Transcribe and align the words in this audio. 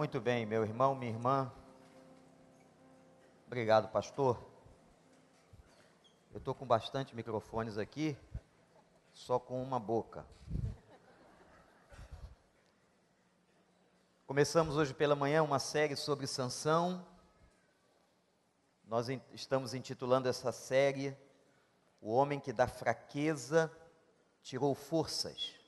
Muito 0.00 0.18
bem, 0.18 0.46
meu 0.46 0.62
irmão, 0.62 0.94
minha 0.94 1.12
irmã. 1.12 1.52
Obrigado, 3.46 3.90
pastor. 3.90 4.42
Eu 6.32 6.38
estou 6.38 6.54
com 6.54 6.64
bastante 6.64 7.14
microfones 7.14 7.76
aqui, 7.76 8.16
só 9.12 9.38
com 9.38 9.62
uma 9.62 9.78
boca. 9.78 10.24
Começamos 14.26 14.78
hoje 14.78 14.94
pela 14.94 15.14
manhã 15.14 15.42
uma 15.42 15.58
série 15.58 15.96
sobre 15.96 16.26
Sansão. 16.26 17.06
Nós 18.86 19.06
estamos 19.34 19.74
intitulando 19.74 20.30
essa 20.30 20.50
série 20.50 21.14
O 22.00 22.10
Homem 22.10 22.40
que 22.40 22.54
da 22.54 22.66
fraqueza 22.66 23.70
tirou 24.40 24.74
forças 24.74 25.59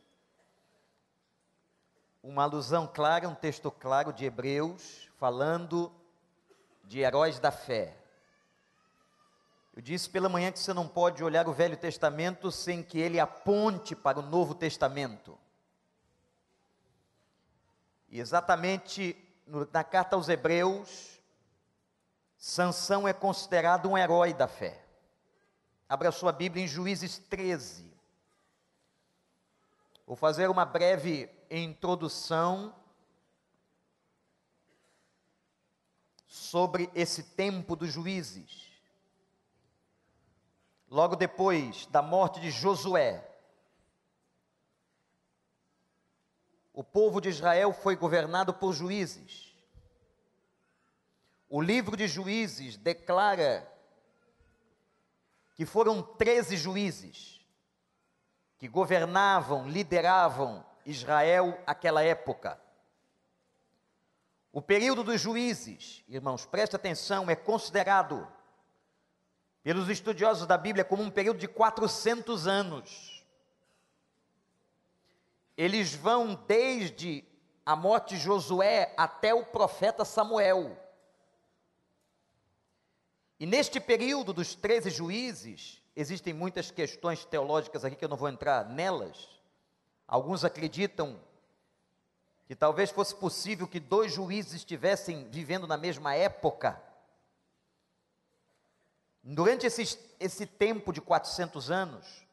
uma 2.23 2.45
alusão 2.45 2.87
clara, 2.87 3.29
um 3.29 3.35
texto 3.35 3.71
claro 3.71 4.13
de 4.13 4.25
Hebreus, 4.25 5.11
falando 5.19 5.93
de 6.85 7.01
heróis 7.01 7.41
da 7.41 7.51
fé. 7.51 7.97
Eu 9.75 9.83
disse 9.83 10.09
pela 10.09 10.29
manhã 10.29 10.53
que 10.53 10.59
você 10.59 10.73
não 10.73 10.87
pode 10.87 11.25
olhar 11.25 11.49
o 11.49 11.53
Velho 11.53 11.77
Testamento 11.77 12.53
sem 12.53 12.83
que 12.83 12.99
ele 12.99 13.19
aponte 13.19 13.97
para 13.97 14.19
o 14.21 14.23
Novo 14.23 14.55
Testamento. 14.55 15.37
E 18.09 18.21
exatamente 18.21 19.17
na 19.73 19.83
carta 19.83 20.15
aos 20.15 20.29
Hebreus, 20.29 21.21
Sansão 22.37 23.09
é 23.09 23.13
considerado 23.13 23.89
um 23.89 23.97
herói 23.97 24.35
da 24.35 24.47
fé. 24.47 24.85
Abra 25.89 26.13
sua 26.13 26.33
Bíblia 26.33 26.65
em 26.65 26.69
Juízes 26.69 27.19
13. 27.19 27.91
Vou 30.07 30.17
fazer 30.17 30.51
uma 30.51 30.65
breve 30.65 31.27
introdução 31.59 32.75
sobre 36.27 36.91
esse 36.95 37.23
tempo 37.23 37.77
dos 37.77 37.93
juízes. 37.93 38.71
Logo 40.89 41.17
depois 41.17 41.87
da 41.87 42.03
morte 42.03 42.41
de 42.41 42.51
Josué, 42.51 43.29
o 46.73 46.83
povo 46.83 47.21
de 47.21 47.29
Israel 47.29 47.73
foi 47.73 47.97
governado 47.97 48.55
por 48.55 48.73
juízes. 48.73 49.55
O 51.49 51.61
livro 51.61 51.99
de 51.99 52.09
Juízes 52.09 52.79
declara 52.79 53.71
que 55.55 55.67
foram 55.67 56.03
13 56.03 56.57
juízes 56.57 57.47
que 58.57 58.67
governavam, 58.69 59.69
lideravam 59.69 60.65
Israel 60.85 61.61
aquela 61.67 62.03
época. 62.03 62.61
O 64.53 64.61
período 64.61 65.03
dos 65.03 65.21
juízes, 65.21 66.05
irmãos, 66.09 66.45
preste 66.45 66.77
atenção, 66.77 67.31
é 67.31 67.35
considerado 67.35 68.29
pelos 69.63 69.89
estudiosos 69.89 70.47
da 70.47 70.59
Bíblia 70.59 70.85
como 70.85 71.03
um 71.03 71.11
período 71.11 71.39
de 71.39 71.49
400 71.49 72.47
anos. 72.47 73.25
Eles 75.57 75.95
vão 75.95 76.35
desde 76.47 77.25
a 77.65 77.77
morte 77.77 78.17
de 78.17 78.21
Josué 78.21 78.93
até 78.97 79.33
o 79.33 79.47
profeta 79.47 80.05
Samuel. 80.05 80.77
E 83.39 83.47
neste 83.47 83.81
período 83.81 84.33
dos 84.33 84.55
13 84.55 84.91
juízes, 84.91 85.83
existem 85.97 86.35
muitas 86.35 86.71
questões 86.71 87.25
teológicas 87.25 87.85
aqui 87.85 87.97
que 87.97 88.05
eu 88.05 88.09
não 88.09 88.17
vou 88.17 88.29
entrar 88.29 88.69
nelas, 88.69 89.29
Alguns 90.13 90.45
acreditam 90.45 91.19
que 92.45 92.55
talvez 92.55 92.91
fosse 92.91 93.15
possível 93.15 93.67
que 93.67 93.81
dois 93.81 94.13
juízes 94.13 94.53
estivessem 94.53 95.27
vivendo 95.31 95.67
na 95.67 95.79
mesma 95.79 96.15
época. 96.15 96.79
Durante 99.25 99.67
esse, 99.67 99.99
esse 100.21 100.45
tempo 100.45 100.93
de 100.93 101.01
400 101.01 101.71
anos, 101.71 102.27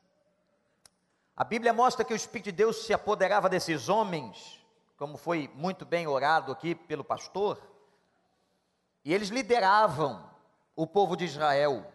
a 1.33 1.45
Bíblia 1.45 1.71
mostra 1.71 2.03
que 2.03 2.11
o 2.11 2.17
Espírito 2.17 2.47
de 2.47 2.51
Deus 2.51 2.83
se 2.83 2.91
apoderava 2.91 3.47
desses 3.47 3.87
homens, 3.87 4.61
como 4.97 5.15
foi 5.15 5.49
muito 5.55 5.85
bem 5.85 6.05
orado 6.05 6.51
aqui 6.51 6.75
pelo 6.75 7.05
pastor, 7.05 7.65
e 9.05 9.13
eles 9.13 9.29
lideravam 9.29 10.29
o 10.75 10.85
povo 10.85 11.15
de 11.15 11.23
Israel. 11.23 11.89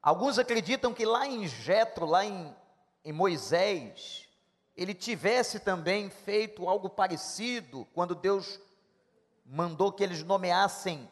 Alguns 0.00 0.38
acreditam 0.38 0.94
que 0.94 1.04
lá 1.04 1.26
em 1.26 1.48
Jetro, 1.48 2.06
lá 2.06 2.24
em 2.24 2.54
em 3.04 3.12
Moisés, 3.12 4.28
ele 4.76 4.94
tivesse 4.94 5.60
também 5.60 6.10
feito 6.10 6.68
algo 6.68 6.88
parecido 6.88 7.86
quando 7.92 8.14
Deus 8.14 8.60
mandou 9.44 9.92
que 9.92 10.02
eles 10.02 10.22
nomeassem 10.22 11.10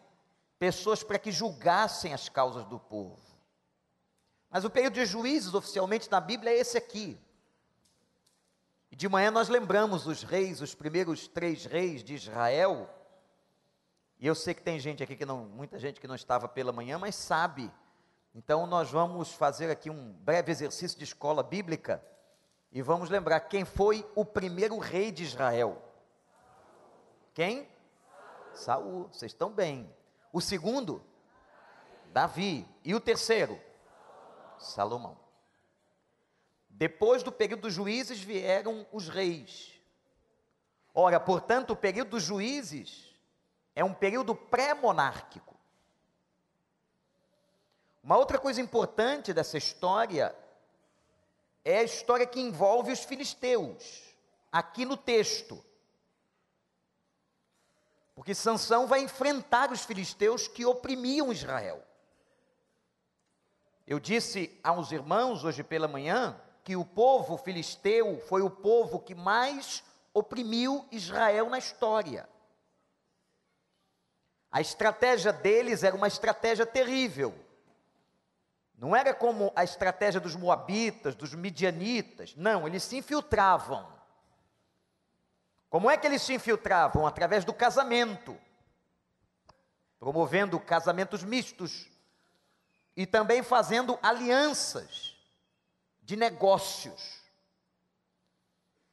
pessoas 0.59 1.03
para 1.03 1.19
que 1.19 1.33
julgassem 1.33 2.13
as 2.13 2.29
causas 2.29 2.65
do 2.65 2.79
povo. 2.79 3.19
Mas 4.51 4.65
o 4.65 4.71
período 4.71 4.95
de 4.95 5.07
juízes 5.07 5.55
oficialmente 5.55 6.11
na 6.11 6.21
Bíblia 6.21 6.51
é 6.53 6.59
esse 6.59 6.79
aqui. 6.79 7.19
De 8.91 9.09
manhã 9.09 9.31
nós 9.31 9.49
lembramos 9.49 10.07
os 10.07 10.23
reis, 10.23 10.61
os 10.61 10.75
primeiros 10.75 11.29
três 11.29 11.65
reis 11.65 12.03
de 12.03 12.15
Israel. 12.15 12.89
E 14.19 14.27
eu 14.27 14.35
sei 14.35 14.55
que 14.55 14.63
tem 14.63 14.81
gente 14.81 15.03
aqui 15.03 15.15
que 15.15 15.27
não, 15.27 15.45
muita 15.45 15.79
gente 15.79 16.01
que 16.01 16.09
não 16.09 16.15
estava 16.15 16.49
pela 16.49 16.73
manhã, 16.73 16.99
mas 16.99 17.15
sabe 17.15 17.71
então, 18.39 18.69
nós 18.69 18.89
vamos 18.89 19.33
fazer 19.33 19.69
aqui 19.69 19.91
um 19.91 20.13
breve 20.13 20.53
exercício 20.53 20.97
de 20.97 21.03
escola 21.03 21.43
bíblica 21.43 22.01
e 22.71 22.81
vamos 22.81 23.11
lembrar 23.11 23.41
quem 23.41 23.65
foi 23.65 24.09
o 24.15 24.25
primeiro 24.25 24.79
rei 24.79 25.11
de 25.11 25.25
Israel. 25.25 25.83
Quem? 27.35 27.69
Saul. 28.55 29.09
Vocês 29.09 29.33
estão 29.33 29.51
bem. 29.51 29.93
O 30.33 30.41
segundo? 30.41 31.05
Davi. 32.13 32.65
E 32.85 32.95
o 32.95 33.01
terceiro? 33.01 33.61
Salomão. 34.57 35.19
Depois 36.71 37.25
do 37.25 37.33
período 37.33 37.63
dos 37.63 37.75
juízes 37.75 38.21
vieram 38.21 38.87
os 38.93 39.09
reis. 39.09 39.83
Ora, 40.95 41.19
portanto, 41.19 41.73
o 41.73 41.77
período 41.77 42.11
dos 42.11 42.23
juízes 42.23 43.19
é 43.75 43.83
um 43.83 43.93
período 43.93 44.33
pré-monárquico. 44.33 45.58
Uma 48.09 48.17
outra 48.17 48.39
coisa 48.39 48.59
importante 48.59 49.35
dessa 49.35 49.59
história 49.59 50.35
é 51.63 51.81
a 51.81 51.83
história 51.83 52.27
que 52.27 52.41
envolve 52.41 52.91
os 52.91 53.05
filisteus, 53.05 54.15
aqui 54.51 54.87
no 54.87 54.97
texto. 54.97 55.63
Porque 58.15 58.35
Sansão 58.35 58.87
vai 58.87 59.01
enfrentar 59.01 59.71
os 59.71 59.85
filisteus 59.85 60.49
que 60.49 60.65
oprimiam 60.65 61.31
Israel. 61.31 61.85
Eu 63.87 64.01
disse 64.01 64.59
aos 64.65 64.91
irmãos 64.91 65.45
hoje 65.45 65.63
pela 65.63 65.87
manhã 65.87 66.41
que 66.65 66.77
o 66.77 66.87
povo 66.87 67.37
filisteu 67.37 68.19
foi 68.27 68.41
o 68.41 68.49
povo 68.49 69.01
que 69.01 69.15
mais 69.15 69.85
oprimiu 70.15 70.89
Israel 70.91 71.51
na 71.51 71.59
história. 71.59 72.27
A 74.51 74.63
estratégia 74.63 75.31
deles 75.31 75.83
era 75.83 75.95
uma 75.95 76.09
estratégia 76.09 76.65
terrível 76.65 77.47
não 78.79 78.95
era 78.95 79.13
como 79.13 79.53
a 79.57 79.65
estratégia 79.65 80.21
dos 80.21 80.37
moabitas, 80.37 81.17
dos 81.17 81.35
midianitas. 81.35 82.37
Não, 82.37 82.67
eles 82.67 82.85
se 82.85 82.97
infiltravam. 82.97 83.93
Como 85.69 85.91
é 85.91 85.97
que 85.97 86.07
eles 86.07 86.23
se 86.23 86.33
infiltravam? 86.33 87.05
Através 87.05 87.45
do 87.45 87.53
casamento, 87.53 88.39
promovendo 89.99 90.61
casamentos 90.61 91.25
mistos 91.25 91.89
e 92.97 93.05
também 93.05 93.43
fazendo 93.43 93.99
alianças 94.01 95.17
de 96.01 96.15
negócios. 96.15 97.19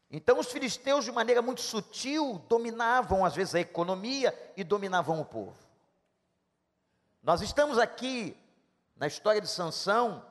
Então, 0.10 0.40
os 0.40 0.52
filisteus, 0.52 1.06
de 1.06 1.12
maneira 1.12 1.44
muito 1.44 1.62
sutil, 1.62 2.44
dominavam 2.50 3.24
às 3.24 3.36
vezes 3.36 3.54
a 3.54 3.60
economia 3.60 4.34
e 4.58 4.64
dominavam 4.64 5.22
o 5.22 5.26
povo. 5.26 5.58
Nós 7.22 7.42
estamos 7.42 7.78
aqui 7.78 8.36
na 8.96 9.08
história 9.08 9.42
de 9.42 9.48
Sansão, 9.48 10.26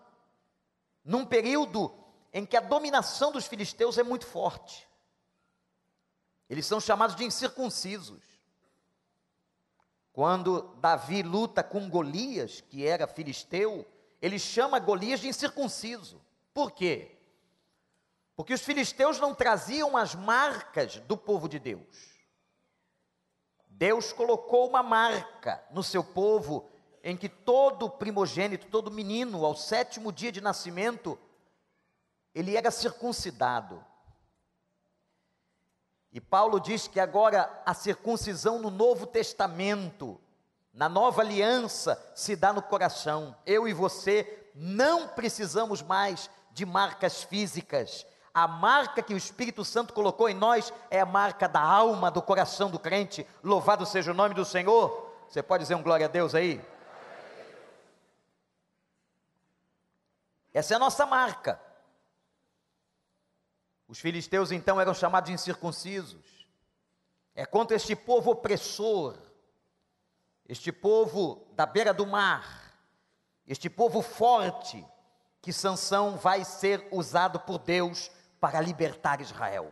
num 1.05 1.25
período 1.25 1.93
em 2.33 2.47
que 2.47 2.57
a 2.57 2.61
dominação 2.61 3.31
dos 3.31 3.47
filisteus 3.47 3.99
é 3.99 4.03
muito 4.03 4.27
forte. 4.27 4.89
Eles 6.49 6.67
são 6.67 6.81
chamados 6.81 7.15
de 7.17 7.25
incircuncisos. 7.25 8.23
Quando 10.13 10.75
Davi 10.77 11.23
luta 11.23 11.63
com 11.63 11.89
Golias, 11.89 12.61
que 12.61 12.87
era 12.87 13.07
filisteu, 13.07 13.87
ele 14.21 14.39
chama 14.39 14.79
Golias 14.79 15.21
de 15.21 15.29
incircunciso. 15.29 16.21
Por 16.53 16.73
quê? 16.73 17.19
Porque 18.37 18.55
os 18.55 18.63
filisteus 18.63 19.21
não 19.21 19.35
traziam 19.35 19.97
as 19.97 20.15
marcas 20.15 20.97
do 21.01 21.17
povo 21.17 21.49
de 21.49 21.59
Deus. 21.59 22.15
Deus 23.69 24.13
colocou 24.13 24.69
uma 24.69 24.83
marca 24.83 25.65
no 25.71 25.83
seu 25.83 26.03
povo 26.03 26.71
em 27.05 27.19
que 27.19 27.29
todo 27.29 27.91
primogênito, 27.91 28.67
todo 28.69 28.91
menino, 28.91 29.45
ao 29.45 29.55
sétimo 29.55 30.11
dia 30.11 30.33
de 30.33 30.41
nascimento, 30.41 31.19
ele 32.35 32.57
era 32.57 32.71
circuncidado. 32.71 33.85
E 36.11 36.19
Paulo 36.19 36.59
diz 36.59 36.89
que 36.89 36.99
agora 36.99 37.63
a 37.67 37.75
circuncisão 37.75 38.59
no 38.59 38.71
Novo 38.71 39.07
Testamento, 39.07 40.19
na 40.73 40.89
nova 40.89 41.21
aliança, 41.21 42.03
se 42.15 42.35
dá 42.35 42.55
no 42.55 42.63
coração. 42.63 43.37
Eu 43.45 43.69
e 43.69 43.75
você 43.75 44.51
não 44.55 45.07
precisamos 45.07 45.83
mais 45.83 46.31
de 46.53 46.65
marcas 46.65 47.23
físicas. 47.23 48.07
A 48.33 48.49
marca 48.49 49.03
que 49.03 49.13
o 49.13 49.19
Espírito 49.19 49.63
Santo 49.63 49.93
colocou 49.93 50.27
em 50.27 50.35
nós 50.35 50.73
é 50.91 51.01
a 51.01 51.07
marca 51.07 51.47
da 51.47 51.61
alma, 51.61 52.11
do 52.11 52.23
coração 52.23 52.71
do 52.71 52.79
crente. 52.79 53.27
Louvado 53.43 53.85
seja 53.85 54.11
o 54.11 54.15
nome 54.15 54.35
do 54.35 54.45
Senhor. 54.45 55.13
Você 55.29 55.43
pode 55.43 55.65
dizer 55.65 55.75
um 55.75 55.83
glória 55.83 56.07
a 56.07 56.09
Deus 56.09 56.35
aí? 56.35 56.65
Essa 60.55 60.75
é 60.75 60.77
a 60.77 60.79
nossa 60.81 61.05
marca. 61.05 61.61
Os 63.89 63.99
filisteus 63.99 64.53
então 64.53 64.81
eram 64.81 64.95
chamados 64.95 65.29
de 65.29 65.35
incircuncisos. 65.35 66.47
É 67.35 67.45
contra 67.45 67.77
este 67.77 67.97
povo 67.97 68.31
opressor, 68.31 69.19
este 70.49 70.71
povo 70.71 71.45
da 71.55 71.67
beira 71.67 71.93
do 71.93 72.07
mar, 72.07 72.73
este 73.47 73.69
povo 73.69 74.01
forte, 74.01 74.87
que 75.43 75.53
Sansão 75.53 76.17
vai 76.17 76.45
ser 76.45 76.89
usado 76.93 77.41
por 77.41 77.59
Deus 77.59 78.11
para 78.41 78.61
libertar 78.61 79.21
Israel. 79.21 79.71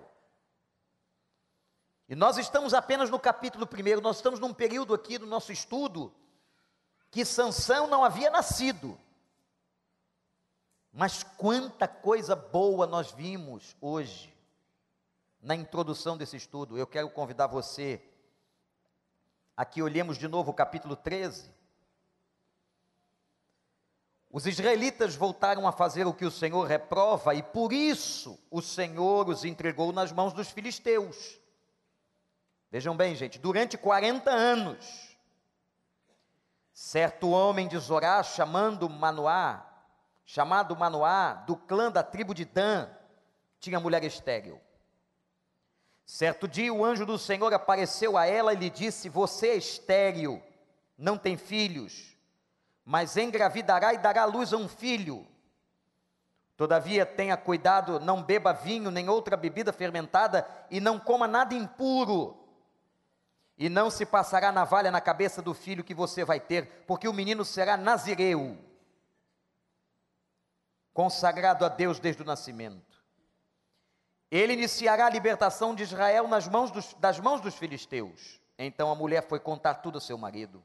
E 2.09 2.17
nós 2.17 2.37
estamos 2.37 2.75
apenas 2.75 3.09
no 3.09 3.19
capítulo 3.19 3.67
1, 3.67 4.01
nós 4.01 4.17
estamos 4.17 4.41
num 4.41 4.53
período 4.53 4.93
aqui 4.93 5.17
do 5.17 5.27
nosso 5.27 5.53
estudo 5.53 6.13
que 7.11 7.25
Sansão 7.25 7.87
não 7.87 8.05
havia 8.05 8.31
nascido. 8.31 8.99
Mas 10.93 11.23
quanta 11.23 11.89
coisa 11.89 12.37
boa 12.37 12.87
nós 12.87 13.11
vimos 13.11 13.75
hoje 13.81 14.33
na 15.41 15.57
introdução 15.57 16.19
desse 16.19 16.37
estudo. 16.37 16.77
Eu 16.77 16.87
quero 16.87 17.09
convidar 17.09 17.47
você 17.47 18.03
a 19.57 19.65
que 19.65 19.83
olhemos 19.83 20.19
de 20.19 20.29
novo 20.29 20.51
o 20.51 20.55
capítulo 20.55 20.95
13. 20.95 21.51
Os 24.31 24.47
israelitas 24.47 25.15
voltaram 25.15 25.67
a 25.67 25.73
fazer 25.73 26.07
o 26.07 26.15
que 26.15 26.25
o 26.25 26.31
Senhor 26.31 26.67
reprova 26.67 27.35
e 27.35 27.43
por 27.43 27.73
isso 27.73 28.39
o 28.51 28.61
Senhor 28.61 29.29
os 29.29 29.45
entregou 29.45 29.93
nas 29.93 30.13
mãos 30.13 30.33
dos 30.33 30.51
filisteus. 30.51 31.39
Vejam 32.71 32.97
bem, 32.97 33.15
gente, 33.15 33.39
durante 33.39 33.77
40 33.77 34.31
anos, 34.31 35.19
certo 36.73 37.31
homem 37.31 37.69
de 37.69 37.77
Zorá, 37.79 38.23
chamando 38.23 38.89
Manoá, 38.89 39.72
chamado 40.25 40.77
Manoá, 40.77 41.35
do 41.47 41.57
clã 41.57 41.91
da 41.91 42.03
tribo 42.03 42.35
de 42.35 42.45
Dan, 42.45 42.89
tinha 43.59 43.81
mulher 43.81 44.03
estéril. 44.05 44.61
Certo 46.05 46.49
dia 46.49 46.73
o 46.73 46.85
anjo 46.85 47.07
do 47.07 47.19
Senhor 47.19 47.53
apareceu 47.55 48.17
a 48.17 48.27
ela 48.27 48.53
e 48.53 48.57
lhe 48.57 48.71
disse: 48.71 49.09
Você 49.09 49.49
é 49.49 49.57
estéril, 49.57 50.43
não 50.99 51.17
tem 51.17 51.37
filhos, 51.37 52.17
mas 52.85 53.17
engravidará 53.17 53.95
e 53.95 53.99
dará 53.99 54.25
luz 54.25 54.53
a 54.53 54.57
um 54.57 54.69
filho. 54.69 55.27
Todavia 56.57 57.07
tenha 57.07 57.37
cuidado, 57.37 57.99
não 57.99 58.23
beba 58.23 58.53
vinho 58.53 58.91
nem 58.91 59.09
outra 59.09 59.37
bebida 59.37 59.73
fermentada 59.73 60.47
e 60.71 60.81
não 60.81 60.99
coma 60.99 61.27
nada 61.27 61.55
impuro. 61.55 62.37
E 63.57 63.69
não 63.69 63.91
se 63.91 64.05
passará 64.05 64.51
navalha 64.51 64.91
na 64.91 65.01
cabeça 65.01 65.41
do 65.41 65.55
filho 65.55 65.85
que 65.85 65.95
você 65.95 66.25
vai 66.25 66.41
ter, 66.41 66.85
porque 66.87 67.09
o 67.09 67.13
menino 67.13 67.45
será 67.45 67.77
nazireu 67.77 68.59
consagrado 70.93 71.65
a 71.65 71.69
Deus 71.69 71.99
desde 71.99 72.23
o 72.23 72.27
nascimento. 72.27 73.03
Ele 74.31 74.55
iniciará 74.55 75.07
a 75.07 75.11
libertação 75.11 75.75
de 75.75 75.83
Israel 75.83 76.27
nas 76.27 76.49
mãos 76.49 76.71
dos, 76.71 76.95
das 76.95 77.21
mãos 77.21 77.41
dos 77.41 77.55
filisteus. 77.55 78.41
Então 78.59 78.91
a 78.91 78.95
mulher 78.95 79.27
foi 79.29 79.39
contar 79.39 79.75
tudo 79.75 79.97
ao 79.97 80.01
seu 80.01 80.17
marido. 80.17 80.63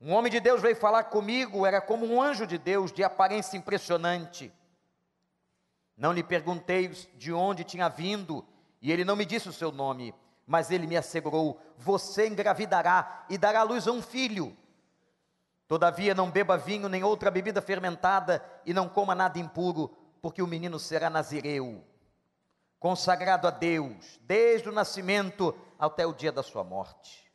Um 0.00 0.12
homem 0.12 0.30
de 0.30 0.40
Deus 0.40 0.60
veio 0.60 0.76
falar 0.76 1.04
comigo, 1.04 1.64
era 1.64 1.80
como 1.80 2.06
um 2.06 2.20
anjo 2.20 2.46
de 2.46 2.58
Deus, 2.58 2.92
de 2.92 3.04
aparência 3.04 3.56
impressionante. 3.56 4.52
Não 5.96 6.12
lhe 6.12 6.22
perguntei 6.22 6.88
de 6.88 7.32
onde 7.32 7.62
tinha 7.62 7.88
vindo, 7.88 8.44
e 8.80 8.90
ele 8.90 9.04
não 9.04 9.14
me 9.14 9.24
disse 9.24 9.48
o 9.48 9.52
seu 9.52 9.70
nome, 9.70 10.12
mas 10.46 10.70
ele 10.70 10.86
me 10.86 10.96
assegurou: 10.96 11.60
Você 11.78 12.26
engravidará 12.26 13.24
e 13.30 13.38
dará 13.38 13.62
luz 13.62 13.86
a 13.86 13.92
um 13.92 14.02
filho 14.02 14.56
Todavia, 15.72 16.14
não 16.14 16.30
beba 16.30 16.58
vinho 16.58 16.86
nem 16.86 17.02
outra 17.02 17.30
bebida 17.30 17.62
fermentada, 17.62 18.44
e 18.66 18.74
não 18.74 18.90
coma 18.90 19.14
nada 19.14 19.38
impuro, 19.38 19.88
porque 20.20 20.42
o 20.42 20.46
menino 20.46 20.78
será 20.78 21.08
nazireu, 21.08 21.82
consagrado 22.78 23.48
a 23.48 23.50
Deus, 23.50 24.20
desde 24.20 24.68
o 24.68 24.72
nascimento 24.72 25.56
até 25.78 26.06
o 26.06 26.12
dia 26.12 26.30
da 26.30 26.42
sua 26.42 26.62
morte. 26.62 27.26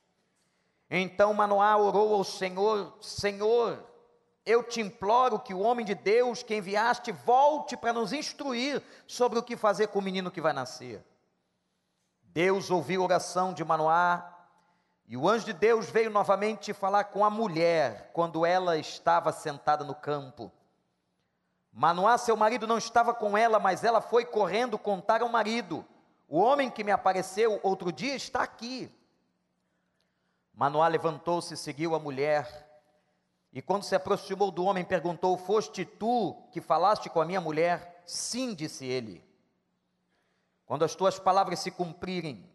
Então 0.88 1.34
Manoá 1.34 1.75
orou 1.78 2.13
ao 2.13 2.24
Senhor: 2.24 2.95
Senhor, 3.01 3.84
eu 4.45 4.62
te 4.62 4.81
imploro 4.81 5.40
que 5.40 5.56
o 5.56 5.62
homem 5.62 5.83
de 5.83 5.95
Deus 5.95 6.44
que 6.44 6.57
enviaste 6.57 7.12
volte 7.12 7.75
para 7.75 7.92
nos 7.92 8.13
instruir 8.13 8.83
sobre 9.07 9.40
o 9.40 9.44
que 9.44 9.57
fazer 9.57 9.88
com 9.88 9.98
o 9.98 10.04
menino 10.04 10.30
que 10.30 10.42
vai 10.42 10.54
nascer. 10.54 11.04
Deus 12.22 12.69
ouviu 12.69 13.01
a 13.01 13.06
oração 13.06 13.51
de 13.51 13.66
Manoá 13.66 14.37
e 15.07 15.15
o 15.15 15.27
anjo 15.27 15.45
de 15.45 15.54
Deus 15.54 15.89
veio 15.89 16.09
novamente 16.09 16.74
falar 16.74 17.06
com 17.06 17.24
a 17.24 17.30
mulher 17.30 18.12
quando 18.12 18.45
ela 18.45 18.77
estava 18.77 19.31
sentada 19.31 19.86
no 19.86 19.95
campo. 19.95 20.51
Manoá, 21.71 22.18
seu 22.18 22.36
marido, 22.36 22.68
não 22.68 22.77
estava 22.77 23.13
com 23.13 23.38
ela, 23.38 23.57
mas 23.57 23.86
ela 23.86 24.01
foi 24.01 24.25
correndo 24.25 24.77
contar 24.77 25.21
ao 25.21 25.30
marido: 25.30 25.86
O 26.27 26.39
homem 26.39 26.69
que 26.69 26.83
me 26.83 26.92
apareceu 26.92 27.57
outro 27.63 27.89
dia 27.89 28.15
está 28.15 28.44
aqui. 28.44 28.92
Manoá 30.54 30.88
levantou-se 30.88 31.54
e 31.54 31.57
seguiu 31.57 31.95
a 31.95 32.00
mulher. 32.00 32.65
E 33.54 33.62
quando 33.62 33.83
se 33.83 33.95
aproximou 33.95 34.51
do 34.51 34.65
homem, 34.65 34.83
perguntou: 34.83 35.38
Foste 35.38 35.86
tu 35.86 36.36
que 36.51 36.59
falaste 36.59 37.09
com 37.09 37.21
a 37.21 37.25
minha 37.25 37.39
mulher? 37.39 38.04
Sim, 38.06 38.54
disse 38.54 38.86
ele. 38.86 39.24
Quando 40.65 40.83
as 40.83 40.95
tuas 40.95 41.18
palavras 41.18 41.59
se 41.59 41.71
cumprirem, 41.71 42.51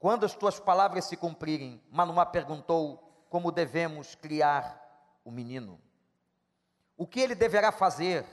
quando 0.00 0.24
as 0.24 0.34
tuas 0.34 0.58
palavras 0.58 1.04
se 1.04 1.14
cumprirem, 1.14 1.80
Manoá 1.90 2.24
perguntou 2.24 3.26
como 3.28 3.52
devemos 3.52 4.14
criar 4.14 4.80
o 5.22 5.30
menino. 5.30 5.78
O 6.96 7.06
que 7.06 7.20
ele 7.20 7.34
deverá 7.34 7.70
fazer? 7.70 8.24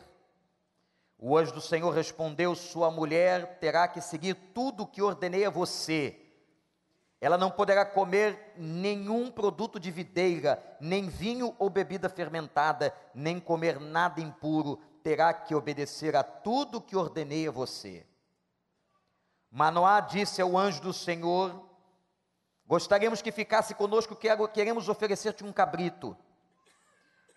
O 1.19 1.37
anjo 1.37 1.53
do 1.53 1.59
Senhor 1.59 1.93
respondeu: 1.93 2.55
Sua 2.55 2.89
mulher 2.89 3.59
terá 3.59 3.85
que 3.85 3.99
seguir 3.99 4.33
tudo 4.53 4.83
o 4.83 4.87
que 4.87 5.01
ordenei 5.01 5.43
a 5.45 5.49
você. 5.49 6.17
Ela 7.19 7.37
não 7.37 7.51
poderá 7.51 7.85
comer 7.85 8.53
nenhum 8.55 9.29
produto 9.29 9.77
de 9.77 9.91
videira, 9.91 10.63
nem 10.79 11.09
vinho 11.09 11.53
ou 11.59 11.69
bebida 11.69 12.07
fermentada, 12.07 12.93
nem 13.13 13.41
comer 13.41 13.77
nada 13.77 14.21
impuro. 14.21 14.79
Terá 15.03 15.33
que 15.33 15.53
obedecer 15.53 16.15
a 16.15 16.23
tudo 16.23 16.77
o 16.77 16.81
que 16.81 16.95
ordenei 16.95 17.45
a 17.45 17.51
você. 17.51 18.05
Manoá 19.49 20.01
disse 20.01 20.41
ao 20.41 20.57
anjo 20.57 20.81
do 20.81 20.93
Senhor: 20.93 21.66
Gostaríamos 22.67 23.21
que 23.21 23.31
ficasse 23.31 23.73
conosco, 23.73 24.17
queremos 24.53 24.89
oferecer-te 24.89 25.43
um 25.43 25.53
cabrito. 25.53 26.17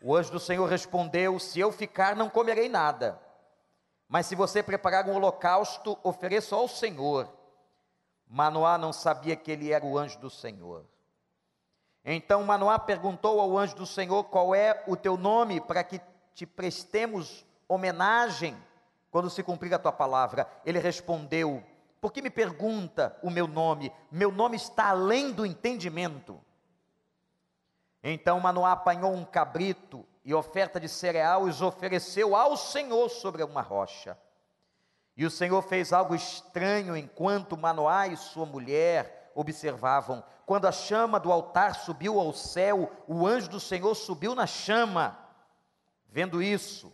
O 0.02 0.16
anjo 0.16 0.32
do 0.32 0.40
Senhor 0.40 0.66
respondeu: 0.68 1.38
Se 1.38 1.60
eu 1.60 1.70
ficar, 1.70 2.16
não 2.16 2.28
comerei 2.28 2.68
nada. 2.68 3.20
Mas 4.08 4.26
se 4.26 4.34
você 4.34 4.60
preparar 4.60 5.08
um 5.08 5.14
holocausto, 5.14 5.96
ofereço 6.02 6.54
ao 6.54 6.66
Senhor. 6.66 7.28
Manoá 8.26 8.76
não 8.76 8.92
sabia 8.92 9.36
que 9.36 9.52
ele 9.52 9.72
era 9.72 9.84
o 9.84 9.96
anjo 9.96 10.18
do 10.18 10.28
Senhor. 10.28 10.84
Então 12.04 12.42
Manoá 12.42 12.78
perguntou 12.78 13.40
ao 13.40 13.56
anjo 13.56 13.76
do 13.76 13.86
Senhor: 13.86 14.24
Qual 14.24 14.52
é 14.52 14.82
o 14.88 14.96
teu 14.96 15.16
nome, 15.16 15.60
para 15.60 15.84
que 15.84 16.00
te 16.34 16.44
prestemos 16.44 17.46
homenagem 17.68 18.56
quando 19.12 19.30
se 19.30 19.44
cumprir 19.44 19.72
a 19.74 19.78
tua 19.78 19.92
palavra? 19.92 20.50
Ele 20.64 20.80
respondeu: 20.80 21.62
por 22.00 22.12
que 22.12 22.22
me 22.22 22.30
pergunta 22.30 23.18
o 23.22 23.30
meu 23.30 23.46
nome? 23.46 23.92
Meu 24.10 24.32
nome 24.32 24.56
está 24.56 24.88
além 24.88 25.32
do 25.32 25.44
entendimento. 25.44 26.40
Então 28.02 28.40
Manoá 28.40 28.72
apanhou 28.72 29.12
um 29.12 29.24
cabrito 29.24 30.06
e 30.24 30.32
oferta 30.32 30.80
de 30.80 30.88
cereal 30.88 31.46
e 31.46 31.50
os 31.50 31.60
ofereceu 31.60 32.34
ao 32.34 32.56
Senhor 32.56 33.08
sobre 33.10 33.42
uma 33.42 33.60
rocha. 33.60 34.18
E 35.16 35.26
o 35.26 35.30
Senhor 35.30 35.60
fez 35.60 35.92
algo 35.92 36.14
estranho 36.14 36.96
enquanto 36.96 37.56
Manoá 37.56 38.06
e 38.06 38.16
sua 38.16 38.46
mulher 38.46 39.30
observavam. 39.34 40.24
Quando 40.46 40.66
a 40.66 40.72
chama 40.72 41.20
do 41.20 41.30
altar 41.30 41.74
subiu 41.74 42.18
ao 42.18 42.32
céu, 42.32 42.90
o 43.06 43.26
anjo 43.26 43.50
do 43.50 43.60
Senhor 43.60 43.94
subiu 43.94 44.34
na 44.34 44.46
chama. 44.46 45.18
Vendo 46.08 46.42
isso, 46.42 46.92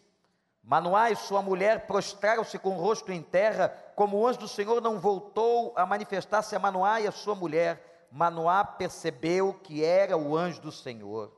Manoá 0.69 1.13
e 1.13 1.15
sua 1.15 1.41
mulher 1.41 1.87
prostraram-se 1.87 2.59
com 2.59 2.71
o 2.71 2.81
rosto 2.81 3.13
em 3.13 3.23
terra, 3.23 3.69
como 3.95 4.17
o 4.17 4.27
anjo 4.27 4.41
do 4.41 4.49
Senhor 4.49 4.81
não 4.81 4.99
voltou 4.99 5.73
a 5.77 5.87
manifestar-se 5.87 6.57
a 6.57 6.59
Manoá 6.59 7.01
e 7.01 7.07
a 7.07 7.13
sua 7.13 7.37
mulher. 7.37 8.09
Manoá 8.11 8.65
percebeu 8.65 9.55
que 9.55 9.85
era 9.85 10.17
o 10.17 10.37
anjo 10.37 10.61
do 10.61 10.73
Senhor. 10.73 11.33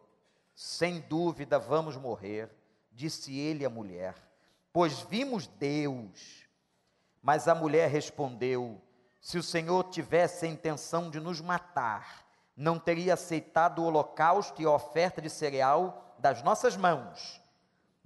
Sem 0.54 1.00
dúvida 1.00 1.58
vamos 1.58 1.94
morrer, 1.94 2.50
disse 2.90 3.38
ele 3.38 3.66
à 3.66 3.68
mulher, 3.68 4.14
pois 4.72 5.00
vimos 5.00 5.46
Deus. 5.46 6.48
Mas 7.20 7.46
a 7.48 7.54
mulher 7.54 7.90
respondeu: 7.90 8.80
se 9.20 9.36
o 9.36 9.42
Senhor 9.42 9.90
tivesse 9.90 10.46
a 10.46 10.48
intenção 10.48 11.10
de 11.10 11.20
nos 11.20 11.38
matar, 11.38 12.24
não 12.56 12.78
teria 12.78 13.12
aceitado 13.12 13.82
o 13.82 13.84
holocausto 13.84 14.62
e 14.62 14.64
a 14.64 14.70
oferta 14.70 15.20
de 15.20 15.28
cereal 15.28 16.16
das 16.18 16.42
nossas 16.42 16.78
mãos, 16.78 17.42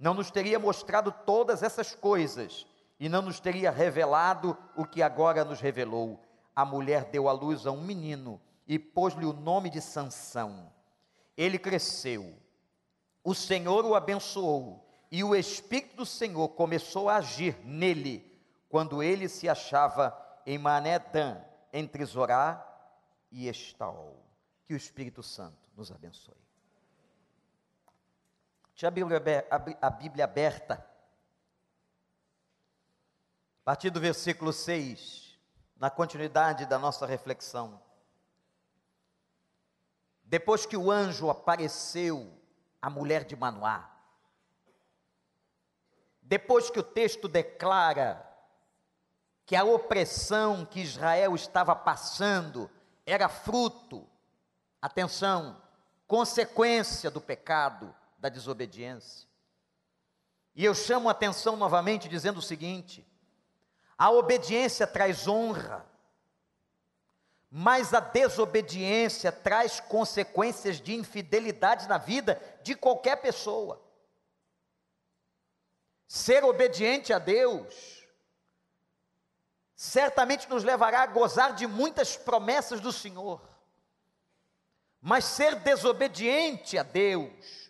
não 0.03 0.13
nos 0.13 0.29
teria 0.29 0.59
mostrado 0.59 1.13
todas 1.25 1.63
essas 1.63 1.95
coisas 1.95 2.67
e 2.99 3.07
não 3.07 3.21
nos 3.21 3.39
teria 3.39 3.71
revelado 3.71 4.57
o 4.75 4.85
que 4.85 5.01
agora 5.01 5.45
nos 5.45 5.61
revelou. 5.61 6.21
A 6.53 6.65
mulher 6.65 7.05
deu 7.05 7.29
à 7.29 7.31
luz 7.31 7.65
a 7.65 7.71
um 7.71 7.81
menino 7.81 8.37
e 8.67 8.77
pôs-lhe 8.77 9.25
o 9.25 9.31
nome 9.31 9.69
de 9.69 9.79
Sansão. 9.79 10.69
Ele 11.37 11.57
cresceu. 11.57 12.37
O 13.23 13.33
Senhor 13.33 13.85
o 13.85 13.95
abençoou 13.95 14.85
e 15.09 15.23
o 15.23 15.33
espírito 15.33 15.95
do 15.95 16.05
Senhor 16.05 16.49
começou 16.49 17.07
a 17.07 17.15
agir 17.15 17.57
nele 17.63 18.29
quando 18.67 19.01
ele 19.01 19.29
se 19.29 19.47
achava 19.47 20.13
em 20.45 20.57
Manedã, 20.57 21.37
entre 21.71 22.03
Zorá 22.03 22.61
e 23.31 23.47
Estaol. 23.47 24.21
Que 24.65 24.73
o 24.73 24.77
Espírito 24.77 25.23
Santo 25.23 25.69
nos 25.77 25.93
abençoe. 25.93 26.42
Tinha 28.75 28.89
a 28.89 28.91
Bíblia, 29.89 30.25
aberta. 30.25 30.85
A 33.61 33.63
partir 33.63 33.89
do 33.89 33.99
versículo 33.99 34.51
6, 34.51 35.39
na 35.77 35.89
continuidade 35.89 36.65
da 36.65 36.79
nossa 36.79 37.05
reflexão. 37.05 37.81
Depois 40.23 40.65
que 40.65 40.75
o 40.75 40.91
anjo 40.91 41.29
apareceu 41.29 42.33
à 42.81 42.89
mulher 42.89 43.23
de 43.23 43.35
Manoá, 43.35 43.89
depois 46.21 46.69
que 46.69 46.79
o 46.79 46.83
texto 46.83 47.27
declara 47.27 48.25
que 49.45 49.55
a 49.55 49.63
opressão 49.63 50.65
que 50.65 50.79
Israel 50.79 51.35
estava 51.35 51.75
passando 51.75 52.69
era 53.05 53.27
fruto, 53.27 54.07
atenção, 54.81 55.61
consequência 56.07 57.11
do 57.11 57.19
pecado, 57.21 57.93
da 58.23 58.29
desobediência. 58.29 59.27
E 60.55 60.63
eu 60.63 60.73
chamo 60.73 61.09
a 61.09 61.11
atenção 61.11 61.57
novamente 61.57 62.07
dizendo 62.07 62.37
o 62.37 62.41
seguinte: 62.41 63.05
a 63.97 64.09
obediência 64.09 64.87
traz 64.87 65.27
honra, 65.27 65.85
mas 67.51 67.93
a 67.93 67.99
desobediência 67.99 69.29
traz 69.29 69.81
consequências 69.81 70.79
de 70.79 70.95
infidelidade 70.95 71.85
na 71.89 71.97
vida 71.97 72.41
de 72.63 72.75
qualquer 72.75 73.17
pessoa. 73.17 73.83
Ser 76.07 76.45
obediente 76.45 77.11
a 77.11 77.19
Deus 77.19 78.07
certamente 79.75 80.49
nos 80.49 80.63
levará 80.63 81.01
a 81.01 81.07
gozar 81.07 81.55
de 81.55 81.67
muitas 81.67 82.15
promessas 82.15 82.79
do 82.79 82.93
Senhor. 82.93 83.41
Mas 85.01 85.25
ser 85.25 85.55
desobediente 85.55 86.77
a 86.77 86.83
Deus 86.83 87.62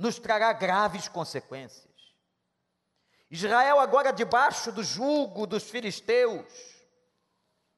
nos 0.00 0.18
trará 0.18 0.50
graves 0.54 1.08
consequências. 1.08 1.86
Israel, 3.30 3.78
agora 3.78 4.12
debaixo 4.12 4.72
do 4.72 4.82
jugo 4.82 5.46
dos 5.46 5.64
filisteus, 5.64 6.46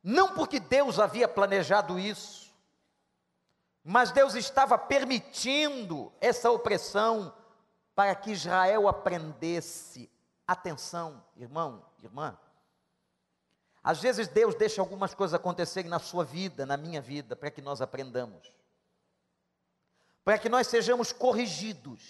não 0.02 0.32
porque 0.32 0.60
Deus 0.60 1.00
havia 1.00 1.26
planejado 1.26 1.98
isso, 1.98 2.54
mas 3.82 4.12
Deus 4.12 4.36
estava 4.36 4.78
permitindo 4.78 6.12
essa 6.20 6.48
opressão 6.48 7.34
para 7.92 8.14
que 8.14 8.30
Israel 8.30 8.86
aprendesse. 8.86 10.08
Atenção, 10.46 11.22
irmão, 11.36 11.84
irmã, 12.02 12.38
às 13.82 14.00
vezes 14.00 14.28
Deus 14.28 14.54
deixa 14.54 14.80
algumas 14.80 15.12
coisas 15.12 15.34
acontecerem 15.34 15.90
na 15.90 15.98
sua 15.98 16.24
vida, 16.24 16.64
na 16.64 16.76
minha 16.76 17.00
vida, 17.00 17.34
para 17.34 17.50
que 17.50 17.60
nós 17.60 17.80
aprendamos. 17.80 18.61
Para 20.24 20.38
que 20.38 20.48
nós 20.48 20.66
sejamos 20.66 21.12
corrigidos. 21.12 22.00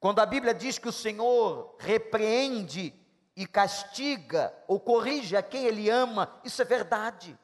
Quando 0.00 0.20
a 0.20 0.26
Bíblia 0.26 0.54
diz 0.54 0.78
que 0.78 0.88
o 0.88 0.92
Senhor 0.92 1.74
repreende 1.78 2.94
e 3.34 3.46
castiga 3.46 4.52
ou 4.66 4.78
corrige 4.78 5.36
a 5.36 5.42
quem 5.42 5.64
Ele 5.64 5.90
ama, 5.90 6.40
isso 6.44 6.62
é 6.62 6.64
verdade. 6.64 7.38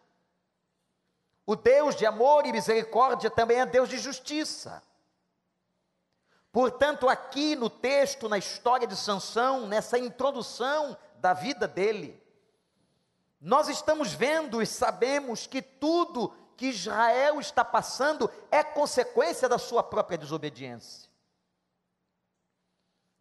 O 1.46 1.56
Deus 1.56 1.94
de 1.94 2.06
amor 2.06 2.46
e 2.46 2.52
misericórdia 2.52 3.30
também 3.30 3.60
é 3.60 3.66
Deus 3.66 3.88
de 3.88 3.98
justiça. 3.98 4.82
Portanto, 6.50 7.08
aqui 7.08 7.56
no 7.56 7.68
texto, 7.68 8.28
na 8.28 8.38
história 8.38 8.86
de 8.86 8.96
Sansão, 8.96 9.66
nessa 9.66 9.98
introdução 9.98 10.96
da 11.16 11.32
vida 11.32 11.66
dele, 11.66 12.22
nós 13.40 13.68
estamos 13.68 14.12
vendo 14.14 14.62
e 14.62 14.66
sabemos 14.66 15.46
que 15.46 15.60
tudo 15.60 16.32
que 16.56 16.66
Israel 16.66 17.40
está 17.40 17.64
passando 17.64 18.30
é 18.50 18.62
consequência 18.62 19.48
da 19.48 19.58
sua 19.58 19.82
própria 19.82 20.18
desobediência. 20.18 21.10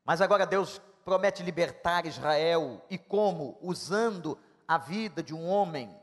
Mas 0.06 0.22
agora 0.22 0.46
Deus 0.46 0.82
promete 1.06 1.44
libertar 1.44 2.06
Israel 2.06 2.82
e 2.90 2.98
como? 2.98 3.58
Usando 3.62 4.38
a 4.68 4.78
vida 4.78 5.22
de 5.22 5.34
um 5.34 5.48
homem 5.48 5.94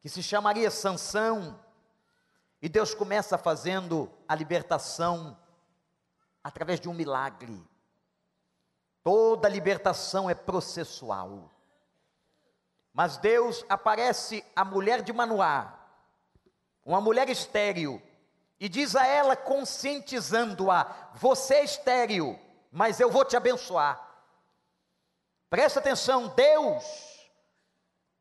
que 0.00 0.08
se 0.08 0.22
chamaria 0.22 0.70
Sansão. 0.70 1.58
E 2.60 2.68
Deus 2.68 2.94
começa 2.94 3.38
fazendo 3.38 4.10
a 4.26 4.34
libertação 4.34 5.38
através 6.42 6.80
de 6.80 6.88
um 6.88 6.94
milagre. 6.94 7.62
Toda 9.02 9.48
libertação 9.48 10.28
é 10.28 10.34
processual. 10.34 11.50
Mas 12.92 13.16
Deus 13.16 13.64
aparece 13.68 14.44
à 14.56 14.64
mulher 14.64 15.02
de 15.02 15.12
Manoá, 15.12 15.77
uma 16.88 17.02
mulher 17.02 17.28
estéril, 17.28 18.00
e 18.58 18.66
diz 18.66 18.96
a 18.96 19.06
ela, 19.06 19.36
conscientizando-a: 19.36 21.10
Você 21.16 21.56
é 21.56 21.64
estéril, 21.64 22.38
mas 22.72 22.98
eu 22.98 23.10
vou 23.10 23.26
te 23.26 23.36
abençoar. 23.36 24.00
Presta 25.50 25.80
atenção, 25.80 26.28
Deus 26.28 26.84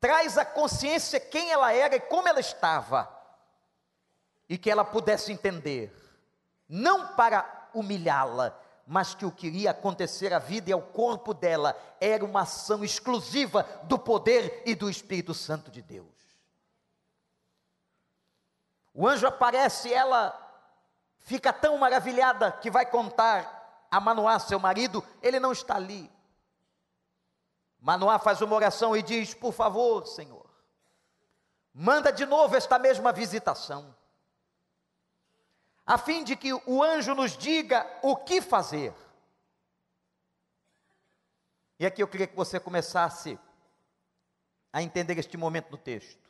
traz 0.02 0.38
a 0.38 0.44
consciência 0.44 1.20
quem 1.20 1.50
ela 1.50 1.74
era 1.74 1.96
e 1.96 2.00
como 2.02 2.28
ela 2.28 2.42
estava, 2.42 3.10
e 4.50 4.58
que 4.58 4.70
ela 4.70 4.84
pudesse 4.84 5.32
entender, 5.32 5.94
não 6.68 7.16
para 7.16 7.70
humilhá-la, 7.74 8.58
mas 8.86 9.16
que 9.16 9.26
o 9.26 9.32
que 9.32 9.48
iria 9.48 9.72
acontecer 9.72 10.34
à 10.34 10.40
vida 10.40 10.70
e 10.70 10.74
ao 10.74 10.82
corpo 10.82 11.34
dela 11.34 11.76
era 12.02 12.24
uma 12.24 12.42
ação 12.42 12.84
exclusiva 12.84 13.64
do 13.84 13.98
poder 13.98 14.62
e 14.66 14.76
do 14.76 14.90
Espírito 14.90 15.34
Santo 15.34 15.72
de 15.72 15.82
Deus. 15.82 16.17
O 18.98 19.08
anjo 19.08 19.28
aparece, 19.28 19.94
ela 19.94 20.36
fica 21.20 21.54
tão 21.54 21.78
maravilhada 21.78 22.52
que 22.52 22.72
vai 22.72 22.84
contar 22.84 23.86
a 23.92 24.00
Manoá, 24.00 24.40
seu 24.40 24.60
marido, 24.60 25.06
ele 25.22 25.40
não 25.40 25.52
está 25.52 25.76
ali. 25.76 26.12
Manoá 27.80 28.18
faz 28.18 28.42
uma 28.42 28.56
oração 28.56 28.98
e 28.98 29.04
diz: 29.04 29.36
Por 29.36 29.54
favor, 29.54 30.08
Senhor, 30.08 30.50
manda 31.72 32.12
de 32.12 32.26
novo 32.26 32.56
esta 32.56 32.80
mesma 32.80 33.12
visitação 33.12 33.96
a 35.86 35.96
fim 35.96 36.24
de 36.24 36.36
que 36.36 36.52
o 36.54 36.84
anjo 36.84 37.14
nos 37.14 37.38
diga 37.38 37.88
o 38.02 38.16
que 38.16 38.42
fazer. 38.42 38.96
E 41.80 41.86
aqui 41.86 42.02
eu 42.02 42.08
queria 42.08 42.26
que 42.26 42.36
você 42.36 42.60
começasse 42.60 43.38
a 44.74 44.82
entender 44.82 45.20
este 45.20 45.38
momento 45.38 45.70
do 45.70 45.78
texto. 45.78 46.28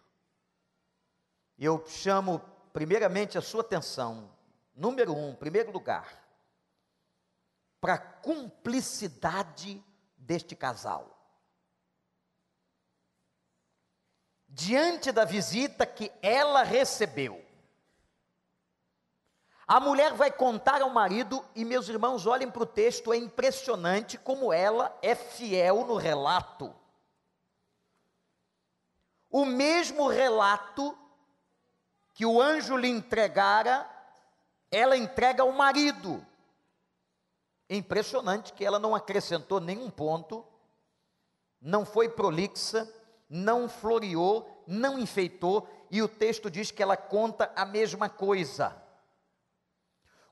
Eu 1.58 1.84
chamo 1.88 2.40
primeiramente 2.78 3.40
a 3.40 3.42
sua 3.42 3.62
atenção, 3.62 4.30
número 4.76 5.12
um, 5.12 5.34
primeiro 5.34 5.72
lugar, 5.72 6.24
para 7.82 7.96
a 7.96 7.98
cumplicidade 7.98 9.84
deste 10.16 10.56
casal. 10.56 11.18
Diante 14.48 15.12
da 15.12 15.26
visita 15.26 15.88
que 15.88 16.12
ela 16.22 16.62
recebeu, 16.62 17.44
a 19.66 19.80
mulher 19.80 20.14
vai 20.14 20.32
contar 20.32 20.80
ao 20.84 20.92
marido, 20.92 21.44
e 21.56 21.66
meus 21.66 21.90
irmãos, 21.90 22.28
olhem 22.28 22.52
para 22.52 22.62
o 22.62 22.68
texto, 22.68 23.12
é 23.12 23.18
impressionante 23.18 24.20
como 24.20 24.54
ela 24.54 24.96
é 25.02 25.16
fiel 25.16 25.84
no 25.84 25.96
relato. 25.96 26.76
O 29.32 29.46
mesmo 29.46 30.08
relato 30.08 30.96
que 32.18 32.26
o 32.26 32.42
anjo 32.42 32.76
lhe 32.76 32.88
entregara, 32.88 33.88
ela 34.72 34.98
entrega 34.98 35.44
ao 35.44 35.52
marido. 35.52 36.26
Impressionante 37.70 38.54
que 38.54 38.66
ela 38.66 38.80
não 38.80 38.96
acrescentou 38.96 39.60
nenhum 39.60 39.88
ponto, 39.88 40.44
não 41.62 41.86
foi 41.86 42.10
prolixa, 42.10 42.92
não 43.30 43.70
floreou, 43.70 44.64
não 44.66 44.98
enfeitou, 44.98 45.70
e 45.92 46.02
o 46.02 46.08
texto 46.08 46.50
diz 46.50 46.72
que 46.72 46.82
ela 46.82 46.98
conta 46.98 47.54
a 47.56 47.64
mesma 47.64 48.10
coisa. 48.10 48.76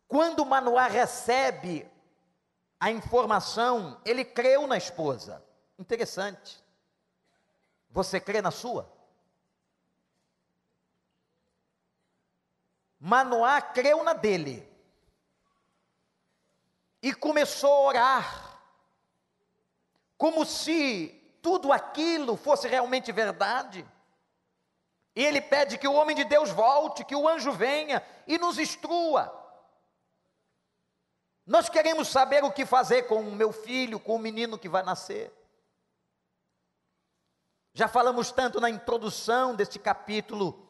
Quando 0.07 0.43
Manoá 0.43 0.87
recebe 0.87 1.87
a 2.79 2.89
informação, 2.89 4.01
ele 4.03 4.25
creu 4.25 4.65
na 4.65 4.75
esposa. 4.75 5.45
Interessante. 5.77 6.63
Você 7.91 8.19
crê 8.19 8.41
na 8.41 8.49
sua? 8.49 8.91
Manoá 13.05 13.61
creu 13.61 14.03
na 14.03 14.13
dele 14.13 14.67
e 17.03 17.13
começou 17.13 17.71
a 17.71 17.81
orar, 17.81 18.59
como 20.17 20.43
se 20.43 21.09
tudo 21.39 21.71
aquilo 21.71 22.35
fosse 22.35 22.67
realmente 22.67 23.11
verdade. 23.11 23.87
E 25.15 25.23
ele 25.23 25.39
pede 25.39 25.77
que 25.77 25.87
o 25.87 25.93
homem 25.93 26.15
de 26.15 26.23
Deus 26.23 26.49
volte, 26.49 27.05
que 27.05 27.15
o 27.15 27.29
anjo 27.29 27.51
venha 27.51 28.03
e 28.25 28.39
nos 28.39 28.57
instrua. 28.57 29.31
Nós 31.45 31.69
queremos 31.69 32.07
saber 32.07 32.43
o 32.43 32.51
que 32.51 32.65
fazer 32.65 33.03
com 33.03 33.21
o 33.21 33.31
meu 33.31 33.53
filho, 33.53 33.99
com 33.99 34.15
o 34.15 34.19
menino 34.19 34.57
que 34.57 34.67
vai 34.67 34.81
nascer. 34.81 35.31
Já 37.71 37.87
falamos 37.87 38.31
tanto 38.31 38.59
na 38.59 38.67
introdução 38.71 39.53
deste 39.53 39.77
capítulo 39.77 40.67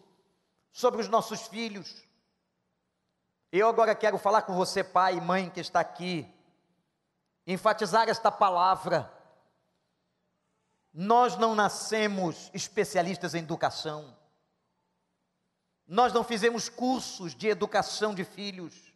sobre 0.73 0.99
os 0.99 1.07
nossos 1.07 1.47
filhos. 1.47 2.03
Eu 3.57 3.69
agora 3.69 3.95
quero 3.95 4.17
falar 4.17 4.41
com 4.41 4.53
você, 4.53 4.83
pai 4.83 5.15
e 5.15 5.21
mãe 5.21 5.49
que 5.49 5.61
está 5.61 5.79
aqui, 5.79 6.29
enfatizar 7.47 8.09
esta 8.09 8.29
palavra. 8.29 9.09
Nós 10.93 11.37
não 11.37 11.55
nascemos 11.55 12.51
especialistas 12.53 13.33
em 13.33 13.39
educação. 13.39 14.13
Nós 15.87 16.11
não 16.11 16.21
fizemos 16.21 16.67
cursos 16.67 17.33
de 17.33 17.47
educação 17.47 18.13
de 18.13 18.25
filhos. 18.25 18.93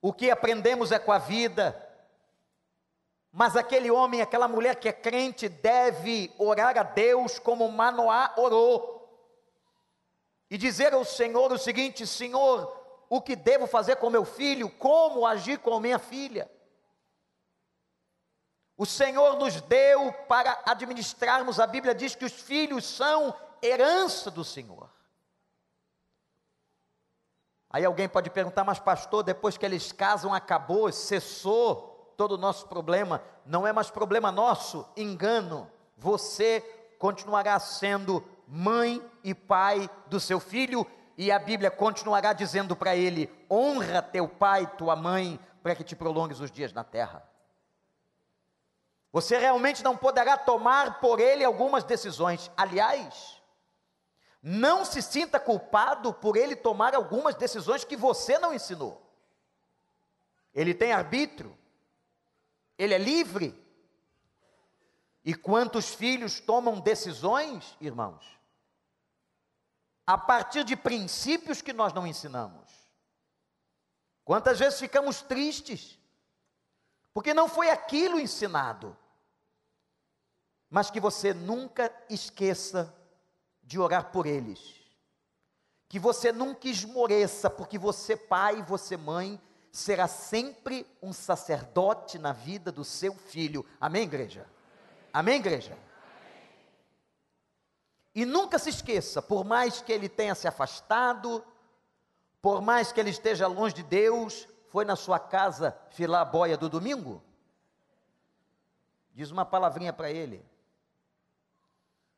O 0.00 0.10
que 0.10 0.30
aprendemos 0.30 0.90
é 0.90 0.98
com 0.98 1.12
a 1.12 1.18
vida. 1.18 1.86
Mas 3.30 3.56
aquele 3.56 3.90
homem, 3.90 4.22
aquela 4.22 4.48
mulher 4.48 4.76
que 4.76 4.88
é 4.88 4.92
crente, 4.94 5.50
deve 5.50 6.34
orar 6.38 6.78
a 6.78 6.82
Deus 6.82 7.38
como 7.38 7.70
Manoá 7.70 8.32
orou 8.38 8.97
e 10.50 10.56
dizer 10.56 10.94
ao 10.94 11.04
Senhor 11.04 11.52
o 11.52 11.58
seguinte: 11.58 12.06
Senhor, 12.06 12.72
o 13.08 13.20
que 13.20 13.36
devo 13.36 13.66
fazer 13.66 13.96
com 13.96 14.10
meu 14.10 14.24
filho? 14.24 14.70
Como 14.70 15.26
agir 15.26 15.58
com 15.58 15.78
minha 15.80 15.98
filha? 15.98 16.50
O 18.76 18.86
Senhor 18.86 19.36
nos 19.36 19.60
deu 19.62 20.12
para 20.28 20.62
administrarmos, 20.64 21.58
a 21.58 21.66
Bíblia 21.66 21.94
diz 21.94 22.14
que 22.14 22.24
os 22.24 22.32
filhos 22.32 22.84
são 22.84 23.34
herança 23.60 24.30
do 24.30 24.44
Senhor. 24.44 24.88
Aí 27.70 27.84
alguém 27.84 28.08
pode 28.08 28.30
perguntar, 28.30 28.64
mas 28.64 28.78
pastor, 28.78 29.22
depois 29.22 29.58
que 29.58 29.66
eles 29.66 29.92
casam, 29.92 30.32
acabou, 30.32 30.90
cessou 30.92 32.14
todo 32.16 32.32
o 32.32 32.38
nosso 32.38 32.66
problema. 32.66 33.22
Não 33.44 33.66
é 33.66 33.72
mais 33.72 33.90
problema 33.90 34.32
nosso, 34.32 34.86
engano. 34.96 35.70
Você 35.96 36.60
continuará 36.98 37.58
sendo 37.58 38.24
mãe 38.48 39.02
e 39.22 39.34
pai 39.34 39.88
do 40.06 40.18
seu 40.18 40.40
filho, 40.40 40.86
e 41.16 41.30
a 41.30 41.38
Bíblia 41.38 41.70
continuará 41.70 42.32
dizendo 42.32 42.74
para 42.74 42.96
ele: 42.96 43.30
honra 43.50 44.00
teu 44.00 44.26
pai, 44.26 44.66
tua 44.78 44.96
mãe, 44.96 45.38
para 45.62 45.74
que 45.74 45.84
te 45.84 45.94
prolongues 45.94 46.40
os 46.40 46.50
dias 46.50 46.72
na 46.72 46.82
terra. 46.82 47.28
Você 49.12 49.38
realmente 49.38 49.82
não 49.82 49.96
poderá 49.96 50.36
tomar 50.36 51.00
por 51.00 51.18
ele 51.18 51.44
algumas 51.44 51.82
decisões. 51.82 52.50
Aliás, 52.56 53.42
não 54.42 54.84
se 54.84 55.02
sinta 55.02 55.40
culpado 55.40 56.12
por 56.12 56.36
ele 56.36 56.54
tomar 56.54 56.94
algumas 56.94 57.34
decisões 57.34 57.84
que 57.84 57.96
você 57.96 58.38
não 58.38 58.54
ensinou. 58.54 59.02
Ele 60.54 60.72
tem 60.72 60.92
arbítrio, 60.92 61.56
ele 62.78 62.94
é 62.94 62.98
livre. 62.98 63.66
E 65.24 65.34
quantos 65.34 65.94
filhos 65.94 66.40
tomam 66.40 66.80
decisões, 66.80 67.76
irmãos, 67.80 68.37
a 70.08 70.16
partir 70.16 70.64
de 70.64 70.74
princípios 70.74 71.60
que 71.60 71.70
nós 71.70 71.92
não 71.92 72.06
ensinamos. 72.06 72.66
Quantas 74.24 74.58
vezes 74.58 74.80
ficamos 74.80 75.20
tristes, 75.20 75.98
porque 77.12 77.34
não 77.34 77.46
foi 77.46 77.68
aquilo 77.68 78.18
ensinado. 78.18 78.96
Mas 80.70 80.90
que 80.90 80.98
você 80.98 81.34
nunca 81.34 81.94
esqueça 82.08 82.94
de 83.62 83.78
orar 83.78 84.10
por 84.10 84.24
eles. 84.24 84.76
Que 85.90 85.98
você 85.98 86.32
nunca 86.32 86.68
esmoreça, 86.68 87.50
porque 87.50 87.76
você, 87.76 88.16
pai, 88.16 88.62
você, 88.62 88.96
mãe, 88.96 89.38
será 89.70 90.08
sempre 90.08 90.86
um 91.02 91.12
sacerdote 91.12 92.18
na 92.18 92.32
vida 92.32 92.72
do 92.72 92.82
seu 92.82 93.14
filho. 93.14 93.62
Amém, 93.78 94.04
igreja? 94.04 94.46
Amém, 95.12 95.36
igreja? 95.36 95.76
E 98.14 98.24
nunca 98.24 98.58
se 98.58 98.70
esqueça, 98.70 99.22
por 99.22 99.44
mais 99.44 99.80
que 99.80 99.92
ele 99.92 100.08
tenha 100.08 100.34
se 100.34 100.48
afastado, 100.48 101.44
por 102.40 102.60
mais 102.60 102.92
que 102.92 103.00
ele 103.00 103.10
esteja 103.10 103.46
longe 103.46 103.74
de 103.74 103.82
Deus, 103.82 104.48
foi 104.68 104.84
na 104.84 104.96
sua 104.96 105.18
casa 105.18 105.76
filar 105.90 106.22
a 106.22 106.24
boia 106.24 106.56
do 106.56 106.68
domingo? 106.68 107.22
Diz 109.14 109.30
uma 109.30 109.44
palavrinha 109.44 109.92
para 109.92 110.10
ele. 110.10 110.44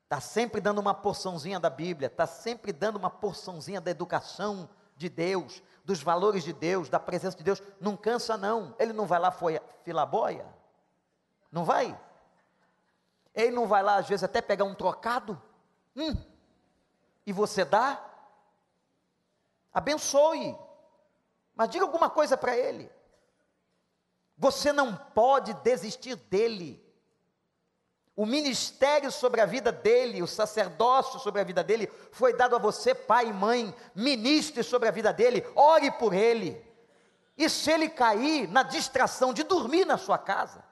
Está 0.04 0.20
sempre 0.20 0.60
dando 0.60 0.78
uma 0.78 0.92
porçãozinha 0.92 1.60
da 1.60 1.70
Bíblia, 1.70 2.08
está 2.08 2.26
sempre 2.26 2.72
dando 2.72 2.96
uma 2.96 3.10
porçãozinha 3.10 3.80
da 3.80 3.90
educação 3.90 4.68
de 4.96 5.08
Deus, 5.08 5.62
dos 5.84 6.02
valores 6.02 6.44
de 6.44 6.52
Deus, 6.52 6.88
da 6.88 7.00
presença 7.00 7.36
de 7.36 7.44
Deus. 7.44 7.62
Não 7.80 7.96
cansa, 7.96 8.36
não. 8.36 8.74
Ele 8.78 8.92
não 8.92 9.06
vai 9.06 9.18
lá 9.18 9.34
filar 9.84 10.06
boia? 10.06 10.46
Não 11.50 11.64
vai? 11.64 11.98
Ele 13.34 13.52
não 13.52 13.66
vai 13.66 13.82
lá, 13.82 13.96
às 13.96 14.08
vezes, 14.08 14.24
até 14.24 14.42
pegar 14.42 14.64
um 14.64 14.74
trocado? 14.74 15.40
Hum, 15.96 16.16
e 17.26 17.32
você 17.32 17.64
dá? 17.64 18.04
Abençoe, 19.72 20.56
mas 21.54 21.68
diga 21.68 21.84
alguma 21.84 22.10
coisa 22.10 22.36
para 22.36 22.56
ele. 22.56 22.90
Você 24.36 24.72
não 24.72 24.96
pode 24.96 25.52
desistir 25.54 26.16
dele. 26.16 26.82
O 28.16 28.26
ministério 28.26 29.10
sobre 29.12 29.40
a 29.40 29.46
vida 29.46 29.70
dele, 29.70 30.22
o 30.22 30.26
sacerdócio 30.26 31.20
sobre 31.20 31.40
a 31.40 31.44
vida 31.44 31.62
dele, 31.62 31.86
foi 32.10 32.34
dado 32.34 32.56
a 32.56 32.58
você, 32.58 32.94
pai 32.94 33.28
e 33.28 33.32
mãe. 33.32 33.74
Ministre 33.94 34.62
sobre 34.62 34.88
a 34.88 34.92
vida 34.92 35.12
dele, 35.12 35.46
ore 35.54 35.90
por 35.92 36.12
ele. 36.12 36.62
E 37.36 37.48
se 37.48 37.70
ele 37.70 37.88
cair 37.88 38.48
na 38.48 38.62
distração 38.62 39.32
de 39.32 39.42
dormir 39.42 39.86
na 39.86 39.96
sua 39.96 40.18
casa, 40.18 40.64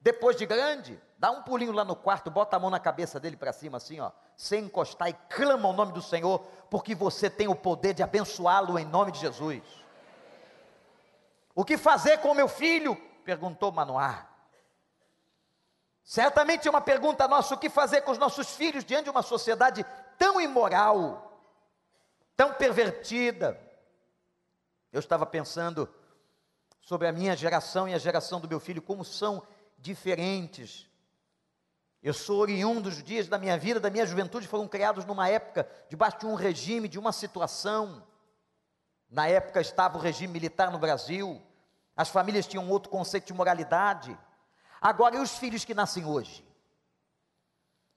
depois 0.00 0.36
de 0.36 0.46
grande, 0.46 1.00
Dá 1.24 1.30
um 1.30 1.40
pulinho 1.40 1.72
lá 1.72 1.86
no 1.86 1.96
quarto, 1.96 2.30
bota 2.30 2.54
a 2.54 2.60
mão 2.60 2.68
na 2.68 2.78
cabeça 2.78 3.18
dele 3.18 3.34
para 3.34 3.50
cima, 3.50 3.78
assim, 3.78 3.98
ó, 3.98 4.10
sem 4.36 4.64
encostar 4.66 5.08
e 5.08 5.14
clama 5.14 5.70
o 5.70 5.72
nome 5.72 5.90
do 5.90 6.02
Senhor, 6.02 6.40
porque 6.68 6.94
você 6.94 7.30
tem 7.30 7.48
o 7.48 7.54
poder 7.54 7.94
de 7.94 8.02
abençoá-lo 8.02 8.78
em 8.78 8.84
nome 8.84 9.10
de 9.10 9.20
Jesus. 9.20 9.62
O 11.54 11.64
que 11.64 11.78
fazer 11.78 12.18
com 12.18 12.34
meu 12.34 12.46
filho? 12.46 12.94
perguntou 13.24 13.72
Manoá. 13.72 14.26
Certamente 16.04 16.68
é 16.68 16.70
uma 16.70 16.82
pergunta 16.82 17.26
nossa: 17.26 17.54
o 17.54 17.58
que 17.58 17.70
fazer 17.70 18.02
com 18.02 18.10
os 18.10 18.18
nossos 18.18 18.50
filhos 18.50 18.84
diante 18.84 19.04
de 19.04 19.10
uma 19.10 19.22
sociedade 19.22 19.82
tão 20.18 20.38
imoral, 20.38 21.40
tão 22.36 22.52
pervertida? 22.52 23.58
Eu 24.92 25.00
estava 25.00 25.24
pensando 25.24 25.88
sobre 26.82 27.08
a 27.08 27.12
minha 27.12 27.34
geração 27.34 27.88
e 27.88 27.94
a 27.94 27.98
geração 27.98 28.38
do 28.38 28.46
meu 28.46 28.60
filho, 28.60 28.82
como 28.82 29.02
são 29.06 29.42
diferentes. 29.78 30.92
Eu 32.04 32.12
sou 32.12 32.40
oriundo 32.40 32.82
dos 32.82 33.02
dias 33.02 33.28
da 33.28 33.38
minha 33.38 33.56
vida, 33.56 33.80
da 33.80 33.88
minha 33.88 34.04
juventude, 34.04 34.46
foram 34.46 34.68
criados 34.68 35.06
numa 35.06 35.26
época, 35.26 35.66
debaixo 35.88 36.18
de 36.18 36.26
um 36.26 36.34
regime, 36.34 36.86
de 36.86 36.98
uma 36.98 37.12
situação. 37.12 38.06
Na 39.08 39.26
época 39.26 39.58
estava 39.62 39.96
o 39.96 40.00
regime 40.00 40.30
militar 40.30 40.70
no 40.70 40.78
Brasil, 40.78 41.40
as 41.96 42.10
famílias 42.10 42.46
tinham 42.46 42.68
outro 42.68 42.90
conceito 42.90 43.28
de 43.28 43.32
moralidade. 43.32 44.14
Agora, 44.82 45.16
e 45.16 45.18
os 45.18 45.38
filhos 45.38 45.64
que 45.64 45.72
nascem 45.72 46.04
hoje? 46.04 46.46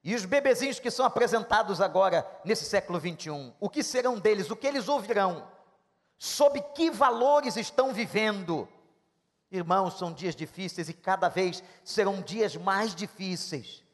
E 0.02 0.16
os 0.16 0.24
bebezinhos 0.24 0.80
que 0.80 0.90
são 0.90 1.06
apresentados 1.06 1.82
agora, 1.82 2.26
nesse 2.46 2.64
século 2.64 3.02
21, 3.02 3.54
o 3.60 3.70
que 3.70 3.84
serão 3.84 4.18
deles? 4.18 4.50
O 4.50 4.56
que 4.56 4.68
eles 4.68 4.88
ouvirão? 4.88 5.46
Sob 6.18 6.62
que 6.74 6.90
valores 6.90 7.58
estão 7.58 7.92
vivendo? 7.92 8.70
Irmãos, 9.52 9.98
são 9.98 10.14
dias 10.14 10.34
difíceis 10.34 10.88
e 10.88 10.94
cada 10.94 11.28
vez 11.28 11.62
serão 11.84 12.22
dias 12.22 12.56
mais 12.56 12.96
difíceis. 12.96 13.86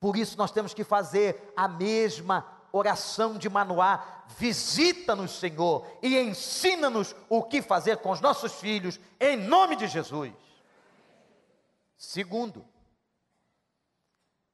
Por 0.00 0.16
isso 0.16 0.36
nós 0.38 0.50
temos 0.50 0.72
que 0.72 0.84
fazer 0.84 1.52
a 1.56 1.66
mesma 1.66 2.46
oração 2.72 3.36
de 3.36 3.48
Manoá. 3.48 4.24
Visita-nos, 4.36 5.38
Senhor, 5.38 5.86
e 6.02 6.18
ensina-nos 6.18 7.14
o 7.28 7.42
que 7.42 7.62
fazer 7.62 7.98
com 7.98 8.10
os 8.10 8.20
nossos 8.20 8.52
filhos, 8.54 9.00
em 9.18 9.36
nome 9.36 9.76
de 9.76 9.86
Jesus. 9.86 10.32
Segundo, 11.96 12.64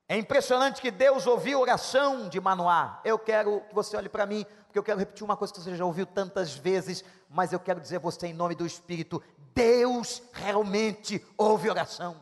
é 0.09 0.17
impressionante 0.17 0.81
que 0.81 0.91
Deus 0.91 1.27
ouviu 1.27 1.59
a 1.59 1.63
oração 1.63 2.29
de 2.29 2.41
Manoá. 2.41 3.01
Eu 3.05 3.19
quero 3.19 3.61
que 3.63 3.75
você 3.75 3.97
olhe 3.97 4.09
para 4.09 4.27
mim, 4.27 4.47
porque 4.67 4.79
eu 4.79 4.83
quero 4.83 4.99
repetir 4.99 5.25
uma 5.25 5.37
coisa 5.37 5.53
que 5.53 5.61
você 5.61 5.75
já 5.77 5.85
ouviu 5.85 6.07
tantas 6.07 6.55
vezes, 6.55 7.05
mas 7.29 7.53
eu 7.53 7.61
quero 7.61 7.81
dizer 7.81 7.97
a 7.97 8.01
você 8.01 8.29
em 8.29 8.35
nome 8.35 8.55
do 8.55 8.67
Espírito: 8.67 9.23
Deus 9.55 10.23
realmente 10.33 11.25
ouve 11.37 11.69
oração. 11.69 12.17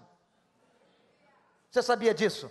Você 1.70 1.82
sabia 1.82 2.14
disso? 2.14 2.50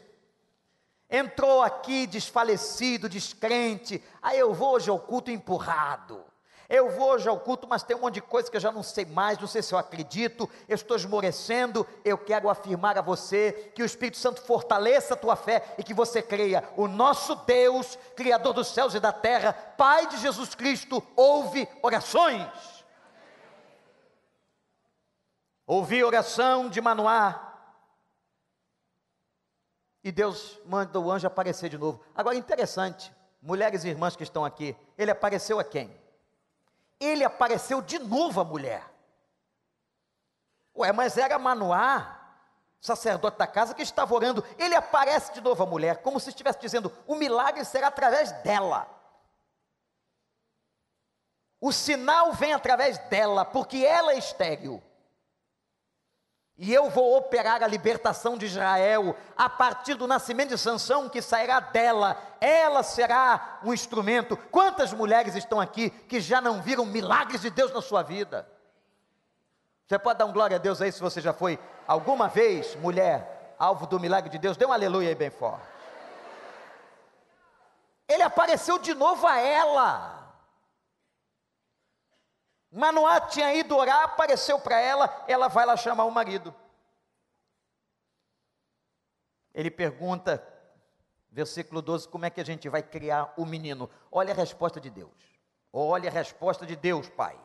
Entrou 1.11 1.61
aqui 1.61 2.07
desfalecido, 2.07 3.09
descrente, 3.09 4.01
aí 4.21 4.39
eu 4.39 4.53
vou 4.53 4.75
hoje 4.75 4.89
ao 4.89 4.97
culto 4.97 5.29
empurrado. 5.29 6.23
Eu 6.69 6.89
vou 6.89 7.09
hoje 7.09 7.27
ao 7.27 7.37
culto, 7.37 7.67
mas 7.67 7.83
tem 7.83 7.97
um 7.97 7.99
monte 7.99 8.13
de 8.13 8.21
coisa 8.21 8.49
que 8.49 8.55
eu 8.55 8.61
já 8.61 8.71
não 8.71 8.81
sei 8.81 9.03
mais, 9.03 9.37
não 9.37 9.45
sei 9.45 9.61
se 9.61 9.73
eu 9.73 9.77
acredito, 9.77 10.49
eu 10.69 10.75
estou 10.75 10.95
esmorecendo. 10.95 11.85
Eu 12.05 12.17
quero 12.17 12.49
afirmar 12.49 12.97
a 12.97 13.01
você 13.01 13.73
que 13.75 13.83
o 13.83 13.85
Espírito 13.85 14.17
Santo 14.17 14.41
fortaleça 14.41 15.13
a 15.13 15.17
tua 15.17 15.35
fé 15.35 15.75
e 15.77 15.83
que 15.83 15.93
você 15.93 16.21
creia. 16.21 16.63
O 16.77 16.87
nosso 16.87 17.35
Deus, 17.35 17.99
Criador 18.15 18.53
dos 18.53 18.67
céus 18.67 18.95
e 18.95 19.01
da 19.01 19.11
terra, 19.11 19.51
Pai 19.51 20.07
de 20.07 20.17
Jesus 20.19 20.55
Cristo, 20.55 21.03
ouve 21.13 21.67
orações. 21.81 22.47
Ouvi 25.67 26.01
oração 26.05 26.69
de 26.69 26.79
Manoá, 26.79 27.50
e 30.03 30.11
Deus 30.11 30.59
manda 30.65 30.99
o 30.99 31.11
anjo 31.11 31.27
aparecer 31.27 31.69
de 31.69 31.77
novo. 31.77 32.03
Agora, 32.15 32.35
interessante, 32.35 33.13
mulheres 33.41 33.83
e 33.83 33.89
irmãs 33.89 34.15
que 34.15 34.23
estão 34.23 34.43
aqui, 34.43 34.75
ele 34.97 35.11
apareceu 35.11 35.59
a 35.59 35.63
quem? 35.63 35.95
Ele 36.99 37.23
apareceu 37.23 37.81
de 37.81 37.99
novo 37.99 38.41
a 38.41 38.43
mulher. 38.43 38.83
Ué, 40.75 40.91
mas 40.91 41.17
era 41.17 41.37
Manoá, 41.37 42.19
sacerdote 42.79 43.37
da 43.37 43.45
casa, 43.45 43.73
que 43.73 43.81
estava 43.83 44.13
orando. 44.13 44.43
Ele 44.57 44.75
aparece 44.75 45.33
de 45.33 45.41
novo 45.41 45.61
a 45.63 45.65
mulher, 45.65 45.97
como 45.97 46.19
se 46.19 46.29
estivesse 46.29 46.59
dizendo: 46.59 46.91
o 47.05 47.15
milagre 47.15 47.63
será 47.65 47.87
através 47.87 48.31
dela. 48.43 48.87
O 51.59 51.71
sinal 51.71 52.33
vem 52.33 52.53
através 52.53 52.97
dela, 53.09 53.45
porque 53.45 53.85
ela 53.85 54.13
é 54.13 54.17
estéril. 54.17 54.81
E 56.63 56.71
eu 56.71 56.91
vou 56.91 57.17
operar 57.17 57.63
a 57.63 57.67
libertação 57.67 58.37
de 58.37 58.45
Israel 58.45 59.15
a 59.35 59.49
partir 59.49 59.95
do 59.95 60.05
nascimento 60.05 60.49
de 60.49 60.59
Sansão, 60.59 61.09
que 61.09 61.19
sairá 61.19 61.59
dela. 61.59 62.15
Ela 62.39 62.83
será 62.83 63.57
um 63.63 63.73
instrumento. 63.73 64.37
Quantas 64.37 64.93
mulheres 64.93 65.33
estão 65.33 65.59
aqui 65.59 65.89
que 65.89 66.21
já 66.21 66.39
não 66.39 66.61
viram 66.61 66.85
milagres 66.85 67.41
de 67.41 67.49
Deus 67.49 67.73
na 67.73 67.81
sua 67.81 68.03
vida? 68.03 68.47
Você 69.87 69.97
pode 69.97 70.19
dar 70.19 70.25
um 70.27 70.31
glória 70.31 70.57
a 70.57 70.59
Deus 70.59 70.79
aí 70.83 70.91
se 70.91 71.01
você 71.01 71.19
já 71.19 71.33
foi 71.33 71.57
alguma 71.87 72.27
vez, 72.27 72.75
mulher, 72.75 73.55
alvo 73.57 73.87
do 73.87 73.99
milagre 73.99 74.29
de 74.29 74.37
Deus? 74.37 74.55
Dê 74.55 74.63
um 74.63 74.71
aleluia 74.71 75.09
aí 75.09 75.15
bem 75.15 75.31
forte. 75.31 75.65
Ele 78.07 78.21
apareceu 78.21 78.77
de 78.77 78.93
novo 78.93 79.25
a 79.25 79.39
ela. 79.39 80.20
Manoá 82.71 83.19
tinha 83.19 83.53
ido 83.53 83.75
orar, 83.75 84.03
apareceu 84.03 84.57
para 84.57 84.79
ela, 84.79 85.25
ela 85.27 85.49
vai 85.49 85.65
lá 85.65 85.75
chamar 85.75 86.05
o 86.05 86.11
marido. 86.11 86.55
Ele 89.53 89.69
pergunta, 89.69 90.41
versículo 91.29 91.81
12, 91.81 92.07
como 92.07 92.25
é 92.25 92.29
que 92.29 92.39
a 92.39 92.45
gente 92.45 92.69
vai 92.69 92.81
criar 92.81 93.33
o 93.35 93.45
menino? 93.45 93.89
Olha 94.09 94.33
a 94.33 94.35
resposta 94.35 94.79
de 94.79 94.89
Deus. 94.89 95.11
Olha 95.73 96.09
a 96.09 96.13
resposta 96.13 96.65
de 96.65 96.77
Deus, 96.77 97.09
pai. 97.09 97.37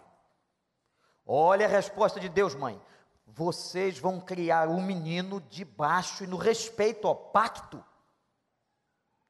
Olha 1.27 1.67
a 1.67 1.69
resposta 1.69 2.21
de 2.21 2.29
Deus, 2.29 2.55
mãe. 2.55 2.81
Vocês 3.27 3.99
vão 3.99 4.21
criar 4.21 4.69
um 4.69 4.81
menino 4.81 5.41
debaixo 5.41 6.23
e 6.23 6.27
no 6.29 6.37
respeito 6.37 7.09
ao 7.09 7.17
pacto. 7.17 7.85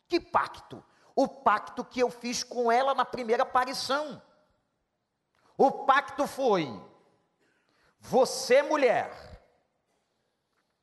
Que 0.07 0.21
pacto? 0.21 0.85
O 1.15 1.27
pacto 1.27 1.83
que 1.83 2.01
eu 2.01 2.11
fiz 2.11 2.45
com 2.45 2.71
ela 2.71 2.95
na 2.95 3.07
primeira 3.07 3.43
aparição. 3.43 4.21
O 5.57 5.71
pacto 5.71 6.27
foi: 6.27 6.69
você, 7.99 8.63
mulher, 8.63 9.11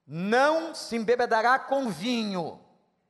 não 0.06 0.74
se 0.74 0.96
embebedará 0.96 1.60
com 1.60 1.90
vinho, 1.90 2.60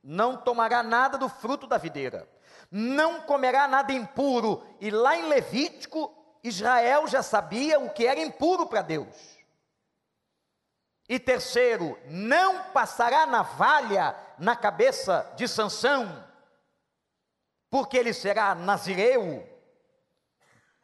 não 0.04 0.38
tomará 0.38 0.84
nada 0.84 1.18
do 1.18 1.30
fruto 1.30 1.66
da 1.66 1.78
videira, 1.78 2.30
não 2.70 3.22
comerá 3.22 3.68
nada 3.68 3.94
impuro. 3.94 4.64
E 4.80 4.92
lá 4.92 5.16
em 5.16 5.28
Levítico, 5.28 6.14
Israel 6.44 7.08
já 7.08 7.24
sabia 7.24 7.80
o 7.80 7.90
que 7.90 8.06
era 8.06 8.20
impuro 8.20 8.68
para 8.68 8.82
Deus. 8.82 9.16
E 11.08 11.20
terceiro, 11.20 11.98
não 12.08 12.64
passará 12.72 13.26
navalha 13.26 14.16
na 14.38 14.56
cabeça 14.56 15.32
de 15.36 15.48
Sansão, 15.48 16.28
porque 17.70 17.98
ele 17.98 18.14
será 18.14 18.56
nazireu, 18.56 19.53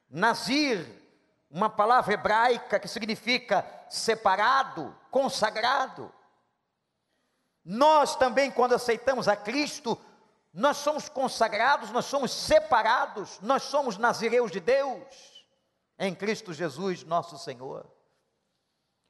Nazir, 0.10 0.88
uma 1.50 1.69
palavra 1.69 2.13
hebraica 2.13 2.80
que 2.80 2.88
significa 2.88 3.65
separado, 3.89 4.95
consagrado. 5.12 6.13
Nós 7.63 8.15
também, 8.15 8.50
quando 8.50 8.74
aceitamos 8.74 9.28
a 9.28 9.36
Cristo, 9.36 10.00
nós 10.54 10.78
somos 10.78 11.08
consagrados, 11.08 11.91
nós 11.91 12.06
somos 12.06 12.32
separados, 12.32 13.39
nós 13.41 13.63
somos 13.63 13.98
nazireus 13.98 14.52
de 14.52 14.60
Deus, 14.60 15.45
em 15.98 16.15
Cristo 16.15 16.54
Jesus, 16.54 17.04
nosso 17.04 17.38
Senhor. 17.38 17.89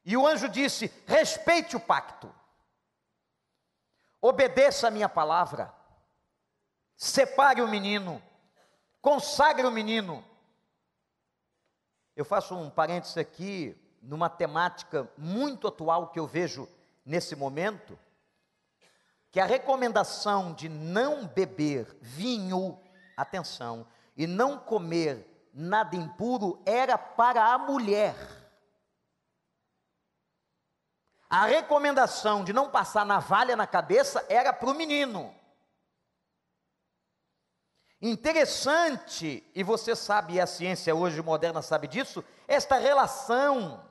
E 0.03 0.17
o 0.17 0.27
anjo 0.27 0.49
disse: 0.49 0.91
respeite 1.05 1.75
o 1.75 1.79
pacto, 1.79 2.33
obedeça 4.21 4.87
a 4.87 4.91
minha 4.91 5.07
palavra, 5.07 5.73
separe 6.95 7.61
o 7.61 7.67
menino, 7.67 8.21
consagre 9.01 9.65
o 9.65 9.71
menino, 9.71 10.25
eu 12.19 12.25
faço 12.25 12.53
um 12.53 12.69
parênteses 12.69 13.17
aqui, 13.17 13.81
numa 14.01 14.29
temática 14.29 15.09
muito 15.17 15.69
atual 15.69 16.09
que 16.09 16.19
eu 16.19 16.27
vejo 16.27 16.67
nesse 17.05 17.33
momento, 17.33 17.97
que 19.31 19.39
a 19.39 19.45
recomendação 19.45 20.51
de 20.51 20.67
não 20.67 21.25
beber 21.25 21.97
vinho, 22.01 22.77
atenção, 23.15 23.87
e 24.17 24.27
não 24.27 24.59
comer 24.59 25.49
nada 25.53 25.95
impuro 25.95 26.61
era 26.65 26.97
para 26.97 27.53
a 27.53 27.57
mulher. 27.57 28.13
A 31.29 31.45
recomendação 31.45 32.43
de 32.43 32.51
não 32.51 32.69
passar 32.69 33.05
navalha 33.05 33.55
na 33.55 33.65
cabeça 33.65 34.25
era 34.27 34.51
para 34.51 34.69
o 34.69 34.75
menino. 34.75 35.33
Interessante, 38.01 39.43
e 39.53 39.63
você 39.63 39.95
sabe, 39.95 40.33
e 40.33 40.39
a 40.41 40.47
ciência 40.47 40.95
hoje 40.95 41.21
moderna 41.21 41.61
sabe 41.61 41.87
disso, 41.87 42.23
esta 42.47 42.77
relação 42.77 43.85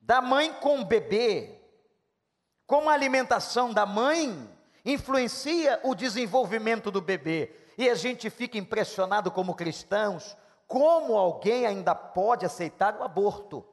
da 0.00 0.20
mãe 0.20 0.52
com 0.54 0.80
o 0.80 0.84
bebê, 0.84 1.58
como 2.66 2.90
a 2.90 2.92
alimentação 2.92 3.72
da 3.72 3.86
mãe 3.86 4.50
influencia 4.84 5.80
o 5.84 5.94
desenvolvimento 5.94 6.90
do 6.90 7.00
bebê. 7.00 7.54
E 7.78 7.88
a 7.88 7.94
gente 7.94 8.28
fica 8.30 8.58
impressionado 8.58 9.30
como 9.30 9.54
cristãos, 9.54 10.36
como 10.66 11.16
alguém 11.16 11.66
ainda 11.66 11.94
pode 11.94 12.44
aceitar 12.44 12.96
o 12.96 13.02
aborto 13.02 13.64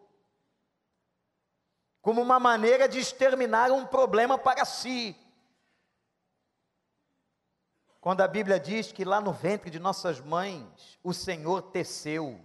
como 2.04 2.22
uma 2.22 2.38
maneira 2.38 2.86
de 2.86 3.00
exterminar 3.00 3.72
um 3.72 3.86
problema 3.86 4.38
para 4.38 4.66
si. 4.66 5.16
Quando 8.04 8.20
a 8.20 8.28
Bíblia 8.28 8.60
diz 8.60 8.92
que 8.92 9.06
lá 9.06 9.22
no 9.22 9.32
ventre 9.32 9.70
de 9.70 9.80
nossas 9.80 10.20
mães 10.20 11.00
o 11.02 11.14
Senhor 11.14 11.62
teceu 11.62 12.38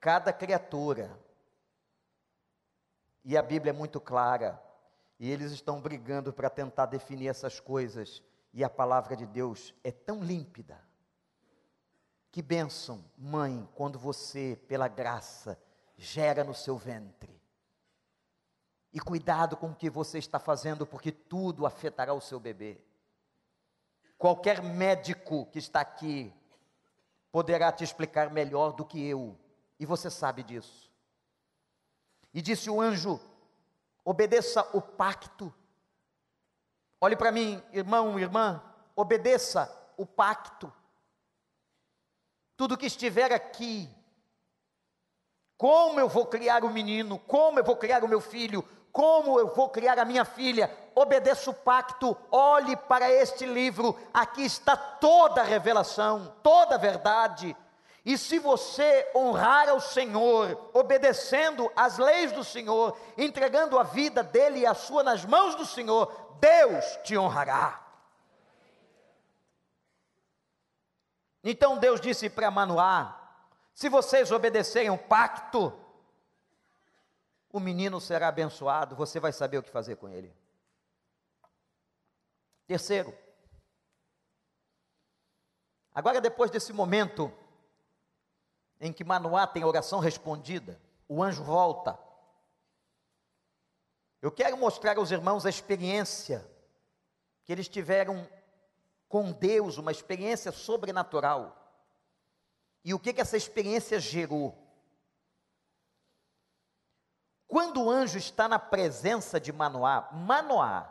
cada 0.00 0.32
criatura. 0.32 1.16
E 3.24 3.36
a 3.36 3.42
Bíblia 3.42 3.70
é 3.70 3.72
muito 3.72 4.00
clara. 4.00 4.60
E 5.20 5.30
eles 5.30 5.52
estão 5.52 5.80
brigando 5.80 6.32
para 6.32 6.50
tentar 6.50 6.86
definir 6.86 7.28
essas 7.28 7.60
coisas. 7.60 8.24
E 8.52 8.64
a 8.64 8.68
palavra 8.68 9.14
de 9.14 9.24
Deus 9.24 9.72
é 9.84 9.92
tão 9.92 10.20
límpida. 10.20 10.76
Que 12.32 12.42
bênção, 12.42 13.04
mãe, 13.16 13.68
quando 13.76 14.00
você, 14.00 14.60
pela 14.66 14.88
graça, 14.88 15.56
gera 15.96 16.42
no 16.42 16.54
seu 16.54 16.76
ventre. 16.76 17.40
E 18.92 18.98
cuidado 18.98 19.56
com 19.56 19.68
o 19.68 19.76
que 19.76 19.88
você 19.88 20.18
está 20.18 20.40
fazendo, 20.40 20.84
porque 20.84 21.12
tudo 21.12 21.66
afetará 21.66 22.12
o 22.12 22.20
seu 22.20 22.40
bebê. 22.40 22.82
Qualquer 24.22 24.62
médico 24.62 25.46
que 25.46 25.58
está 25.58 25.80
aqui 25.80 26.32
poderá 27.32 27.72
te 27.72 27.82
explicar 27.82 28.30
melhor 28.30 28.72
do 28.72 28.84
que 28.84 29.04
eu, 29.04 29.36
e 29.80 29.84
você 29.84 30.08
sabe 30.08 30.44
disso. 30.44 30.88
E 32.32 32.40
disse 32.40 32.70
o 32.70 32.80
anjo: 32.80 33.20
obedeça 34.04 34.64
o 34.76 34.80
pacto. 34.80 35.52
Olhe 37.00 37.16
para 37.16 37.32
mim, 37.32 37.60
irmão, 37.72 38.16
irmã, 38.16 38.62
obedeça 38.94 39.68
o 39.96 40.06
pacto. 40.06 40.72
Tudo 42.56 42.78
que 42.78 42.86
estiver 42.86 43.32
aqui, 43.32 43.90
como 45.56 45.98
eu 45.98 46.08
vou 46.08 46.26
criar 46.26 46.62
o 46.62 46.70
menino, 46.70 47.18
como 47.18 47.58
eu 47.58 47.64
vou 47.64 47.76
criar 47.76 48.04
o 48.04 48.08
meu 48.08 48.20
filho, 48.20 48.64
como 48.92 49.40
eu 49.40 49.48
vou 49.48 49.70
criar 49.70 49.98
a 49.98 50.04
minha 50.04 50.24
filha, 50.24 50.70
obedeça 50.94 51.50
o 51.50 51.54
pacto, 51.54 52.14
olhe 52.30 52.76
para 52.76 53.10
este 53.10 53.46
livro, 53.46 53.98
aqui 54.12 54.44
está 54.44 54.76
toda 54.76 55.40
a 55.40 55.44
revelação, 55.44 56.36
toda 56.42 56.74
a 56.74 56.78
verdade. 56.78 57.56
E 58.04 58.18
se 58.18 58.38
você 58.38 59.10
honrar 59.14 59.70
ao 59.70 59.80
Senhor, 59.80 60.70
obedecendo 60.74 61.72
as 61.74 61.96
leis 61.96 62.32
do 62.32 62.44
Senhor, 62.44 62.96
entregando 63.16 63.78
a 63.78 63.82
vida 63.82 64.22
dele 64.22 64.60
e 64.60 64.66
a 64.66 64.74
sua 64.74 65.02
nas 65.02 65.24
mãos 65.24 65.54
do 65.54 65.64
Senhor, 65.64 66.12
Deus 66.38 66.84
te 67.04 67.16
honrará. 67.16 67.80
Então 71.42 71.78
Deus 71.78 72.00
disse 72.00 72.28
para 72.28 72.50
Manoá: 72.50 73.16
se 73.74 73.88
vocês 73.88 74.30
obedecerem 74.30 74.90
o 74.90 74.98
pacto, 74.98 75.72
o 77.52 77.60
menino 77.60 78.00
será 78.00 78.28
abençoado, 78.28 78.96
você 78.96 79.20
vai 79.20 79.32
saber 79.32 79.58
o 79.58 79.62
que 79.62 79.70
fazer 79.70 79.96
com 79.96 80.08
ele. 80.08 80.34
Terceiro, 82.66 83.16
agora 85.94 86.20
depois 86.20 86.50
desse 86.50 86.72
momento 86.72 87.30
em 88.80 88.92
que 88.92 89.04
Manoá 89.04 89.46
tem 89.46 89.64
oração 89.64 90.00
respondida, 90.00 90.80
o 91.06 91.22
anjo 91.22 91.44
volta. 91.44 91.98
Eu 94.22 94.32
quero 94.32 94.56
mostrar 94.56 94.96
aos 94.96 95.10
irmãos 95.10 95.44
a 95.44 95.50
experiência 95.50 96.48
que 97.44 97.52
eles 97.52 97.68
tiveram 97.68 98.26
com 99.08 99.30
Deus, 99.30 99.76
uma 99.76 99.92
experiência 99.92 100.50
sobrenatural. 100.50 101.58
E 102.82 102.94
o 102.94 102.98
que, 102.98 103.12
que 103.12 103.20
essa 103.20 103.36
experiência 103.36 104.00
gerou? 104.00 104.61
Quando 107.52 107.82
o 107.82 107.90
anjo 107.90 108.16
está 108.16 108.48
na 108.48 108.58
presença 108.58 109.38
de 109.38 109.52
Manoá, 109.52 110.08
Manoá 110.10 110.90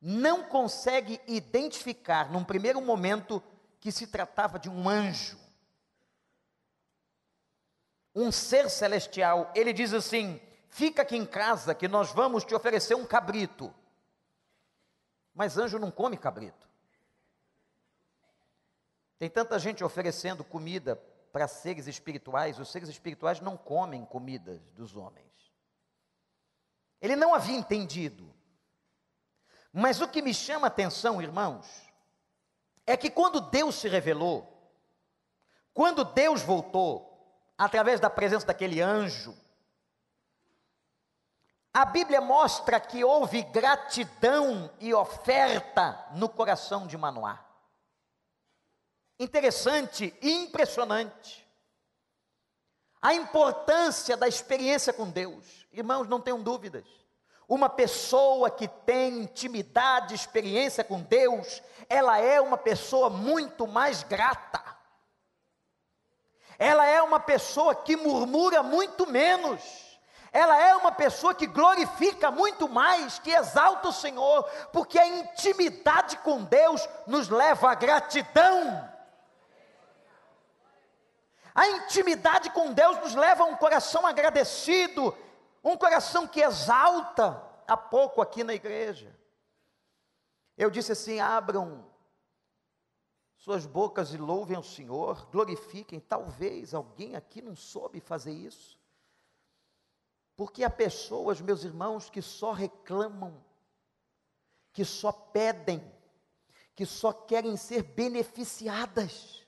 não 0.00 0.42
consegue 0.42 1.20
identificar, 1.28 2.28
num 2.32 2.42
primeiro 2.42 2.82
momento, 2.82 3.40
que 3.78 3.92
se 3.92 4.08
tratava 4.08 4.58
de 4.58 4.68
um 4.68 4.88
anjo, 4.88 5.38
um 8.12 8.32
ser 8.32 8.68
celestial. 8.68 9.52
Ele 9.54 9.72
diz 9.72 9.94
assim: 9.94 10.40
Fica 10.68 11.02
aqui 11.02 11.16
em 11.16 11.24
casa 11.24 11.72
que 11.72 11.86
nós 11.86 12.10
vamos 12.10 12.42
te 12.42 12.52
oferecer 12.52 12.96
um 12.96 13.06
cabrito. 13.06 13.72
Mas 15.32 15.56
anjo 15.56 15.78
não 15.78 15.92
come 15.92 16.16
cabrito. 16.16 16.68
Tem 19.20 19.30
tanta 19.30 19.56
gente 19.60 19.84
oferecendo 19.84 20.42
comida 20.42 21.00
para 21.38 21.46
seres 21.46 21.86
espirituais, 21.86 22.58
os 22.58 22.68
seres 22.68 22.88
espirituais 22.88 23.40
não 23.40 23.56
comem 23.56 24.04
comidas 24.04 24.60
dos 24.70 24.96
homens. 24.96 25.32
Ele 27.00 27.14
não 27.14 27.32
havia 27.32 27.56
entendido. 27.56 28.34
Mas 29.72 30.00
o 30.00 30.08
que 30.08 30.20
me 30.20 30.34
chama 30.34 30.66
a 30.66 30.68
atenção, 30.68 31.22
irmãos, 31.22 31.64
é 32.84 32.96
que 32.96 33.08
quando 33.08 33.40
Deus 33.40 33.76
se 33.76 33.88
revelou, 33.88 34.68
quando 35.72 36.02
Deus 36.02 36.42
voltou, 36.42 37.06
através 37.56 38.00
da 38.00 38.10
presença 38.10 38.46
daquele 38.46 38.80
anjo, 38.80 39.32
a 41.72 41.84
Bíblia 41.84 42.20
mostra 42.20 42.80
que 42.80 43.04
houve 43.04 43.42
gratidão 43.42 44.68
e 44.80 44.92
oferta 44.92 46.04
no 46.14 46.28
coração 46.28 46.84
de 46.84 46.98
Manoá. 46.98 47.47
Interessante 49.18 50.14
e 50.22 50.30
impressionante. 50.30 51.46
A 53.00 53.14
importância 53.14 54.16
da 54.16 54.28
experiência 54.28 54.92
com 54.92 55.08
Deus. 55.08 55.66
Irmãos, 55.72 56.08
não 56.08 56.20
tenham 56.20 56.42
dúvidas. 56.42 56.84
Uma 57.48 57.68
pessoa 57.68 58.50
que 58.50 58.68
tem 58.68 59.20
intimidade, 59.20 60.14
experiência 60.14 60.84
com 60.84 61.00
Deus, 61.00 61.62
ela 61.88 62.18
é 62.18 62.40
uma 62.40 62.58
pessoa 62.58 63.08
muito 63.08 63.66
mais 63.66 64.02
grata. 64.02 64.62
Ela 66.58 66.86
é 66.86 67.00
uma 67.00 67.20
pessoa 67.20 67.74
que 67.74 67.96
murmura 67.96 68.62
muito 68.62 69.06
menos 69.06 69.88
ela 70.32 70.60
é 70.60 70.74
uma 70.76 70.92
pessoa 70.92 71.34
que 71.34 71.46
glorifica 71.46 72.30
muito 72.30 72.68
mais, 72.68 73.18
que 73.18 73.30
exalta 73.30 73.88
o 73.88 73.92
Senhor, 73.92 74.44
porque 74.72 74.98
a 74.98 75.06
intimidade 75.06 76.18
com 76.18 76.42
Deus 76.44 76.86
nos 77.06 77.28
leva 77.28 77.70
à 77.70 77.74
gratidão. 77.74 78.97
A 81.58 81.66
intimidade 81.70 82.50
com 82.50 82.72
Deus 82.72 83.00
nos 83.00 83.16
leva 83.16 83.42
a 83.42 83.46
um 83.46 83.56
coração 83.56 84.06
agradecido, 84.06 85.12
um 85.64 85.76
coração 85.76 86.24
que 86.24 86.40
exalta. 86.40 87.42
Há 87.66 87.76
pouco 87.76 88.22
aqui 88.22 88.44
na 88.44 88.54
igreja, 88.54 89.12
eu 90.56 90.70
disse 90.70 90.92
assim: 90.92 91.18
abram 91.18 91.84
suas 93.38 93.66
bocas 93.66 94.14
e 94.14 94.16
louvem 94.16 94.56
o 94.56 94.62
Senhor, 94.62 95.26
glorifiquem. 95.32 95.98
Talvez 95.98 96.74
alguém 96.74 97.16
aqui 97.16 97.42
não 97.42 97.56
soube 97.56 97.98
fazer 97.98 98.30
isso. 98.30 98.78
Porque 100.36 100.62
há 100.62 100.70
pessoas, 100.70 101.40
meus 101.40 101.64
irmãos, 101.64 102.08
que 102.08 102.22
só 102.22 102.52
reclamam, 102.52 103.44
que 104.72 104.84
só 104.84 105.10
pedem, 105.10 105.82
que 106.76 106.86
só 106.86 107.12
querem 107.12 107.56
ser 107.56 107.82
beneficiadas, 107.82 109.44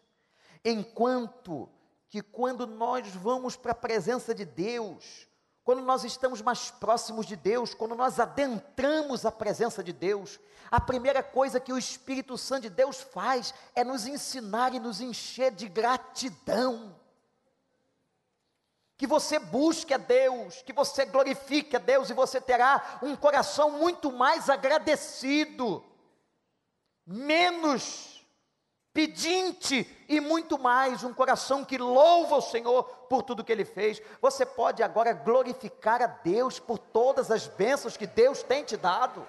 enquanto 0.64 1.68
que 2.10 2.20
quando 2.20 2.66
nós 2.66 3.06
vamos 3.14 3.54
para 3.56 3.70
a 3.70 3.74
presença 3.74 4.34
de 4.34 4.44
Deus, 4.44 5.28
quando 5.62 5.80
nós 5.80 6.02
estamos 6.02 6.42
mais 6.42 6.68
próximos 6.68 7.24
de 7.24 7.36
Deus, 7.36 7.72
quando 7.72 7.94
nós 7.94 8.18
adentramos 8.18 9.24
a 9.24 9.30
presença 9.30 9.82
de 9.82 9.92
Deus, 9.92 10.40
a 10.68 10.80
primeira 10.80 11.22
coisa 11.22 11.60
que 11.60 11.72
o 11.72 11.78
Espírito 11.78 12.36
Santo 12.36 12.62
de 12.62 12.70
Deus 12.70 13.00
faz 13.00 13.54
é 13.76 13.84
nos 13.84 14.06
ensinar 14.08 14.74
e 14.74 14.80
nos 14.80 15.00
encher 15.00 15.52
de 15.52 15.68
gratidão. 15.68 16.98
Que 18.96 19.06
você 19.06 19.38
busque 19.38 19.94
a 19.94 19.98
Deus, 19.98 20.62
que 20.62 20.72
você 20.72 21.04
glorifique 21.04 21.76
a 21.76 21.78
Deus 21.78 22.10
e 22.10 22.12
você 22.12 22.40
terá 22.40 22.98
um 23.02 23.14
coração 23.14 23.70
muito 23.70 24.10
mais 24.10 24.50
agradecido, 24.50 25.84
menos 27.06 28.19
pedinte 28.92 30.04
e 30.08 30.20
muito 30.20 30.58
mais 30.58 31.04
um 31.04 31.14
coração 31.14 31.64
que 31.64 31.78
louva 31.78 32.36
o 32.36 32.42
Senhor 32.42 32.82
por 33.08 33.22
tudo 33.22 33.44
que 33.44 33.52
ele 33.52 33.64
fez. 33.64 34.02
Você 34.20 34.44
pode 34.44 34.82
agora 34.82 35.12
glorificar 35.12 36.02
a 36.02 36.06
Deus 36.06 36.58
por 36.58 36.78
todas 36.78 37.30
as 37.30 37.46
bênçãos 37.46 37.96
que 37.96 38.06
Deus 38.06 38.42
tem 38.42 38.64
te 38.64 38.76
dado. 38.76 39.26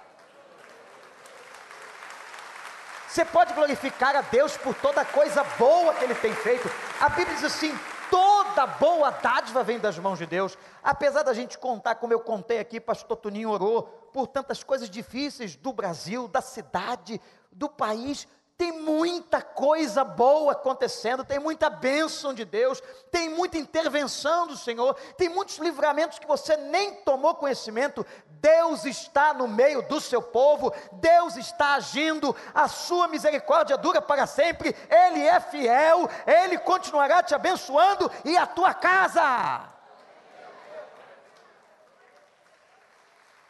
Você 3.08 3.26
pode 3.26 3.52
glorificar 3.52 4.16
a 4.16 4.22
Deus 4.22 4.56
por 4.56 4.74
toda 4.74 5.04
coisa 5.04 5.44
boa 5.58 5.92
que 5.92 6.02
Ele 6.02 6.14
tem 6.14 6.34
feito. 6.34 6.66
A 6.98 7.10
Bíblia 7.10 7.34
diz 7.34 7.44
assim: 7.44 7.78
toda 8.10 8.66
boa 8.66 9.10
dádiva 9.10 9.62
vem 9.62 9.78
das 9.78 9.98
mãos 9.98 10.18
de 10.18 10.24
Deus. 10.24 10.56
Apesar 10.82 11.22
da 11.22 11.34
gente 11.34 11.58
contar, 11.58 11.96
como 11.96 12.14
eu 12.14 12.20
contei 12.20 12.58
aqui, 12.58 12.80
pastor 12.80 13.18
Toninho 13.18 13.50
orou 13.50 13.82
por 14.14 14.26
tantas 14.26 14.64
coisas 14.64 14.88
difíceis 14.88 15.54
do 15.56 15.74
Brasil, 15.74 16.26
da 16.26 16.40
cidade, 16.40 17.20
do 17.50 17.68
país, 17.68 18.26
tem 18.56 18.72
muita 18.72 19.42
coisa 19.42 20.04
boa 20.04 20.52
acontecendo, 20.52 21.24
tem 21.24 21.38
muita 21.38 21.68
bênção 21.68 22.32
de 22.32 22.44
Deus, 22.44 22.82
tem 23.10 23.28
muita 23.28 23.58
intervenção 23.58 24.46
do 24.46 24.56
Senhor, 24.56 24.94
tem 25.16 25.28
muitos 25.28 25.58
livramentos 25.58 26.18
que 26.18 26.26
você 26.26 26.56
nem 26.56 26.94
tomou 26.96 27.34
conhecimento. 27.34 28.06
Deus 28.28 28.84
está 28.84 29.34
no 29.34 29.48
meio 29.48 29.82
do 29.82 30.00
seu 30.00 30.22
povo, 30.22 30.72
Deus 30.92 31.36
está 31.36 31.74
agindo, 31.74 32.34
a 32.54 32.68
sua 32.68 33.08
misericórdia 33.08 33.76
dura 33.76 34.00
para 34.00 34.26
sempre, 34.26 34.76
Ele 34.88 35.26
é 35.26 35.40
fiel, 35.40 36.08
Ele 36.26 36.58
continuará 36.58 37.22
te 37.22 37.34
abençoando 37.34 38.10
e 38.24 38.36
a 38.36 38.46
tua 38.46 38.72
casa. 38.74 39.68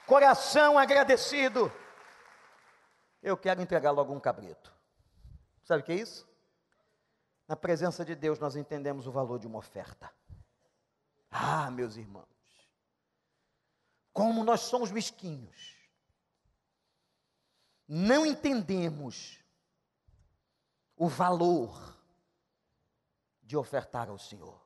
Coração 0.06 0.78
agradecido. 0.78 1.72
Eu 3.22 3.36
quero 3.36 3.62
entregar 3.62 3.90
logo 3.92 4.12
um 4.12 4.20
cabrito. 4.20 4.71
Sabe 5.62 5.82
o 5.82 5.84
que 5.84 5.92
é 5.92 5.96
isso? 5.96 6.28
Na 7.46 7.56
presença 7.56 8.04
de 8.04 8.14
Deus 8.14 8.38
nós 8.38 8.56
entendemos 8.56 9.06
o 9.06 9.12
valor 9.12 9.38
de 9.38 9.46
uma 9.46 9.58
oferta. 9.58 10.12
Ah, 11.30 11.70
meus 11.70 11.96
irmãos, 11.96 12.26
como 14.12 14.44
nós 14.44 14.60
somos 14.60 14.90
mesquinhos, 14.90 15.76
não 17.88 18.26
entendemos 18.26 19.42
o 20.96 21.08
valor 21.08 21.98
de 23.42 23.56
ofertar 23.56 24.08
ao 24.08 24.18
Senhor. 24.18 24.60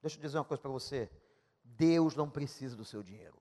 Deixa 0.00 0.16
eu 0.16 0.22
dizer 0.22 0.38
uma 0.38 0.44
coisa 0.44 0.60
para 0.60 0.70
você: 0.70 1.10
Deus 1.62 2.14
não 2.14 2.28
precisa 2.28 2.76
do 2.76 2.84
seu 2.84 3.02
dinheiro. 3.02 3.40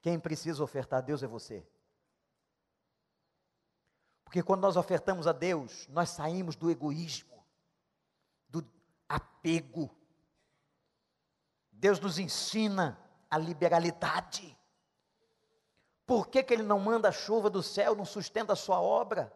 Quem 0.00 0.20
precisa 0.20 0.62
ofertar 0.62 0.98
a 0.98 1.02
Deus 1.02 1.22
é 1.22 1.26
você. 1.26 1.66
Porque 4.26 4.42
quando 4.42 4.60
nós 4.62 4.76
ofertamos 4.76 5.28
a 5.28 5.32
Deus, 5.32 5.86
nós 5.88 6.10
saímos 6.10 6.56
do 6.56 6.68
egoísmo, 6.68 7.46
do 8.48 8.68
apego. 9.08 9.88
Deus 11.70 12.00
nos 12.00 12.18
ensina 12.18 12.98
a 13.30 13.38
liberalidade. 13.38 14.58
Por 16.04 16.26
que, 16.26 16.42
que 16.42 16.52
Ele 16.52 16.64
não 16.64 16.80
manda 16.80 17.08
a 17.08 17.12
chuva 17.12 17.48
do 17.48 17.62
céu, 17.62 17.94
não 17.94 18.04
sustenta 18.04 18.52
a 18.52 18.56
sua 18.56 18.80
obra? 18.80 19.32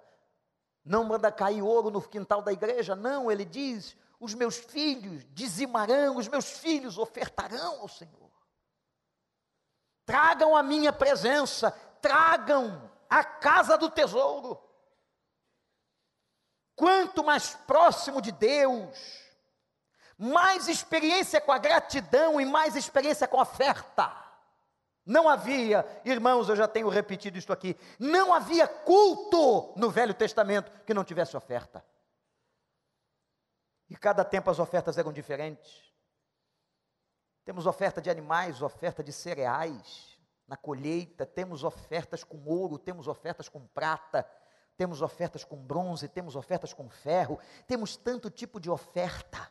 Não 0.84 1.04
manda 1.04 1.30
cair 1.30 1.62
ouro 1.62 1.88
no 1.88 2.02
quintal 2.02 2.42
da 2.42 2.52
igreja? 2.52 2.96
Não, 2.96 3.30
Ele 3.30 3.44
diz: 3.44 3.96
os 4.18 4.34
meus 4.34 4.56
filhos 4.56 5.24
dizimarão, 5.30 6.16
os 6.16 6.26
meus 6.26 6.58
filhos 6.58 6.98
ofertarão 6.98 7.80
ao 7.80 7.88
Senhor. 7.88 8.28
Tragam 10.04 10.56
a 10.56 10.64
minha 10.64 10.92
presença, 10.92 11.70
tragam 12.02 12.90
a 13.08 13.22
casa 13.22 13.78
do 13.78 13.88
tesouro. 13.88 14.69
Quanto 16.80 17.22
mais 17.22 17.54
próximo 17.66 18.22
de 18.22 18.32
Deus, 18.32 18.96
mais 20.16 20.66
experiência 20.66 21.38
com 21.38 21.52
a 21.52 21.58
gratidão 21.58 22.40
e 22.40 22.46
mais 22.46 22.74
experiência 22.74 23.28
com 23.28 23.38
a 23.38 23.42
oferta. 23.42 24.10
Não 25.04 25.28
havia, 25.28 25.86
irmãos, 26.06 26.48
eu 26.48 26.56
já 26.56 26.66
tenho 26.66 26.88
repetido 26.88 27.36
isto 27.36 27.52
aqui, 27.52 27.76
não 27.98 28.32
havia 28.32 28.66
culto 28.66 29.78
no 29.78 29.90
Velho 29.90 30.14
Testamento 30.14 30.72
que 30.86 30.94
não 30.94 31.04
tivesse 31.04 31.36
oferta. 31.36 31.84
E 33.90 33.94
cada 33.94 34.24
tempo 34.24 34.50
as 34.50 34.58
ofertas 34.58 34.96
eram 34.96 35.12
diferentes. 35.12 35.92
Temos 37.44 37.66
oferta 37.66 38.00
de 38.00 38.08
animais, 38.08 38.62
oferta 38.62 39.04
de 39.04 39.12
cereais 39.12 40.18
na 40.48 40.56
colheita, 40.56 41.26
temos 41.26 41.62
ofertas 41.62 42.24
com 42.24 42.42
ouro, 42.46 42.78
temos 42.78 43.06
ofertas 43.06 43.50
com 43.50 43.66
prata, 43.66 44.26
temos 44.80 45.02
ofertas 45.02 45.44
com 45.44 45.56
bronze, 45.58 46.08
temos 46.08 46.34
ofertas 46.34 46.72
com 46.72 46.88
ferro, 46.88 47.38
temos 47.66 47.98
tanto 47.98 48.30
tipo 48.30 48.58
de 48.58 48.70
oferta. 48.70 49.46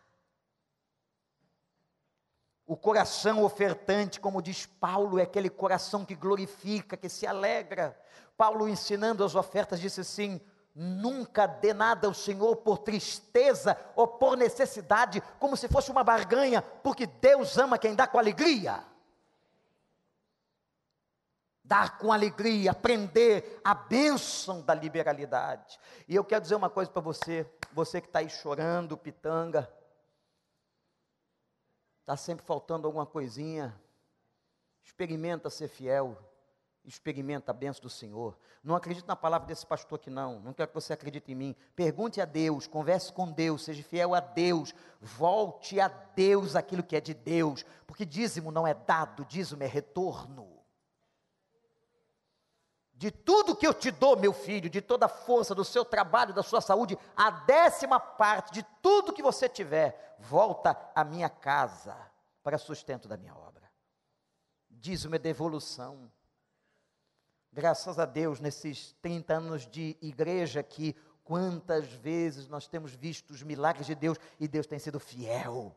O 2.66 2.76
coração 2.76 3.44
ofertante, 3.44 4.20
como 4.20 4.42
diz 4.42 4.66
Paulo, 4.66 5.20
é 5.20 5.22
aquele 5.22 5.48
coração 5.48 6.04
que 6.04 6.16
glorifica, 6.16 6.98
que 6.98 7.08
se 7.08 7.28
alegra. 7.28 7.96
Paulo, 8.36 8.68
ensinando 8.68 9.24
as 9.24 9.36
ofertas, 9.36 9.80
disse 9.80 10.02
assim: 10.02 10.42
Nunca 10.74 11.46
dê 11.46 11.76
nada 11.76 12.08
ao 12.08 12.14
Senhor 12.16 12.56
por 12.56 12.80
tristeza 12.80 13.78
ou 13.96 14.08
por 14.08 14.36
necessidade, 14.36 15.22
como 15.40 15.56
se 15.56 15.68
fosse 15.68 15.92
uma 15.92 16.04
barganha, 16.04 16.64
porque 16.64 17.06
Deus 17.06 17.56
ama 17.56 17.78
quem 17.78 17.94
dá 17.94 18.08
com 18.08 18.18
alegria. 18.18 18.84
Dar 21.70 22.00
com 22.00 22.12
alegria, 22.12 22.72
aprender 22.72 23.62
a 23.64 23.76
bênção 23.76 24.62
da 24.62 24.74
liberalidade. 24.74 25.80
E 26.08 26.16
eu 26.16 26.26
quero 26.26 26.42
dizer 26.42 26.56
uma 26.56 26.70
coisa 26.70 26.90
para 26.90 27.02
você, 27.02 27.48
você 27.72 28.02
que 28.02 28.08
está 28.08 28.20
aí 28.20 28.30
chorando, 28.30 28.98
pitanga, 28.98 29.72
está 32.02 32.18
sempre 32.18 32.44
faltando 32.44 32.88
alguma 32.88 33.06
coisinha, 33.06 33.80
experimenta 34.84 35.48
ser 35.52 35.68
fiel 35.68 36.18
experimenta 36.90 37.52
a 37.52 37.54
bênção 37.54 37.84
do 37.84 37.90
Senhor. 37.90 38.38
Não 38.64 38.76
acredito 38.76 39.08
na 39.08 39.16
palavra 39.16 39.48
desse 39.48 39.66
pastor 39.66 40.00
aqui, 40.00 40.10
não. 40.10 40.40
Não 40.40 40.54
quero 40.54 40.70
que 40.70 40.74
você 40.74 40.94
acredite 40.94 41.32
em 41.32 41.36
mim. 41.36 41.56
Pergunte 41.76 42.20
a 42.20 42.26
Deus, 42.26 42.68
converse 42.68 43.14
com 43.14 43.32
Deus, 43.32 43.64
seja 43.64 43.84
fiel 43.84 44.16
a 44.16 44.20
Deus. 44.20 44.74
Volte 45.00 45.80
a 45.80 45.88
Deus 45.88 46.56
aquilo 46.56 46.84
que 46.84 46.96
é 46.96 47.02
de 47.02 47.14
Deus. 47.14 47.64
Porque 47.86 48.06
dízimo 48.06 48.52
não 48.52 48.68
é 48.68 48.74
dado, 48.74 49.24
dízimo 49.26 49.64
é 49.64 49.68
retorno. 49.68 50.59
De 53.00 53.12
tudo 53.12 53.56
que 53.56 53.66
eu 53.66 53.74
te 53.74 53.92
dou, 53.92 54.18
meu 54.18 54.34
filho, 54.34 54.70
de 54.70 54.82
toda 54.82 55.06
a 55.06 55.08
força 55.10 55.56
do 55.56 55.64
seu 55.64 55.86
trabalho, 55.86 56.34
da 56.34 56.44
sua 56.44 56.60
saúde, 56.60 56.98
a 57.16 57.32
décima 57.32 57.98
parte 57.98 58.52
de 58.52 58.62
tudo 58.82 59.14
que 59.14 59.24
você 59.24 59.48
tiver, 59.48 60.18
volta 60.20 60.78
à 60.94 61.06
minha 61.06 61.30
casa 61.30 61.96
para 62.44 62.58
sustento 62.58 63.08
da 63.08 63.16
minha 63.16 63.34
obra. 63.34 63.72
Dízimo 64.70 65.16
é 65.16 65.18
devolução. 65.18 66.12
Graças 67.54 67.98
a 67.98 68.06
Deus, 68.06 68.42
nesses 68.42 68.92
30 69.02 69.34
anos 69.34 69.66
de 69.66 69.96
igreja 70.02 70.60
aqui, 70.60 70.94
quantas 71.24 71.88
vezes 71.88 72.50
nós 72.50 72.68
temos 72.68 72.92
visto 72.92 73.32
os 73.32 73.42
milagres 73.44 73.88
de 73.88 73.96
Deus 73.96 74.18
e 74.38 74.46
Deus 74.46 74.68
tem 74.68 74.78
sido 74.78 75.00
fiel, 75.00 75.74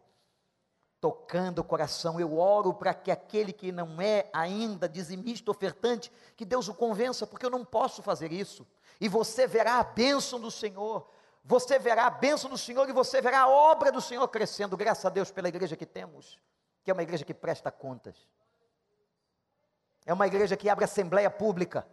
tocando 1.03 1.59
o 1.59 1.65
coração. 1.65 2.21
Eu 2.21 2.39
oro 2.39 2.73
para 2.73 2.95
que 2.95 3.11
aquele 3.11 3.53
que 3.53 3.73
não 3.73 4.01
é 4.01 4.31
ainda 4.33 4.89
dizimista, 4.89 5.51
ofertante, 5.51 6.13
que 6.37 6.45
Deus 6.45 6.69
o 6.69 6.75
convença, 6.75 7.27
porque 7.27 7.45
eu 7.45 7.51
não 7.51 7.65
posso 7.65 8.01
fazer 8.01 8.33
isso. 8.33 8.65
E 9.01 9.09
você 9.09 9.49
verá 9.49 9.81
a 9.81 9.83
bênção 9.83 10.39
do 10.39 10.49
Senhor, 10.49 11.11
você 11.45 11.77
verá 11.77 12.07
a 12.07 12.11
bênção 12.11 12.49
do 12.49 12.57
Senhor 12.57 12.89
e 12.89 12.93
você 12.93 13.21
verá 13.21 13.41
a 13.41 13.49
obra 13.49 13.91
do 13.91 14.01
Senhor 14.01 14.27
crescendo, 14.29 14.77
graças 14.77 15.05
a 15.05 15.09
Deus 15.09 15.33
pela 15.33 15.49
igreja 15.49 15.77
que 15.77 15.85
temos, 15.85 16.39
que 16.85 16.91
é 16.91 16.95
uma 16.95 17.03
igreja 17.03 17.25
que 17.25 17.35
presta 17.35 17.73
contas. 17.73 18.29
É 20.07 20.13
uma 20.13 20.29
igreja 20.29 20.57
que 20.57 20.69
abre 20.69 20.85
assembleia 20.85 21.31
pública, 21.31 21.85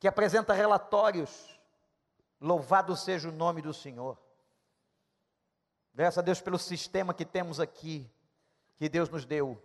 que 0.00 0.08
apresenta 0.08 0.54
relatórios. 0.54 1.60
Louvado 2.40 2.96
seja 2.96 3.28
o 3.28 3.32
nome 3.32 3.60
do 3.60 3.74
Senhor. 3.74 4.16
Graças 5.98 6.18
a 6.18 6.22
Deus 6.22 6.40
pelo 6.40 6.60
sistema 6.60 7.12
que 7.12 7.24
temos 7.24 7.58
aqui, 7.58 8.08
que 8.76 8.88
Deus 8.88 9.08
nos 9.08 9.24
deu. 9.24 9.60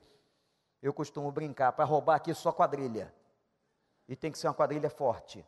Eu 0.82 0.91
costumo 0.91 1.32
brincar, 1.32 1.72
para 1.74 1.86
roubar 1.86 2.15
aqui 2.15 2.34
só 2.34 2.52
quadrilha. 2.52 3.13
E 4.08 4.15
tem 4.15 4.32
que 4.32 4.39
ser 4.39 4.48
uma 4.48 4.54
quadrilha 4.56 4.89
forte. 4.89 5.46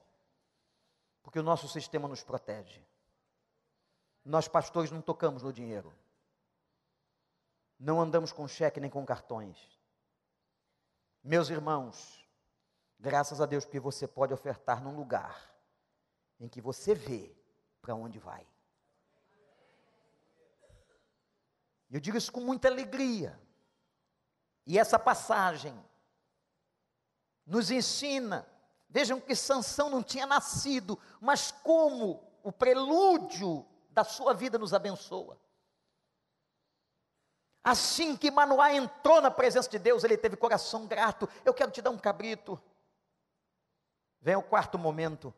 Porque 1.23 1.39
o 1.39 1.43
nosso 1.43 1.67
sistema 1.67 2.07
nos 2.07 2.23
protege. 2.23 2.85
Nós 4.23 4.47
pastores 4.47 4.91
não 4.91 5.01
tocamos 5.01 5.41
no 5.41 5.51
dinheiro. 5.51 5.91
Não 7.79 7.99
andamos 7.99 8.31
com 8.31 8.47
cheque 8.47 8.79
nem 8.79 8.91
com 8.91 9.03
cartões. 9.03 9.57
Meus 11.23 11.49
irmãos, 11.49 12.29
graças 12.99 13.41
a 13.41 13.47
Deus 13.47 13.65
porque 13.65 13.79
você 13.79 14.07
pode 14.07 14.35
ofertar 14.35 14.83
num 14.83 14.95
lugar 14.95 15.51
em 16.39 16.47
que 16.47 16.61
você 16.61 16.93
vê 16.93 17.35
para 17.81 17.95
onde 17.95 18.19
vai. 18.19 18.45
Eu 21.89 21.99
digo 21.99 22.17
isso 22.17 22.31
com 22.31 22.41
muita 22.41 22.67
alegria. 22.67 23.39
E 24.65 24.79
essa 24.79 24.97
passagem 24.97 25.77
nos 27.45 27.69
ensina, 27.69 28.47
vejam 28.89 29.21
que 29.21 29.35
Sansão 29.35 29.89
não 29.89 30.01
tinha 30.01 30.25
nascido, 30.25 30.99
mas 31.21 31.51
como 31.51 32.23
o 32.43 32.51
prelúdio 32.51 33.65
da 33.91 34.03
sua 34.03 34.33
vida 34.33 34.57
nos 34.57 34.73
abençoa. 34.73 35.39
Assim 37.63 38.15
que 38.15 38.29
Manoá 38.29 38.73
entrou 38.73 39.21
na 39.21 39.31
presença 39.31 39.69
de 39.69 39.79
Deus, 39.79 40.03
ele 40.03 40.17
teve 40.17 40.35
coração 40.35 40.85
grato. 40.85 41.27
Eu 41.43 41.53
quero 41.53 41.71
te 41.71 41.81
dar 41.81 41.89
um 41.89 41.97
cabrito. 41.97 42.61
Vem 44.21 44.35
o 44.35 44.43
quarto 44.43 44.77
momento. 44.77 45.33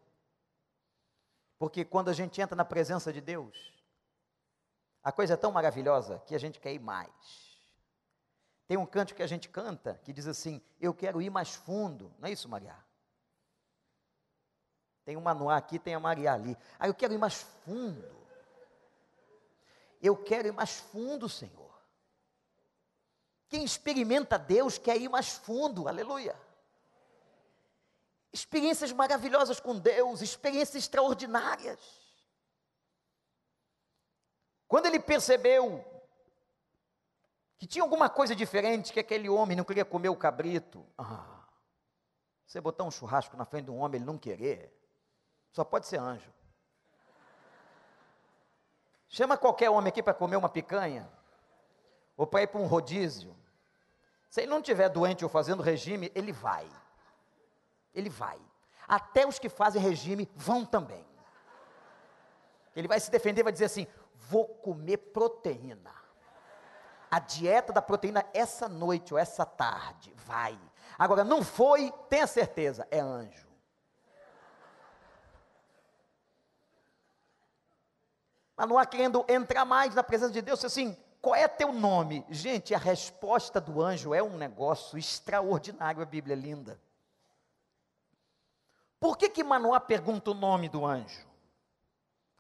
Porque 1.58 1.86
quando 1.86 2.10
a 2.10 2.14
gente 2.14 2.42
entra 2.42 2.56
na 2.56 2.66
presença 2.66 3.14
de 3.14 3.22
Deus, 3.22 3.74
a 5.08 5.12
coisa 5.14 5.36
é 5.36 5.38
tão 5.38 5.54
maravilhosa 5.54 6.22
que 6.26 6.36
a 6.36 6.38
gente 6.38 6.60
quer 6.60 6.74
ir 6.74 6.82
mais. 6.82 7.08
Tem 8.68 8.76
um 8.76 8.86
canto 8.86 9.16
que 9.16 9.24
a 9.24 9.28
gente 9.28 9.48
canta 9.48 9.98
que 10.04 10.12
diz 10.12 10.28
assim: 10.28 10.62
Eu 10.82 10.94
quero 10.94 11.22
ir 11.22 11.30
mais 11.30 11.56
fundo. 11.56 12.14
Não 12.20 12.28
é 12.28 12.32
isso, 12.34 12.50
Maria? 12.50 12.76
Tem 15.06 15.16
o 15.16 15.22
Manoá 15.22 15.56
aqui, 15.56 15.80
tem 15.80 15.96
a 15.96 16.00
Maria 16.02 16.34
ali. 16.34 16.58
Ah, 16.78 16.90
eu 16.90 16.94
quero 16.94 17.14
ir 17.14 17.18
mais 17.18 17.36
fundo. 17.64 18.28
Eu 20.02 20.18
quero 20.18 20.50
ir 20.50 20.52
mais 20.52 20.78
fundo, 20.78 21.30
Senhor. 21.30 21.74
Quem 23.48 23.64
experimenta 23.64 24.38
Deus 24.38 24.78
quer 24.78 24.98
ir 24.98 25.08
mais 25.08 25.30
fundo, 25.30 25.88
aleluia. 25.88 26.38
Experiências 28.34 28.92
maravilhosas 28.92 29.62
com 29.62 29.80
Deus, 29.80 30.20
experiências 30.20 30.84
extraordinárias. 30.84 32.07
Quando 34.68 34.86
ele 34.86 35.00
percebeu 35.00 35.84
que 37.58 37.66
tinha 37.66 37.84
alguma 37.84 38.10
coisa 38.10 38.36
diferente, 38.36 38.94
que 38.94 39.00
aquele 39.00 39.30
homem 39.30 39.58
não 39.58 39.64
queria 39.64 39.86
comer 39.86 40.10
o 40.10 40.16
cabrito, 40.16 40.86
ah, 40.98 41.46
você 42.46 42.62
botar 42.62 42.84
um 42.84 42.92
churrasco 42.92 43.36
na 43.36 43.46
frente 43.46 43.66
de 43.66 43.72
um 43.72 43.80
homem, 43.80 43.98
ele 43.98 44.06
não 44.06 44.18
querer, 44.18 44.74
só 45.52 45.64
pode 45.64 45.88
ser 45.88 46.00
anjo. 46.00 46.32
Chama 49.10 49.38
qualquer 49.38 49.70
homem 49.70 49.90
aqui 49.90 50.04
para 50.04 50.14
comer 50.14 50.36
uma 50.36 50.50
picanha 50.50 51.10
ou 52.16 52.28
para 52.28 52.44
ir 52.44 52.48
para 52.48 52.60
um 52.60 52.68
rodízio. 52.68 53.36
Se 54.30 54.42
ele 54.42 54.52
não 54.52 54.60
estiver 54.60 54.90
doente 54.90 55.24
ou 55.24 55.30
fazendo 55.30 55.64
regime, 55.64 56.12
ele 56.14 56.32
vai. 56.32 56.70
Ele 57.94 58.10
vai. 58.10 58.40
Até 58.88 59.26
os 59.26 59.40
que 59.40 59.50
fazem 59.50 59.82
regime 59.82 60.30
vão 60.36 60.66
também. 60.66 61.06
Ele 62.76 62.88
vai 62.88 63.00
se 63.00 63.10
defender, 63.10 63.44
vai 63.44 63.52
dizer 63.52 63.66
assim: 63.66 63.88
vou 64.30 64.46
comer 64.46 64.98
proteína. 64.98 65.94
A 67.10 67.20
dieta 67.20 67.72
da 67.72 67.82
proteína 67.82 68.26
essa 68.34 68.68
noite 68.68 69.14
ou 69.14 69.20
essa 69.20 69.46
tarde, 69.46 70.14
vai. 70.26 70.60
Agora, 70.98 71.24
não 71.24 71.44
foi, 71.44 71.92
tenha 72.10 72.28
certeza, 72.28 72.88
é 72.92 73.00
anjo. 73.00 73.48
Mas 78.56 78.68
não 78.68 78.78
há 78.78 78.86
querendo 78.86 79.24
entrar 79.30 79.64
mais 79.64 79.94
na 79.94 80.04
presença 80.04 80.34
de 80.34 80.42
Deus, 80.42 80.66
assim, 80.66 80.98
qual 81.22 81.36
é 81.36 81.48
teu 81.48 81.72
nome? 81.72 82.26
Gente, 82.30 82.74
a 82.74 82.78
resposta 82.78 83.62
do 83.62 83.82
anjo 83.82 84.14
é 84.14 84.22
um 84.22 84.36
negócio 84.36 84.98
extraordinário, 84.98 86.02
a 86.02 86.06
Bíblia 86.06 86.36
é 86.36 86.40
linda. 86.40 86.80
Por 89.00 89.18
que 89.18 89.30
que 89.30 89.44
Manoá 89.44 89.80
pergunta 89.80 90.32
o 90.32 90.34
nome 90.34 90.68
do 90.68 90.86
anjo? 90.86 91.28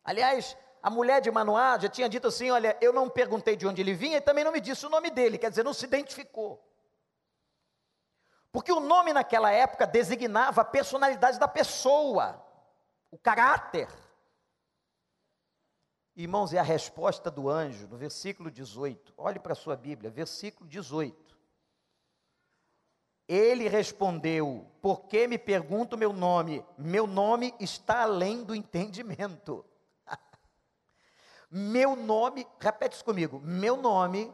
Aliás, 0.04 0.58
a 0.82 0.90
mulher 0.90 1.22
de 1.22 1.32
Manoá 1.32 1.78
já 1.80 1.90
tinha 1.90 2.08
dito 2.08 2.28
assim: 2.28 2.52
Olha, 2.52 2.78
eu 2.82 2.94
não 2.94 3.10
perguntei 3.10 3.56
de 3.56 3.68
onde 3.68 3.82
ele 3.82 3.94
vinha 3.94 4.18
e 4.18 4.22
também 4.22 4.44
não 4.44 4.52
me 4.52 4.62
disse 4.62 4.86
o 4.86 4.90
nome 4.90 5.10
dele, 5.10 5.38
quer 5.38 5.50
dizer, 5.50 5.64
não 5.64 5.74
se 5.74 5.86
identificou. 5.86 6.64
Porque 8.52 8.72
o 8.72 8.80
nome 8.80 9.14
naquela 9.14 9.52
época 9.52 9.86
designava 9.86 10.62
a 10.62 10.66
personalidade 10.66 11.38
da 11.38 11.48
pessoa, 11.48 12.44
o 13.12 13.18
caráter. 13.18 13.88
Irmãos, 16.16 16.52
é 16.54 16.58
a 16.58 16.64
resposta 16.64 17.30
do 17.30 17.50
anjo, 17.50 17.88
no 17.88 17.98
versículo 17.98 18.50
18. 18.50 19.14
Olhe 19.18 19.40
para 19.40 19.54
a 19.54 19.56
sua 19.56 19.76
Bíblia, 19.76 20.10
versículo 20.10 20.68
18. 20.68 21.38
Ele 23.28 23.68
respondeu: 23.68 24.66
Por 24.82 25.02
que 25.02 25.28
me 25.28 25.38
pergunta 25.38 25.96
o 25.96 26.00
meu 26.00 26.14
nome? 26.14 26.66
Meu 26.78 27.06
nome 27.06 27.54
está 27.60 28.02
além 28.02 28.44
do 28.44 28.56
entendimento. 28.56 29.64
Meu 31.50 31.96
nome, 31.96 32.48
repete 32.60 32.96
isso 32.96 33.06
comigo: 33.06 33.40
meu 33.40 33.78
nome 33.78 34.34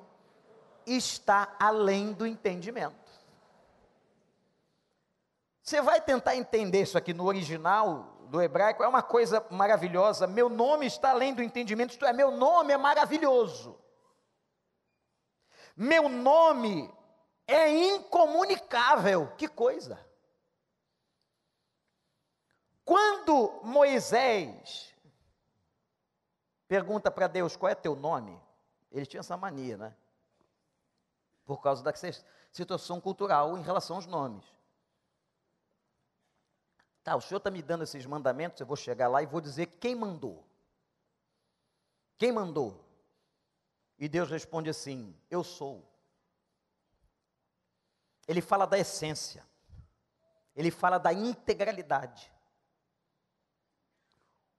está 0.85 1.55
além 1.59 2.13
do 2.13 2.25
entendimento. 2.25 3.03
Você 5.61 5.81
vai 5.81 6.01
tentar 6.01 6.35
entender 6.35 6.81
isso 6.81 6.97
aqui 6.97 7.13
no 7.13 7.25
original 7.25 8.17
do 8.27 8.41
hebraico, 8.41 8.83
é 8.83 8.87
uma 8.87 9.03
coisa 9.03 9.45
maravilhosa. 9.49 10.27
Meu 10.27 10.49
nome 10.49 10.85
está 10.85 11.11
além 11.11 11.33
do 11.33 11.43
entendimento, 11.43 11.91
isto 11.91 12.05
é, 12.05 12.11
meu 12.11 12.31
nome 12.31 12.73
é 12.73 12.77
maravilhoso. 12.77 13.79
Meu 15.75 16.09
nome 16.09 16.93
é 17.47 17.69
incomunicável. 17.69 19.31
Que 19.37 19.47
coisa! 19.47 20.03
Quando 22.83 23.61
Moisés 23.63 24.92
pergunta 26.73 27.11
para 27.11 27.27
Deus 27.27 27.55
qual 27.55 27.71
é 27.71 27.75
teu 27.75 27.95
nome, 27.95 28.35
ele 28.91 29.05
tinha 29.05 29.19
essa 29.19 29.37
mania, 29.37 29.77
né? 29.77 29.95
Por 31.45 31.61
causa 31.61 31.83
da 31.83 31.93
situação 32.51 32.99
cultural 32.99 33.55
em 33.55 33.61
relação 33.61 33.97
aos 33.97 34.07
nomes. 34.07 34.43
Tá, 37.03 37.15
o 37.15 37.21
senhor 37.21 37.37
está 37.37 37.51
me 37.51 37.61
dando 37.61 37.83
esses 37.83 38.07
mandamentos, 38.07 38.59
eu 38.59 38.65
vou 38.65 38.75
chegar 38.75 39.07
lá 39.07 39.21
e 39.21 39.27
vou 39.27 39.39
dizer 39.39 39.67
quem 39.67 39.93
mandou. 39.93 40.43
Quem 42.17 42.31
mandou? 42.31 42.83
E 43.99 44.09
Deus 44.09 44.31
responde 44.31 44.67
assim: 44.67 45.15
Eu 45.29 45.43
sou. 45.43 45.87
Ele 48.27 48.41
fala 48.41 48.65
da 48.65 48.79
essência, 48.79 49.45
ele 50.55 50.71
fala 50.71 50.97
da 50.97 51.13
integralidade. 51.13 52.33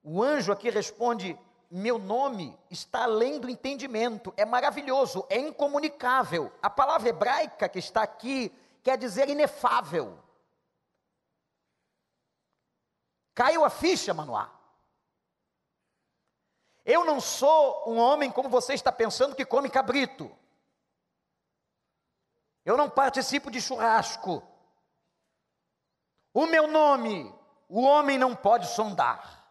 O 0.00 0.22
anjo 0.22 0.52
aqui 0.52 0.70
responde: 0.70 1.36
Meu 1.76 1.98
nome 1.98 2.56
está 2.70 3.02
além 3.02 3.40
do 3.40 3.50
entendimento, 3.50 4.32
é 4.36 4.44
maravilhoso, 4.44 5.26
é 5.28 5.38
incomunicável. 5.38 6.52
A 6.62 6.70
palavra 6.70 7.08
hebraica 7.08 7.68
que 7.68 7.80
está 7.80 8.00
aqui 8.00 8.56
quer 8.80 8.96
dizer 8.96 9.28
inefável. 9.28 10.16
Caiu 13.34 13.64
a 13.64 13.70
ficha, 13.70 14.14
Manoá. 14.14 14.52
Eu 16.84 17.04
não 17.04 17.20
sou 17.20 17.90
um 17.90 17.98
homem 17.98 18.30
como 18.30 18.48
você 18.48 18.74
está 18.74 18.92
pensando 18.92 19.34
que 19.34 19.44
come 19.44 19.68
cabrito. 19.68 20.30
Eu 22.64 22.76
não 22.76 22.88
participo 22.88 23.50
de 23.50 23.60
churrasco. 23.60 24.46
O 26.32 26.46
meu 26.46 26.68
nome, 26.68 27.34
o 27.68 27.82
homem 27.82 28.16
não 28.16 28.36
pode 28.36 28.68
sondar. 28.68 29.43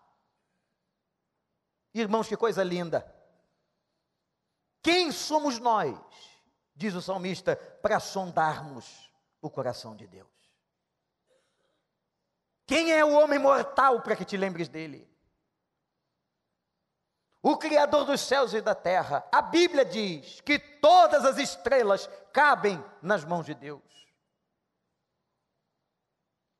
Irmãos, 1.93 2.27
que 2.27 2.35
coisa 2.35 2.63
linda. 2.63 3.05
Quem 4.81 5.11
somos 5.11 5.59
nós, 5.59 5.97
diz 6.75 6.93
o 6.95 7.01
salmista, 7.01 7.55
para 7.55 7.99
sondarmos 7.99 9.11
o 9.41 9.49
coração 9.49 9.95
de 9.95 10.07
Deus? 10.07 10.29
Quem 12.65 12.91
é 12.91 13.03
o 13.03 13.13
homem 13.13 13.37
mortal 13.37 14.01
para 14.01 14.15
que 14.15 14.25
te 14.25 14.35
lembres 14.35 14.67
dele? 14.67 15.09
O 17.41 17.57
Criador 17.57 18.05
dos 18.05 18.21
céus 18.21 18.53
e 18.53 18.61
da 18.61 18.73
terra. 18.73 19.27
A 19.29 19.41
Bíblia 19.41 19.83
diz 19.83 20.39
que 20.41 20.57
todas 20.57 21.25
as 21.25 21.37
estrelas 21.37 22.09
cabem 22.31 22.83
nas 23.01 23.25
mãos 23.25 23.45
de 23.45 23.53
Deus. 23.53 23.81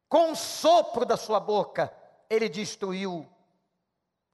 Com 0.10 0.34
o 0.34 0.36
sopro 0.36 1.06
da 1.06 1.18
sua 1.18 1.40
boca, 1.40 1.92
ele 2.30 2.50
destruiu. 2.50 3.28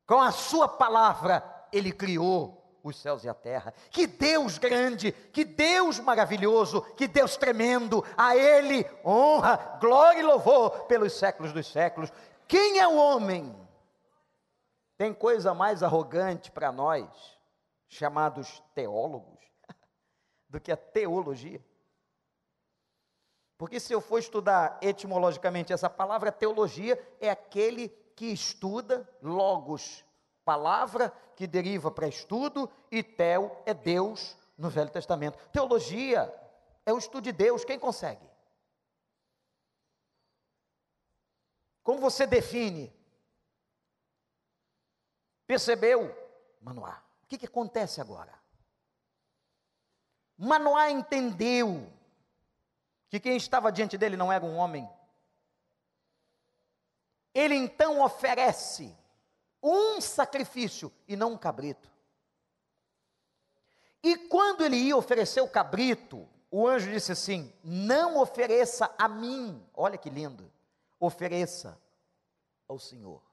Com 0.09 0.19
a 0.19 0.31
sua 0.31 0.67
palavra, 0.67 1.43
ele 1.71 1.91
criou 1.91 2.79
os 2.83 2.99
céus 2.99 3.23
e 3.23 3.29
a 3.29 3.33
terra. 3.35 3.71
Que 3.91 4.07
Deus 4.07 4.57
grande, 4.57 5.11
que 5.11 5.45
Deus 5.45 5.99
maravilhoso, 5.99 6.81
que 6.95 7.07
Deus 7.07 7.37
tremendo, 7.37 8.03
a 8.17 8.35
Ele 8.35 8.83
honra, 9.05 9.77
glória 9.79 10.19
e 10.19 10.23
louvor 10.23 10.87
pelos 10.87 11.13
séculos 11.13 11.53
dos 11.53 11.71
séculos. 11.71 12.11
Quem 12.47 12.79
é 12.79 12.87
o 12.87 12.97
homem? 12.97 13.55
Tem 14.97 15.13
coisa 15.13 15.53
mais 15.53 15.83
arrogante 15.83 16.49
para 16.49 16.71
nós, 16.71 17.07
chamados 17.87 18.63
teólogos, 18.73 19.39
do 20.49 20.59
que 20.59 20.71
a 20.71 20.77
teologia. 20.77 21.63
Porque 23.59 23.79
se 23.79 23.93
eu 23.93 24.01
for 24.01 24.17
estudar 24.17 24.79
etimologicamente 24.81 25.71
essa 25.71 25.87
palavra, 25.87 26.31
teologia 26.31 26.99
é 27.21 27.29
aquele 27.29 27.89
que 28.19 28.25
estuda 28.25 29.09
logos, 29.21 30.03
palavra 30.43 31.09
que 31.37 31.47
deriva 31.47 31.89
para 31.89 32.05
estudo, 32.05 32.69
e 32.91 33.01
tel 33.01 33.63
é 33.65 33.73
Deus 33.73 34.37
no 34.57 34.69
Velho 34.69 34.89
Testamento. 34.89 35.37
Teologia 35.53 36.29
é 36.85 36.91
o 36.91 36.97
estudo 36.97 37.23
de 37.23 37.31
Deus, 37.31 37.63
quem 37.63 37.79
consegue? 37.79 38.29
Como 41.81 42.01
você 42.01 42.27
define? 42.27 42.93
Percebeu, 45.47 46.13
Manoá? 46.59 47.01
O 47.23 47.25
que, 47.25 47.37
que 47.37 47.45
acontece 47.45 48.01
agora? 48.01 48.37
Manoá 50.37 50.91
entendeu 50.91 51.89
que 53.07 53.17
quem 53.17 53.37
estava 53.37 53.71
diante 53.71 53.97
dele 53.97 54.17
não 54.17 54.29
era 54.29 54.43
um 54.43 54.57
homem. 54.57 54.89
Ele 57.39 57.55
então 57.55 58.01
oferece 58.01 58.93
um 59.63 60.01
sacrifício 60.01 60.91
e 61.07 61.15
não 61.15 61.31
um 61.31 61.37
cabrito. 61.37 61.89
E 64.03 64.17
quando 64.27 64.65
ele 64.65 64.75
ia 64.75 64.97
oferecer 64.97 65.39
o 65.39 65.47
cabrito, 65.47 66.27
o 66.51 66.67
anjo 66.67 66.91
disse 66.91 67.13
assim: 67.13 67.53
Não 67.63 68.17
ofereça 68.17 68.93
a 68.97 69.07
mim, 69.07 69.65
olha 69.73 69.97
que 69.97 70.09
lindo, 70.09 70.51
ofereça 70.99 71.81
ao 72.67 72.77
Senhor. 72.77 73.23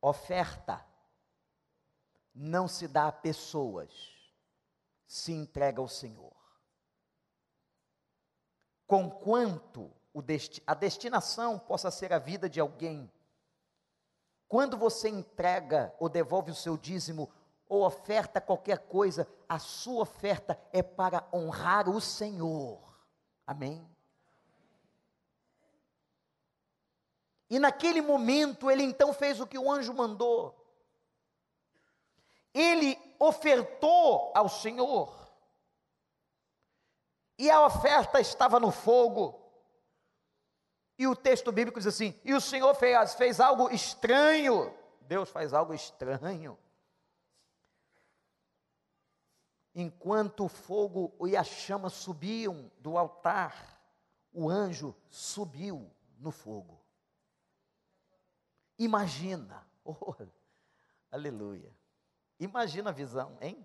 Oferta 0.00 0.82
não 2.34 2.66
se 2.66 2.88
dá 2.88 3.08
a 3.08 3.12
pessoas, 3.12 3.92
se 5.06 5.32
entrega 5.32 5.82
ao 5.82 5.88
Senhor. 5.88 6.34
Conquanto 8.86 9.97
desti 10.22 10.62
a 10.66 10.74
destinação 10.74 11.58
possa 11.58 11.90
ser 11.90 12.12
a 12.12 12.18
vida 12.18 12.48
de 12.48 12.60
alguém, 12.60 13.10
quando 14.48 14.76
você 14.76 15.08
entrega 15.08 15.94
ou 15.98 16.08
devolve 16.08 16.50
o 16.50 16.54
seu 16.54 16.76
dízimo 16.76 17.30
ou 17.68 17.84
oferta 17.84 18.40
qualquer 18.40 18.78
coisa, 18.88 19.28
a 19.46 19.58
sua 19.58 20.02
oferta 20.02 20.58
é 20.72 20.82
para 20.82 21.28
honrar 21.32 21.88
o 21.88 22.00
Senhor. 22.00 22.80
Amém? 23.46 23.86
E 27.50 27.58
naquele 27.58 28.00
momento 28.00 28.70
ele 28.70 28.82
então 28.82 29.12
fez 29.12 29.38
o 29.40 29.46
que 29.46 29.58
o 29.58 29.70
anjo 29.70 29.92
mandou. 29.92 30.54
Ele 32.54 32.98
ofertou 33.18 34.32
ao 34.34 34.48
Senhor. 34.48 35.14
E 37.38 37.50
a 37.50 37.64
oferta 37.64 38.20
estava 38.20 38.58
no 38.58 38.70
fogo. 38.70 39.37
E 40.98 41.06
o 41.06 41.14
texto 41.14 41.52
bíblico 41.52 41.78
diz 41.78 41.86
assim: 41.86 42.18
e 42.24 42.34
o 42.34 42.40
Senhor 42.40 42.74
fez, 42.74 43.14
fez 43.14 43.38
algo 43.38 43.70
estranho. 43.70 44.74
Deus 45.02 45.30
faz 45.30 45.54
algo 45.54 45.72
estranho. 45.72 46.58
Enquanto 49.74 50.44
o 50.46 50.48
fogo 50.48 51.14
e 51.28 51.36
a 51.36 51.44
chama 51.44 51.88
subiam 51.88 52.68
do 52.80 52.98
altar, 52.98 53.80
o 54.32 54.50
anjo 54.50 54.92
subiu 55.08 55.88
no 56.18 56.32
fogo. 56.32 56.82
Imagina, 58.76 59.64
oh, 59.84 60.14
aleluia. 61.12 61.72
Imagina 62.40 62.90
a 62.90 62.92
visão, 62.92 63.38
hein? 63.40 63.64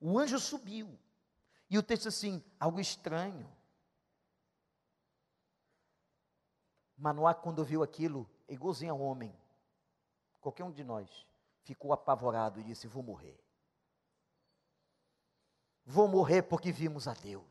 O 0.00 0.18
anjo 0.18 0.38
subiu. 0.38 0.98
E 1.68 1.76
o 1.76 1.82
texto 1.82 2.08
assim, 2.08 2.42
algo 2.58 2.80
estranho. 2.80 3.46
Manoá, 7.00 7.32
quando 7.32 7.64
viu 7.64 7.82
aquilo, 7.82 8.28
igualzinho 8.46 8.92
ao 8.92 9.00
homem, 9.00 9.34
qualquer 10.38 10.64
um 10.64 10.70
de 10.70 10.84
nós, 10.84 11.26
ficou 11.62 11.94
apavorado 11.94 12.60
e 12.60 12.62
disse: 12.62 12.86
Vou 12.86 13.02
morrer. 13.02 13.42
Vou 15.82 16.06
morrer 16.06 16.42
porque 16.42 16.70
vimos 16.70 17.08
a 17.08 17.14
Deus. 17.14 17.48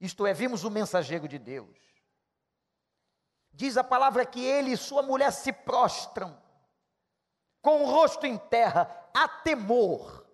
Isto 0.00 0.26
é, 0.26 0.32
vimos 0.32 0.64
o 0.64 0.70
mensageiro 0.70 1.28
de 1.28 1.38
Deus. 1.38 1.78
Diz 3.52 3.76
a 3.76 3.84
palavra 3.84 4.24
que 4.24 4.42
ele 4.42 4.70
e 4.70 4.76
sua 4.78 5.02
mulher 5.02 5.30
se 5.30 5.52
prostram. 5.52 6.42
com 7.60 7.82
o 7.82 7.86
rosto 7.86 8.26
em 8.26 8.38
terra, 8.38 9.10
há 9.14 9.28
temor 9.28 10.26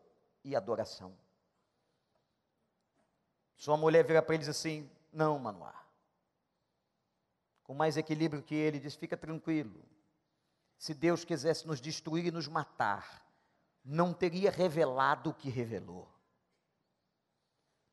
e 0.45 0.55
adoração. 0.55 1.17
Sua 3.57 3.77
mulher 3.77 4.05
vira 4.05 4.23
para 4.23 4.35
ele 4.37 4.45
e 4.45 4.47
diz 4.47 4.57
assim: 4.57 4.89
Não, 5.13 5.37
Manoá. 5.37 5.90
Com 7.71 7.75
mais 7.75 7.97
equilíbrio 7.97 8.43
que 8.43 8.53
ele, 8.53 8.81
diz: 8.81 8.97
Fica 8.97 9.17
tranquilo. 9.17 9.81
Se 10.77 10.93
Deus 10.93 11.25
quisesse 11.25 11.69
nos 11.69 11.81
destruir 11.81 12.27
e 12.27 12.31
nos 12.33 12.49
matar, 12.49 13.25
não 13.85 14.13
teria 14.13 14.51
revelado 14.51 15.31
o 15.31 15.35
que 15.35 15.49
revelou. 15.49 16.13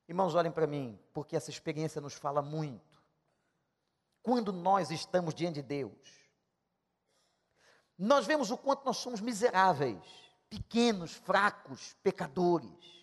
Irmãos, 0.09 0.33
olhem 0.33 0.51
para 0.51 0.65
mim, 0.65 0.99
porque 1.13 1.35
essa 1.35 1.51
experiência 1.51 2.01
nos 2.01 2.15
fala 2.15 2.41
muito. 2.41 2.99
Quando 4.23 4.51
nós 4.51 4.89
estamos 4.89 5.35
diante 5.35 5.61
de 5.61 5.67
Deus, 5.67 6.27
nós 7.99 8.25
vemos 8.25 8.49
o 8.49 8.57
quanto 8.57 8.83
nós 8.83 8.97
somos 8.97 9.21
miseráveis, 9.21 10.01
pequenos, 10.49 11.13
fracos, 11.13 11.93
pecadores. 12.01 12.96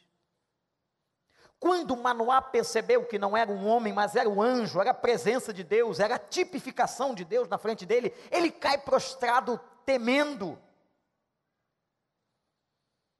Quando 1.59 1.97
Manoá 1.97 2.43
percebeu 2.43 3.07
que 3.07 3.19
não 3.19 3.37
era 3.37 3.51
um 3.51 3.67
homem, 3.67 3.93
mas 3.93 4.17
era 4.17 4.29
um 4.29 4.43
anjo, 4.43 4.81
era 4.81 4.91
a 4.91 4.95
presença 4.95 5.53
de 5.53 5.65
Deus, 5.65 5.99
era 5.99 6.17
a 6.17 6.19
tipificação 6.19 7.15
de 7.15 7.25
Deus 7.25 7.49
na 7.49 7.57
frente 7.57 7.87
dele, 7.87 8.15
ele 8.31 8.51
cai 8.51 8.79
prostrado, 8.79 9.59
temendo. 9.85 10.59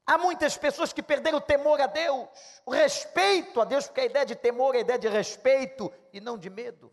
Há 0.07 0.19
muitas 0.19 0.57
pessoas 0.57 0.93
que 0.93 1.03
perderam 1.03 1.39
o 1.39 1.41
temor 1.41 1.81
a 1.81 1.87
Deus, 1.87 2.29
o 2.67 2.71
respeito 2.71 3.61
a 3.61 3.65
Deus, 3.65 3.87
porque 3.87 4.03
a 4.03 4.07
ideia 4.07 4.27
de 4.27 4.37
temor 4.37 4.75
é 4.75 4.79
a 4.79 4.81
ideia 4.83 4.99
de 4.99 5.09
respeito 5.09 5.91
e 6.13 6.21
não 6.21 6.37
de 6.37 6.51
medo. 6.51 6.93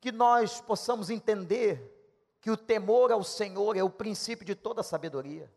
Que 0.00 0.12
nós 0.12 0.60
possamos 0.60 1.10
entender 1.10 1.98
que 2.40 2.52
o 2.52 2.56
temor 2.56 3.10
ao 3.10 3.24
Senhor 3.24 3.76
é 3.76 3.82
o 3.82 3.90
princípio 3.90 4.46
de 4.46 4.54
toda 4.54 4.84
sabedoria. 4.84 5.52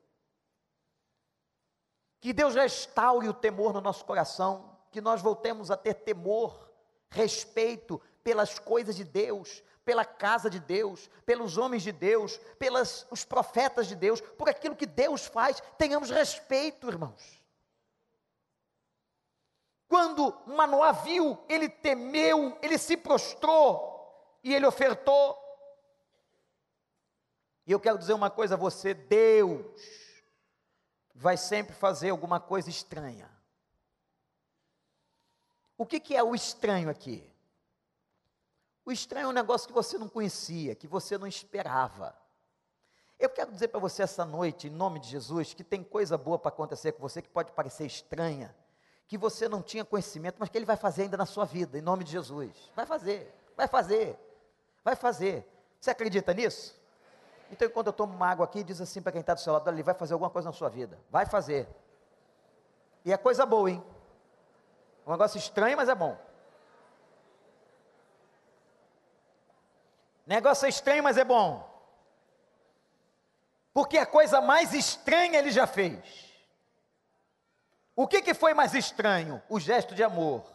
Que 2.21 2.31
Deus 2.31 2.53
restaure 2.53 3.27
o 3.27 3.33
temor 3.33 3.73
no 3.73 3.81
nosso 3.81 4.05
coração, 4.05 4.77
que 4.91 5.01
nós 5.01 5.23
voltemos 5.23 5.71
a 5.71 5.75
ter 5.75 5.95
temor, 5.95 6.71
respeito 7.09 7.99
pelas 8.23 8.59
coisas 8.59 8.95
de 8.95 9.03
Deus, 9.03 9.63
pela 9.83 10.05
casa 10.05 10.47
de 10.47 10.59
Deus, 10.59 11.09
pelos 11.25 11.57
homens 11.57 11.81
de 11.81 11.91
Deus, 11.91 12.37
pelos 12.59 13.07
os 13.09 13.25
profetas 13.25 13.87
de 13.87 13.95
Deus, 13.95 14.21
por 14.21 14.47
aquilo 14.47 14.75
que 14.75 14.85
Deus 14.85 15.25
faz, 15.25 15.63
tenhamos 15.79 16.11
respeito, 16.11 16.87
irmãos. 16.87 17.41
Quando 19.87 20.37
Manoá 20.45 20.91
viu, 20.91 21.43
ele 21.49 21.67
temeu, 21.67 22.55
ele 22.61 22.77
se 22.77 22.95
prostrou 22.95 24.39
e 24.43 24.53
ele 24.53 24.67
ofertou. 24.67 25.35
E 27.65 27.71
eu 27.71 27.79
quero 27.79 27.97
dizer 27.97 28.13
uma 28.13 28.29
coisa 28.29 28.53
a 28.53 28.57
você: 28.57 28.93
Deus 28.93 30.10
vai 31.21 31.37
sempre 31.37 31.75
fazer 31.75 32.09
alguma 32.09 32.39
coisa 32.39 32.67
estranha. 32.67 33.29
O 35.77 35.85
que, 35.85 35.99
que 35.99 36.15
é 36.15 36.23
o 36.23 36.33
estranho 36.33 36.89
aqui? 36.89 37.23
O 38.83 38.91
estranho 38.91 39.25
é 39.25 39.29
um 39.29 39.33
negócio 39.33 39.67
que 39.67 39.73
você 39.73 39.99
não 39.99 40.09
conhecia, 40.09 40.73
que 40.73 40.87
você 40.87 41.19
não 41.19 41.27
esperava. 41.27 42.15
Eu 43.19 43.29
quero 43.29 43.51
dizer 43.51 43.67
para 43.67 43.79
você 43.79 44.01
essa 44.01 44.25
noite, 44.25 44.65
em 44.65 44.71
nome 44.71 44.99
de 44.99 45.09
Jesus, 45.09 45.53
que 45.53 45.63
tem 45.63 45.83
coisa 45.83 46.17
boa 46.17 46.39
para 46.39 46.49
acontecer 46.49 46.93
com 46.93 47.01
você 47.01 47.21
que 47.21 47.29
pode 47.29 47.51
parecer 47.51 47.85
estranha, 47.85 48.55
que 49.07 49.15
você 49.15 49.47
não 49.47 49.61
tinha 49.61 49.85
conhecimento, 49.85 50.37
mas 50.39 50.49
que 50.49 50.57
Ele 50.57 50.65
vai 50.65 50.75
fazer 50.75 51.03
ainda 51.03 51.17
na 51.17 51.27
sua 51.27 51.45
vida, 51.45 51.77
em 51.77 51.83
nome 51.83 52.03
de 52.03 52.11
Jesus. 52.11 52.51
Vai 52.75 52.87
fazer, 52.87 53.31
vai 53.55 53.67
fazer, 53.67 54.17
vai 54.83 54.95
fazer. 54.95 55.47
Você 55.79 55.91
acredita 55.91 56.33
nisso? 56.33 56.80
Então, 57.51 57.69
quando 57.69 57.87
eu 57.87 57.93
tomo 57.93 58.13
uma 58.13 58.27
água 58.27 58.45
aqui, 58.45 58.63
diz 58.63 58.79
assim 58.79 59.01
para 59.01 59.11
quem 59.11 59.21
está 59.21 59.33
do 59.33 59.41
seu 59.41 59.51
lado, 59.51 59.69
ele 59.69 59.83
vai 59.83 59.93
fazer 59.93 60.13
alguma 60.13 60.29
coisa 60.29 60.49
na 60.49 60.53
sua 60.53 60.69
vida. 60.69 60.97
Vai 61.09 61.25
fazer. 61.25 61.67
E 63.03 63.11
é 63.11 63.17
coisa 63.17 63.45
boa, 63.45 63.69
hein? 63.69 63.83
Um 65.05 65.11
negócio 65.11 65.37
estranho, 65.37 65.75
mas 65.75 65.89
é 65.89 65.95
bom. 65.95 66.17
Negócio 70.25 70.67
estranho, 70.67 71.03
mas 71.03 71.17
é 71.17 71.25
bom. 71.25 71.69
Porque 73.73 73.97
a 73.97 74.05
coisa 74.05 74.39
mais 74.39 74.73
estranha 74.73 75.39
ele 75.39 75.51
já 75.51 75.67
fez. 75.67 76.31
O 77.95 78.07
que, 78.07 78.21
que 78.21 78.33
foi 78.33 78.53
mais 78.53 78.73
estranho? 78.73 79.41
O 79.49 79.59
gesto 79.59 79.93
de 79.93 80.03
amor 80.03 80.45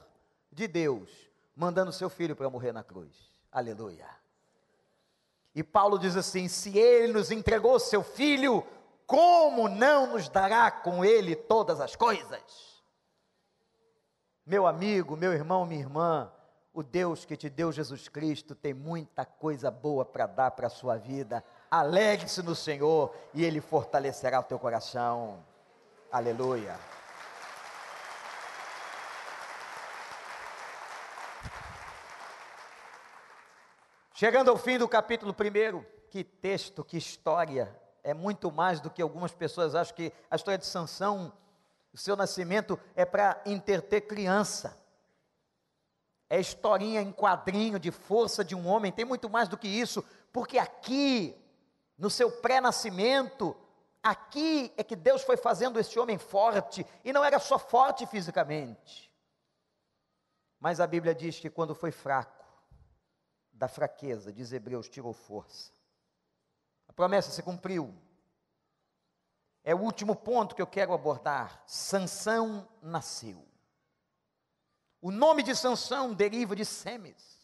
de 0.51 0.67
Deus, 0.67 1.11
mandando 1.55 1.93
seu 1.93 2.09
filho 2.09 2.35
para 2.35 2.49
morrer 2.49 2.73
na 2.73 2.83
cruz. 2.83 3.13
Aleluia. 3.53 4.09
E 5.57 5.63
Paulo 5.63 5.99
diz 5.99 6.15
assim: 6.19 6.49
se 6.49 6.79
ele 6.79 7.15
nos 7.15 7.31
entregou 7.31 7.81
seu 7.81 8.03
filho, 8.03 8.63
como 9.07 9.71
não 9.71 10.09
nos 10.09 10.29
dará 10.29 10.71
com 10.71 11.03
ele 11.03 11.35
todas 11.35 11.81
as 11.81 11.97
coisas? 11.97 12.77
Meu 14.45 14.67
amigo, 14.67 15.17
meu 15.17 15.33
irmão, 15.33 15.65
minha 15.65 15.81
irmã, 15.81 16.31
o 16.75 16.83
Deus 16.83 17.25
que 17.25 17.39
te 17.39 17.49
deu 17.49 17.73
Jesus 17.73 18.07
Cristo 18.07 18.55
tem 18.55 18.75
muita 18.75 19.25
coisa 19.25 19.71
boa 19.71 20.05
para 20.05 20.27
dar 20.27 20.51
para 20.51 20.67
a 20.67 20.71
sua 20.71 20.99
vida. 20.99 21.43
Alegre-se 21.71 22.43
no 22.43 22.55
Senhor 22.55 23.15
e 23.33 23.43
Ele 23.43 23.63
fortalecerá 23.63 24.39
o 24.41 24.45
teu 24.45 24.59
coração. 24.59 25.43
Aleluia. 26.13 26.79
Chegando 34.19 34.51
ao 34.51 34.57
fim 34.57 34.79
do 34.79 34.89
capítulo 34.89 35.37
1, 35.39 35.85
que 36.09 36.25
texto, 36.25 36.83
que 36.83 36.97
história. 36.97 37.79
É 38.03 38.15
muito 38.15 38.51
mais 38.51 38.81
do 38.81 38.89
que 38.89 39.03
algumas 39.03 39.35
pessoas 39.35 39.75
acham 39.75 39.95
que 39.95 40.11
a 40.31 40.37
história 40.37 40.57
de 40.57 40.65
Sansão, 40.65 41.31
o 41.93 41.99
seu 41.99 42.17
nascimento 42.17 42.81
é 42.95 43.05
para 43.05 43.43
interter 43.45 44.01
criança. 44.07 44.75
É 46.31 46.41
historinha 46.41 47.03
em 47.03 47.13
quadrinho 47.13 47.79
de 47.79 47.91
força 47.91 48.43
de 48.43 48.55
um 48.55 48.67
homem, 48.67 48.91
tem 48.91 49.05
muito 49.05 49.29
mais 49.29 49.51
do 49.51 49.59
que 49.59 49.69
isso, 49.69 50.03
porque 50.33 50.57
aqui, 50.57 51.37
no 51.99 52.09
seu 52.09 52.33
pré-nascimento, 52.33 53.55
aqui 54.03 54.73
é 54.79 54.83
que 54.83 54.97
Deus 54.97 55.25
foi 55.25 55.37
fazendo 55.37 55.79
esse 55.79 55.99
homem 55.99 56.17
forte, 56.17 56.87
e 57.05 57.13
não 57.13 57.23
era 57.23 57.39
só 57.39 57.59
forte 57.59 58.07
fisicamente, 58.07 59.13
mas 60.59 60.81
a 60.81 60.87
Bíblia 60.87 61.15
diz 61.15 61.39
que 61.39 61.51
quando 61.51 61.75
foi 61.75 61.91
fraco, 61.91 62.36
da 63.57 63.69
fraqueza, 63.69 64.33
diz 64.33 64.53
Hebreus, 64.53 64.89
tirou 64.89 65.13
força. 65.13 65.73
A 66.87 66.93
promessa 66.93 67.31
se 67.31 67.43
cumpriu. 67.43 67.95
É 69.65 69.75
o 69.75 69.81
último 69.81 70.15
ponto 70.15 70.55
que 70.55 70.63
eu 70.63 70.67
quero 70.67 70.93
abordar. 70.93 71.63
Sansão 71.67 72.69
nasceu. 72.81 73.45
O 75.01 75.11
nome 75.11 75.43
de 75.43 75.57
Sansão 75.57 76.15
deriva 76.15 76.55
de 76.55 76.65
Semes. 76.65 77.37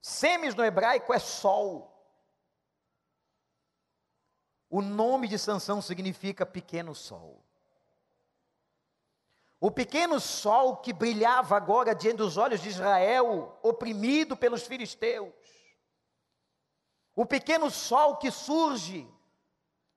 Semes 0.00 0.54
no 0.54 0.64
hebraico 0.64 1.12
é 1.12 1.18
sol. 1.18 1.88
O 4.68 4.80
nome 4.80 5.26
de 5.26 5.38
Sansão 5.38 5.82
significa 5.82 6.46
pequeno 6.46 6.94
sol. 6.94 7.44
O 9.60 9.70
pequeno 9.70 10.18
sol 10.18 10.78
que 10.78 10.90
brilhava 10.90 11.54
agora 11.54 11.94
diante 11.94 12.16
dos 12.16 12.38
olhos 12.38 12.62
de 12.62 12.70
Israel, 12.70 13.58
oprimido 13.62 14.34
pelos 14.34 14.62
filisteus. 14.62 15.34
O 17.14 17.26
pequeno 17.26 17.70
sol 17.70 18.16
que 18.16 18.30
surge, 18.30 19.06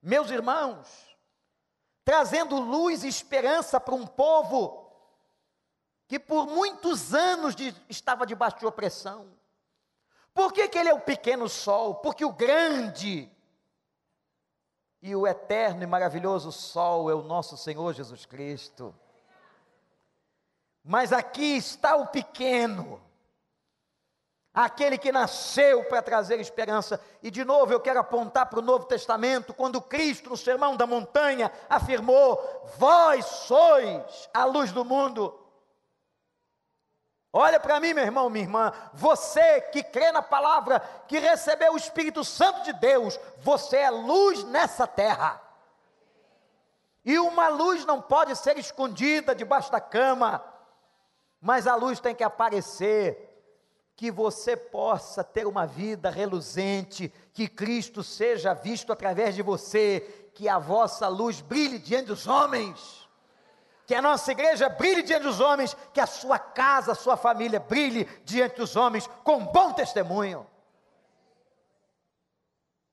meus 0.02 0.30
irmãos, 0.30 1.16
trazendo 2.04 2.60
luz 2.60 3.06
e 3.06 3.08
esperança 3.08 3.80
para 3.80 3.96
um 3.96 4.06
povo 4.06 4.84
que 6.08 6.20
por 6.20 6.46
muitos 6.46 7.14
anos 7.14 7.56
de, 7.56 7.74
estava 7.88 8.26
debaixo 8.26 8.60
de 8.60 8.66
opressão. 8.66 9.34
Por 10.34 10.52
que, 10.52 10.68
que 10.68 10.78
ele 10.78 10.90
é 10.90 10.94
o 10.94 11.00
pequeno 11.00 11.48
sol? 11.48 11.96
Porque 11.96 12.26
o 12.26 12.34
grande 12.34 13.32
e 15.02 15.16
o 15.16 15.26
eterno 15.26 15.84
e 15.84 15.88
maravilhoso 15.88 16.52
sol 16.52 17.10
é 17.10 17.16
o 17.16 17.24
nosso 17.24 17.56
Senhor 17.56 17.94
Jesus 17.94 18.26
Cristo. 18.26 18.94
Mas 20.84 21.14
aqui 21.14 21.56
está 21.56 21.96
o 21.96 22.08
pequeno, 22.08 23.02
aquele 24.54 24.98
que 24.98 25.14
nasceu 25.14 25.86
para 25.86 26.02
trazer 26.02 26.40
esperança. 26.42 27.00
E 27.22 27.32
de 27.32 27.46
novo 27.46 27.72
eu 27.72 27.80
quero 27.80 28.00
apontar 28.00 28.48
para 28.48 28.60
o 28.60 28.64
Novo 28.64 28.86
Testamento, 28.86 29.54
quando 29.54 29.82
Cristo, 29.82 30.30
no 30.30 30.38
Sermão 30.38 30.76
da 30.76 30.86
Montanha, 30.86 31.50
afirmou: 31.70 32.38
Vós 32.78 33.26
sois 33.26 34.30
a 34.34 34.44
luz 34.44 34.74
do 34.74 34.84
mundo. 34.84 35.40
Olha 37.36 37.60
para 37.60 37.80
mim, 37.80 37.96
meu 37.96 38.04
irmão, 38.04 38.30
minha 38.30 38.46
irmã, 38.46 38.72
você 38.94 39.60
que 39.60 39.82
crê 39.82 40.12
na 40.12 40.22
palavra, 40.22 40.82
que 41.08 41.18
recebeu 41.18 41.74
o 41.74 41.78
Espírito 41.78 42.24
Santo 42.24 42.62
de 42.62 42.74
Deus, 42.74 43.20
você 43.40 43.78
é 43.78 43.90
luz 43.90 44.44
nessa 44.44 44.86
terra. 44.86 45.42
E 47.04 47.18
uma 47.18 47.48
luz 47.48 47.86
não 47.86 48.00
pode 48.00 48.36
ser 48.36 48.60
escondida 48.60 49.34
debaixo 49.34 49.72
da 49.72 49.82
cama, 49.82 50.44
mas 51.44 51.68
a 51.68 51.76
luz 51.76 52.00
tem 52.00 52.16
que 52.16 52.24
aparecer. 52.24 53.30
que 53.96 54.10
você 54.10 54.58
possa 54.58 55.24
ter 55.24 55.46
uma 55.46 55.68
vida 55.68 56.10
reluzente, 56.10 57.14
que 57.32 57.48
Cristo 57.48 58.04
seja 58.04 58.54
visto 58.54 58.92
através 58.92 59.36
de 59.36 59.42
você, 59.42 60.32
que 60.34 60.50
a 60.50 60.58
vossa 60.58 61.08
luz 61.08 61.42
brilhe 61.42 61.78
diante 61.78 62.08
dos 62.08 62.26
homens, 62.28 63.08
que 63.86 63.94
a 63.94 64.02
nossa 64.02 64.32
igreja 64.32 64.68
brilhe 64.68 65.04
diante 65.04 65.24
dos 65.24 65.40
homens, 65.40 65.78
que 65.94 66.00
a 66.00 66.08
sua 66.08 66.40
casa, 66.40 66.94
a 66.94 66.96
sua 66.96 67.16
família 67.16 67.60
brilhe 67.60 68.06
diante 68.26 68.58
dos 68.58 68.76
homens 68.76 69.06
com 69.24 69.46
bom 69.46 69.72
testemunho. 69.74 70.48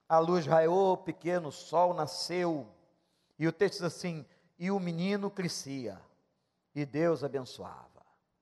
A 0.07 0.18
luz 0.18 0.44
raiou, 0.46 0.96
pequeno 0.98 1.51
sol 1.51 1.94
nasceu, 1.94 2.68
e 3.38 3.48
o 3.48 3.53
texto 3.53 3.76
diz 3.76 3.84
assim: 3.84 4.26
e 4.59 4.70
o 4.70 4.78
menino 4.78 5.30
crescia, 5.30 5.98
e 6.74 6.84
Deus 6.84 7.24
abençoava. 7.24 7.89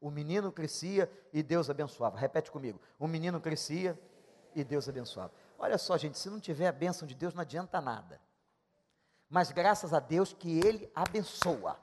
O 0.01 0.11
menino 0.11 0.53
crescia 0.53 1.11
e 1.33 1.43
Deus 1.43 1.69
abençoava. 1.69 2.19
Repete 2.19 2.51
comigo: 2.51 2.81
o 2.99 3.07
menino 3.07 3.41
crescia 3.41 3.99
e 4.55 4.63
Deus 4.63 4.89
abençoava. 4.89 5.33
Olha 5.59 5.77
só, 5.77 5.97
gente, 5.97 6.19
se 6.19 6.31
não 6.31 6.39
tiver 6.39 6.69
a 6.69 6.73
bênção 6.73 7.07
de 7.07 7.15
Deus, 7.15 7.35
não 7.35 7.43
adianta 7.43 7.81
nada. 7.81 8.21
Mas 9.29 9.51
graças 9.51 9.93
a 9.93 10.01
Deus 10.01 10.33
que 10.33 10.59
Ele 10.61 10.91
abençoa. 10.95 11.79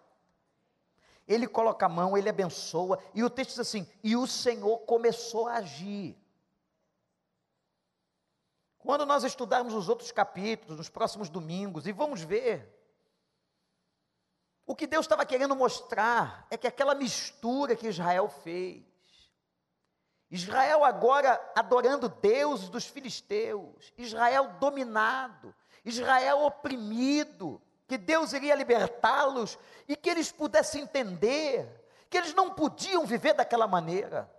Ele 1.27 1.47
coloca 1.47 1.87
a 1.87 1.89
mão, 1.89 2.15
ele 2.15 2.29
abençoa, 2.29 2.99
e 3.13 3.23
o 3.23 3.29
texto 3.29 3.51
diz 3.51 3.59
assim: 3.59 3.87
e 4.03 4.15
o 4.15 4.27
Senhor 4.27 4.77
começou 4.79 5.47
a 5.47 5.55
agir. 5.55 6.15
Quando 8.77 9.05
nós 9.05 9.23
estudarmos 9.23 9.73
os 9.73 9.89
outros 9.89 10.11
capítulos, 10.11 10.77
nos 10.77 10.89
próximos 10.89 11.27
domingos, 11.27 11.87
e 11.87 11.91
vamos 11.91 12.21
ver 12.21 12.74
o 14.65 14.75
que 14.75 14.87
Deus 14.87 15.05
estava 15.05 15.25
querendo 15.25 15.55
mostrar 15.55 16.47
é 16.49 16.57
que 16.57 16.67
aquela 16.67 16.95
mistura 16.95 17.75
que 17.75 17.87
Israel 17.87 18.27
fez, 18.27 18.83
Israel 20.29 20.83
agora 20.83 21.39
adorando 21.55 22.09
deuses 22.09 22.67
dos 22.67 22.85
filisteus, 22.85 23.93
Israel 23.97 24.55
dominado, 24.59 25.53
Israel 25.83 26.41
oprimido, 26.41 27.61
que 27.87 27.97
Deus 27.97 28.33
iria 28.33 28.55
libertá-los 28.55 29.57
e 29.87 29.95
que 29.95 30.09
eles 30.09 30.31
pudessem 30.31 30.81
entender 30.81 31.85
que 32.09 32.17
eles 32.17 32.33
não 32.33 32.53
podiam 32.53 33.05
viver 33.05 33.33
daquela 33.33 33.67
maneira. 33.67 34.31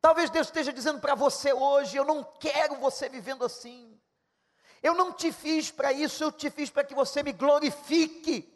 Talvez 0.00 0.30
Deus 0.30 0.48
esteja 0.48 0.72
dizendo 0.72 1.00
para 1.00 1.14
você 1.14 1.52
hoje: 1.52 1.96
eu 1.96 2.04
não 2.04 2.24
quero 2.24 2.76
você 2.76 3.08
vivendo 3.08 3.44
assim. 3.44 3.91
Eu 4.82 4.94
não 4.94 5.12
te 5.12 5.30
fiz 5.30 5.70
para 5.70 5.92
isso, 5.92 6.24
eu 6.24 6.32
te 6.32 6.50
fiz 6.50 6.68
para 6.68 6.82
que 6.82 6.94
você 6.94 7.22
me 7.22 7.32
glorifique. 7.32 8.48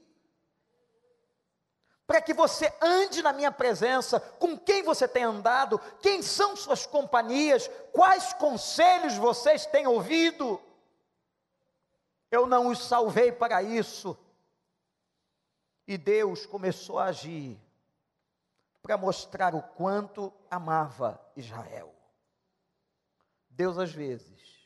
Para 2.06 2.20
que 2.20 2.34
você 2.34 2.72
ande 2.80 3.22
na 3.22 3.32
minha 3.32 3.52
presença, 3.52 4.18
com 4.18 4.58
quem 4.58 4.82
você 4.82 5.06
tem 5.06 5.24
andado, 5.24 5.78
quem 6.00 6.22
são 6.22 6.56
suas 6.56 6.86
companhias, 6.86 7.68
quais 7.92 8.32
conselhos 8.34 9.16
vocês 9.16 9.66
têm 9.66 9.86
ouvido. 9.86 10.60
Eu 12.30 12.46
não 12.46 12.68
os 12.68 12.84
salvei 12.84 13.30
para 13.30 13.62
isso. 13.62 14.16
E 15.86 15.96
Deus 15.96 16.44
começou 16.46 16.98
a 16.98 17.06
agir 17.06 17.56
para 18.82 18.96
mostrar 18.96 19.54
o 19.54 19.62
quanto 19.62 20.32
amava 20.50 21.20
Israel. 21.36 21.92
Deus, 23.48 23.78
às 23.78 23.92
vezes, 23.92 24.65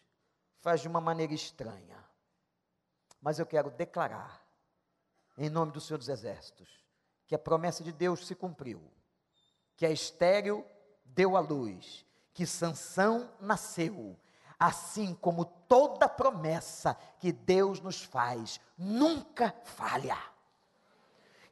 faz 0.61 0.81
de 0.81 0.89
uma 0.89 1.01
maneira 1.01 1.35
estranha. 1.35 1.99
Mas 3.21 3.39
eu 3.39 3.47
quero 3.47 3.71
declarar, 3.71 4.45
em 5.37 5.51
nome 5.51 5.73
do 5.73 5.81
Senhor 5.81 5.99
dos 5.99 6.09
Exércitos, 6.09 6.69
que 7.27 7.35
a 7.35 7.39
promessa 7.39 7.85
de 7.85 7.93
Deus 7.93 8.27
se 8.27 8.35
cumpriu, 8.35 8.83
que 9.77 9.87
a 9.87 9.91
estéreo 9.91 10.67
deu 11.05 11.37
à 11.37 11.41
luz, 11.41 12.05
que 12.33 12.47
Sansão 12.47 13.31
nasceu, 13.41 14.19
assim 14.59 15.15
como 15.15 15.45
toda 15.45 16.09
promessa 16.09 16.97
que 17.19 17.33
Deus 17.33 17.81
nos 17.81 18.03
faz, 18.03 18.61
nunca 18.77 19.55
falha. 19.65 20.19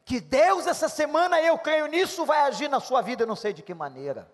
Que 0.04 0.20
Deus, 0.20 0.66
essa 0.66 0.88
semana, 0.88 1.40
eu 1.40 1.59
creio 1.59 1.86
nisso, 1.86 2.24
vai 2.24 2.40
agir 2.40 2.68
na 2.68 2.80
sua 2.80 3.02
vida, 3.02 3.22
eu 3.22 3.26
não 3.26 3.36
sei 3.36 3.52
de 3.52 3.62
que 3.62 3.74
maneira. 3.74 4.30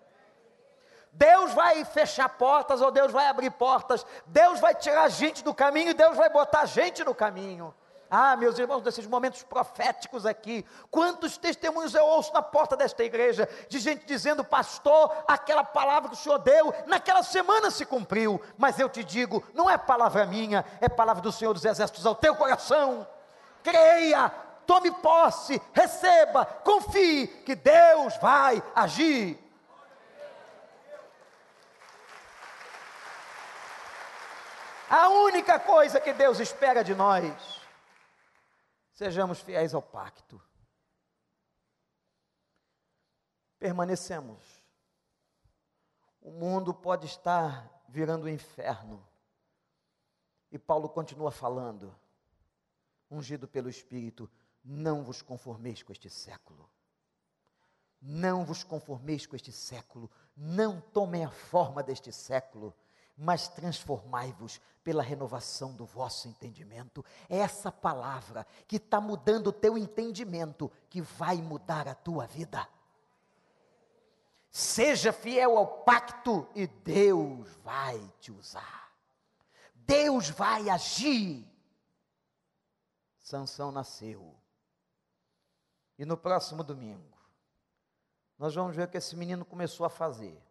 Deus 1.15 1.53
vai 1.53 1.83
fechar 1.85 2.27
portas 2.27 2.81
ou 2.81 2.91
Deus 2.91 3.11
vai 3.11 3.27
abrir 3.27 3.49
portas, 3.51 4.05
Deus 4.25 4.59
vai 4.59 4.75
tirar 4.75 5.09
gente 5.09 5.43
do 5.43 5.53
caminho 5.53 5.91
e 5.91 5.93
Deus 5.93 6.17
vai 6.17 6.29
botar 6.29 6.65
gente 6.65 7.03
no 7.03 7.15
caminho. 7.15 7.73
Ah, 8.09 8.35
meus 8.35 8.59
irmãos, 8.59 8.81
desses 8.81 9.07
momentos 9.07 9.41
proféticos 9.43 10.25
aqui, 10.25 10.65
quantos 10.91 11.37
testemunhos 11.37 11.95
eu 11.95 12.05
ouço 12.05 12.33
na 12.33 12.41
porta 12.41 12.75
desta 12.75 13.03
igreja, 13.03 13.49
de 13.67 13.79
gente 13.79 14.05
dizendo, 14.05 14.43
pastor, 14.43 15.11
aquela 15.27 15.63
palavra 15.63 16.09
que 16.09 16.15
o 16.15 16.19
senhor 16.19 16.37
deu, 16.39 16.73
naquela 16.85 17.23
semana 17.23 17.71
se 17.71 17.85
cumpriu, 17.85 18.39
mas 18.57 18.77
eu 18.77 18.89
te 18.89 19.03
digo, 19.03 19.43
não 19.53 19.69
é 19.69 19.77
palavra 19.77 20.25
minha, 20.25 20.63
é 20.81 20.87
palavra 20.89 21.21
do 21.21 21.31
Senhor 21.31 21.53
dos 21.53 21.65
Exércitos 21.65 22.05
ao 22.05 22.13
teu 22.13 22.35
coração. 22.35 23.07
Creia, 23.63 24.31
tome 24.67 24.91
posse, 24.91 25.61
receba, 25.73 26.45
confie 26.45 27.27
que 27.27 27.55
Deus 27.55 28.15
vai 28.17 28.61
agir. 28.75 29.44
A 34.89 35.09
única 35.09 35.59
coisa 35.59 35.99
que 35.99 36.13
Deus 36.13 36.39
espera 36.39 36.83
de 36.83 36.93
nós, 36.93 37.61
sejamos 38.93 39.39
fiéis 39.39 39.73
ao 39.73 39.81
pacto. 39.81 40.41
Permanecemos. 43.57 44.63
O 46.21 46.31
mundo 46.31 46.73
pode 46.73 47.07
estar 47.07 47.83
virando 47.89 48.25
um 48.25 48.29
inferno. 48.29 49.03
E 50.51 50.59
Paulo 50.59 50.87
continua 50.87 51.31
falando, 51.31 51.95
ungido 53.09 53.47
pelo 53.47 53.69
Espírito: 53.69 54.29
não 54.63 55.03
vos 55.03 55.21
conformeis 55.21 55.81
com 55.81 55.91
este 55.91 56.09
século. 56.11 56.69
Não 57.99 58.45
vos 58.45 58.63
conformeis 58.63 59.25
com 59.25 59.35
este 59.35 59.51
século. 59.51 60.11
Não 60.37 60.79
tomem 60.79 61.25
a 61.25 61.31
forma 61.31 61.81
deste 61.81 62.11
século 62.11 62.75
mas 63.17 63.47
transformai-vos 63.47 64.59
pela 64.83 65.01
renovação 65.01 65.73
do 65.73 65.85
vosso 65.85 66.27
entendimento. 66.27 67.03
É 67.29 67.37
essa 67.37 67.71
palavra 67.71 68.45
que 68.67 68.75
está 68.75 69.01
mudando 69.01 69.47
o 69.47 69.53
teu 69.53 69.77
entendimento, 69.77 70.71
que 70.89 71.01
vai 71.01 71.37
mudar 71.37 71.87
a 71.87 71.95
tua 71.95 72.27
vida. 72.27 72.67
Seja 74.51 75.11
fiel 75.11 75.57
ao 75.57 75.67
pacto 75.83 76.47
e 76.55 76.67
Deus 76.67 77.49
vai 77.63 77.99
te 78.19 78.31
usar. 78.31 78.93
Deus 79.73 80.29
vai 80.29 80.69
agir. 80.69 81.45
Sansão 83.19 83.71
nasceu. 83.71 84.35
E 85.97 86.05
no 86.05 86.15
próximo 86.15 86.63
domingo, 86.63 87.17
nós 88.37 88.53
vamos 88.53 88.75
ver 88.75 88.83
o 88.83 88.87
que 88.87 88.97
esse 88.97 89.15
menino 89.15 89.43
começou 89.43 89.85
a 89.85 89.89
fazer. 89.89 90.44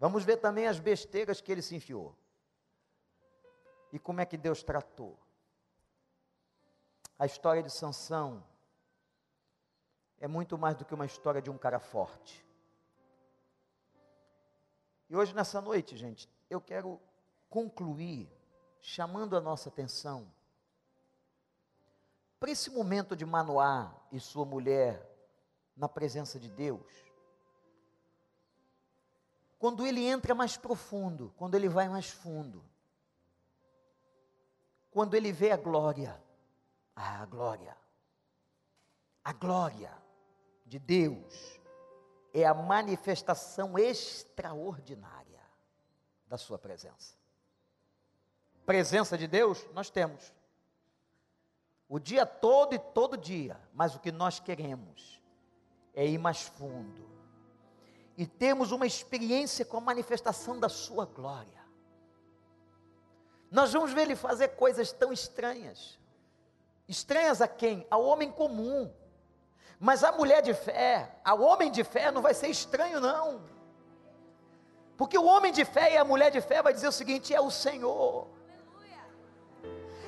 Vamos 0.00 0.24
ver 0.24 0.38
também 0.38 0.66
as 0.66 0.80
besteiras 0.80 1.42
que 1.42 1.52
ele 1.52 1.60
se 1.60 1.76
enfiou. 1.76 2.16
E 3.92 3.98
como 3.98 4.22
é 4.22 4.24
que 4.24 4.38
Deus 4.38 4.62
tratou. 4.62 5.18
A 7.18 7.26
história 7.26 7.62
de 7.62 7.70
Sansão 7.70 8.42
é 10.18 10.26
muito 10.26 10.56
mais 10.56 10.74
do 10.74 10.86
que 10.86 10.94
uma 10.94 11.04
história 11.04 11.42
de 11.42 11.50
um 11.50 11.58
cara 11.58 11.78
forte. 11.78 12.42
E 15.10 15.14
hoje 15.14 15.34
nessa 15.34 15.60
noite, 15.60 15.98
gente, 15.98 16.30
eu 16.48 16.62
quero 16.62 16.98
concluir 17.50 18.26
chamando 18.80 19.36
a 19.36 19.40
nossa 19.40 19.68
atenção 19.68 20.32
para 22.38 22.50
esse 22.50 22.70
momento 22.70 23.14
de 23.14 23.26
Manoá 23.26 23.94
e 24.10 24.18
sua 24.18 24.46
mulher 24.46 25.06
na 25.76 25.90
presença 25.90 26.40
de 26.40 26.48
Deus 26.48 27.09
quando 29.60 29.86
ele 29.86 30.02
entra 30.06 30.34
mais 30.34 30.56
profundo, 30.56 31.34
quando 31.36 31.54
ele 31.54 31.68
vai 31.68 31.86
mais 31.86 32.08
fundo, 32.08 32.64
quando 34.90 35.14
ele 35.14 35.30
vê 35.30 35.52
a 35.52 35.56
glória, 35.58 36.18
ah, 36.96 37.20
a 37.20 37.26
glória, 37.26 37.76
a 39.22 39.34
glória 39.34 39.92
de 40.64 40.78
Deus 40.78 41.60
é 42.32 42.46
a 42.46 42.54
manifestação 42.54 43.78
extraordinária 43.78 45.42
da 46.26 46.38
Sua 46.38 46.58
presença. 46.58 47.14
Presença 48.64 49.18
de 49.18 49.28
Deus 49.28 49.68
nós 49.74 49.90
temos, 49.90 50.32
o 51.86 51.98
dia 51.98 52.24
todo 52.24 52.74
e 52.74 52.78
todo 52.78 53.14
dia, 53.14 53.60
mas 53.74 53.94
o 53.94 54.00
que 54.00 54.10
nós 54.10 54.40
queremos 54.40 55.20
é 55.92 56.06
ir 56.06 56.16
mais 56.16 56.44
fundo, 56.44 57.19
e 58.20 58.26
temos 58.26 58.70
uma 58.70 58.86
experiência 58.86 59.64
com 59.64 59.78
a 59.78 59.80
manifestação 59.80 60.60
da 60.60 60.68
Sua 60.68 61.06
glória. 61.06 61.58
Nós 63.50 63.72
vamos 63.72 63.94
ver 63.94 64.02
Ele 64.02 64.14
fazer 64.14 64.48
coisas 64.48 64.92
tão 64.92 65.10
estranhas. 65.10 65.98
Estranhas 66.86 67.40
a 67.40 67.48
quem? 67.48 67.86
Ao 67.90 68.04
homem 68.04 68.30
comum. 68.30 68.92
Mas 69.78 70.04
a 70.04 70.12
mulher 70.12 70.42
de 70.42 70.52
fé, 70.52 71.18
ao 71.24 71.40
homem 71.40 71.70
de 71.70 71.82
fé, 71.82 72.12
não 72.12 72.20
vai 72.20 72.34
ser 72.34 72.48
estranho, 72.48 73.00
não. 73.00 73.42
Porque 74.98 75.16
o 75.16 75.24
homem 75.24 75.50
de 75.50 75.64
fé 75.64 75.94
e 75.94 75.96
a 75.96 76.04
mulher 76.04 76.30
de 76.30 76.42
fé 76.42 76.62
vai 76.62 76.74
dizer 76.74 76.88
o 76.88 76.92
seguinte: 76.92 77.34
é 77.34 77.40
o 77.40 77.50
Senhor. 77.50 78.28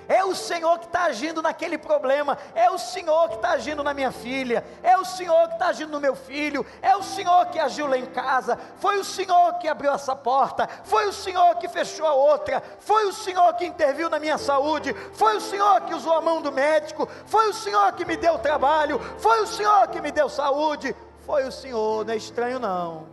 É 0.08 0.24
o 0.24 0.34
Senhor 0.34 0.78
que 0.78 0.86
está 0.86 1.04
agindo 1.04 1.40
naquele 1.40 1.78
problema, 1.78 2.36
é 2.54 2.70
o 2.70 2.78
Senhor 2.78 3.28
que 3.28 3.36
está 3.36 3.50
agindo 3.50 3.82
na 3.82 3.94
minha 3.94 4.10
filha, 4.10 4.64
é 4.82 4.96
o 4.98 5.04
Senhor 5.04 5.48
que 5.48 5.54
está 5.54 5.66
agindo 5.68 5.90
no 5.90 6.00
meu 6.00 6.14
filho, 6.14 6.64
é 6.80 6.96
o 6.96 7.02
Senhor 7.02 7.46
que 7.46 7.58
agiu 7.58 7.86
lá 7.86 7.96
em 7.96 8.06
casa, 8.06 8.58
foi 8.76 8.98
o 8.98 9.04
Senhor 9.04 9.54
que 9.54 9.68
abriu 9.68 9.92
essa 9.92 10.14
porta, 10.14 10.68
foi 10.84 11.06
o 11.06 11.12
Senhor 11.12 11.56
que 11.56 11.68
fechou 11.68 12.06
a 12.06 12.14
outra, 12.14 12.62
foi 12.80 13.06
o 13.06 13.12
Senhor 13.12 13.52
que 13.54 13.64
interviu 13.64 14.10
na 14.10 14.18
minha 14.18 14.38
saúde, 14.38 14.94
foi 15.12 15.36
o 15.36 15.40
Senhor 15.40 15.80
que 15.82 15.94
usou 15.94 16.14
a 16.14 16.20
mão 16.20 16.40
do 16.40 16.52
médico, 16.52 17.08
foi 17.26 17.48
o 17.48 17.54
Senhor 17.54 17.92
que 17.92 18.04
me 18.04 18.16
deu 18.16 18.38
trabalho, 18.38 18.98
foi 19.18 19.40
o 19.40 19.46
Senhor 19.46 19.88
que 19.88 20.00
me 20.00 20.10
deu 20.10 20.28
saúde, 20.28 20.94
foi 21.20 21.44
o 21.44 21.52
Senhor, 21.52 22.04
não 22.04 22.12
é 22.12 22.16
estranho 22.16 22.58
não. 22.58 23.06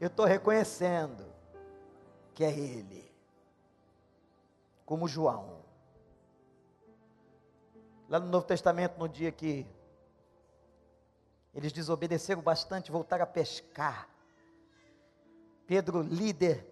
Eu 0.00 0.08
estou 0.08 0.26
reconhecendo 0.26 1.24
que 2.34 2.44
é 2.44 2.50
Ele 2.50 2.93
como 4.84 5.08
João. 5.08 5.62
Lá 8.08 8.20
no 8.20 8.26
Novo 8.26 8.46
Testamento, 8.46 8.98
no 8.98 9.08
dia 9.08 9.32
que 9.32 9.66
eles 11.54 11.72
desobedeceram 11.72 12.42
bastante, 12.42 12.90
voltaram 12.90 13.24
a 13.24 13.26
pescar. 13.26 14.08
Pedro, 15.66 16.02
líder, 16.02 16.68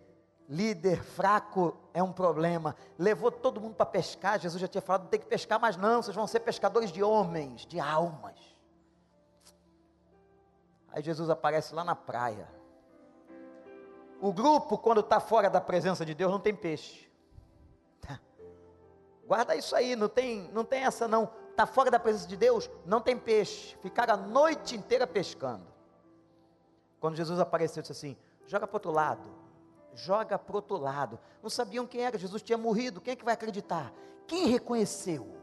líder 0.49 1.03
fraco 1.03 1.77
é 1.95 2.03
um 2.03 2.13
problema. 2.13 2.77
Levou 2.99 3.31
todo 3.31 3.61
mundo 3.61 3.75
para 3.75 3.87
pescar. 3.87 4.39
Jesus 4.39 4.61
já 4.61 4.69
tinha 4.69 4.83
falado: 4.83 5.03
não 5.03 5.09
tem 5.09 5.21
que 5.21 5.27
pescar 5.27 5.59
mais, 5.59 5.77
não. 5.77 6.03
Vocês 6.03 6.15
vão 6.15 6.27
ser 6.27 6.41
pescadores 6.41 6.91
de 6.93 7.03
homens, 7.03 7.65
de 7.65 7.81
almas. 7.81 8.39
Aí 10.89 11.03
Jesus 11.03 11.31
aparece 11.31 11.75
lá 11.75 11.83
na 11.83 11.97
praia. 11.97 12.47
O 14.21 14.33
grupo, 14.33 14.77
quando 14.77 15.01
está 15.01 15.19
fora 15.19 15.49
da 15.49 15.61
presença 15.61 16.05
de 16.05 16.15
Deus, 16.15 16.31
não 16.31 16.39
tem 16.39 16.55
peixe. 16.55 17.11
Guarda 19.27 19.55
isso 19.55 19.75
aí, 19.75 19.95
não 19.95 20.09
tem, 20.09 20.51
não 20.53 20.65
tem 20.65 20.85
essa 20.85 21.07
não. 21.07 21.31
Está 21.51 21.67
fora 21.67 21.91
da 21.91 21.99
presença 21.99 22.27
de 22.27 22.37
Deus, 22.37 22.69
não 22.85 23.01
tem 23.01 23.17
peixe. 23.17 23.77
Ficaram 23.81 24.15
a 24.15 24.17
noite 24.17 24.75
inteira 24.77 25.07
pescando. 25.07 25.67
Quando 26.99 27.17
Jesus 27.17 27.39
apareceu, 27.39 27.83
disse 27.83 27.93
assim: 27.93 28.17
joga 28.47 28.67
para 28.67 28.77
outro 28.77 28.91
lado. 28.91 29.29
Joga 29.95 30.39
para 30.39 30.57
outro 30.57 30.77
lado. 30.77 31.19
Não 31.43 31.51
sabiam 31.51 31.87
quem 31.87 32.03
era, 32.03 32.17
Jesus 32.19 32.43
tinha 32.43 32.57
morrido. 32.57 33.01
Quem 33.01 33.13
é 33.13 33.17
que 33.17 33.25
vai 33.25 33.35
acreditar? 33.35 33.93
Quem 34.27 34.47
reconheceu? 34.47 35.37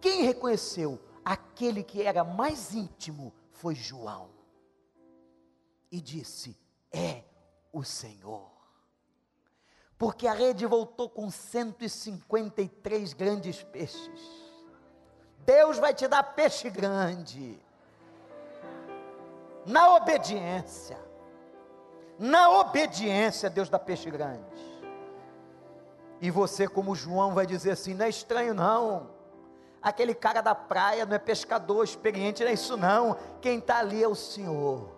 Quem 0.00 0.22
reconheceu? 0.22 1.00
Aquele 1.24 1.82
que 1.82 2.02
era 2.02 2.24
mais 2.24 2.74
íntimo 2.74 3.32
foi 3.52 3.74
João. 3.74 4.30
E 5.90 6.00
disse: 6.00 6.58
É 6.90 7.22
o 7.72 7.84
Senhor 7.84 8.57
porque 9.98 10.28
a 10.28 10.32
rede 10.32 10.64
voltou 10.64 11.10
com 11.10 11.28
153 11.28 13.12
grandes 13.14 13.62
peixes. 13.64 14.38
Deus 15.44 15.78
vai 15.78 15.92
te 15.92 16.06
dar 16.06 16.22
peixe 16.22 16.70
grande. 16.70 17.58
Na 19.66 19.96
obediência. 19.96 20.96
Na 22.16 22.60
obediência, 22.60 23.50
Deus 23.50 23.68
dá 23.68 23.78
peixe 23.78 24.08
grande. 24.10 24.68
E 26.20 26.30
você, 26.30 26.68
como 26.68 26.94
João, 26.94 27.34
vai 27.34 27.46
dizer 27.46 27.72
assim: 27.72 27.94
não 27.94 28.06
é 28.06 28.08
estranho, 28.08 28.54
não. 28.54 29.10
Aquele 29.82 30.14
cara 30.14 30.40
da 30.40 30.54
praia 30.54 31.06
não 31.06 31.14
é 31.14 31.18
pescador 31.18 31.82
experiente, 31.84 32.42
não 32.42 32.50
é 32.50 32.54
isso, 32.54 32.76
não. 32.76 33.16
Quem 33.40 33.58
está 33.58 33.78
ali 33.78 34.02
é 34.02 34.08
o 34.08 34.14
Senhor. 34.14 34.90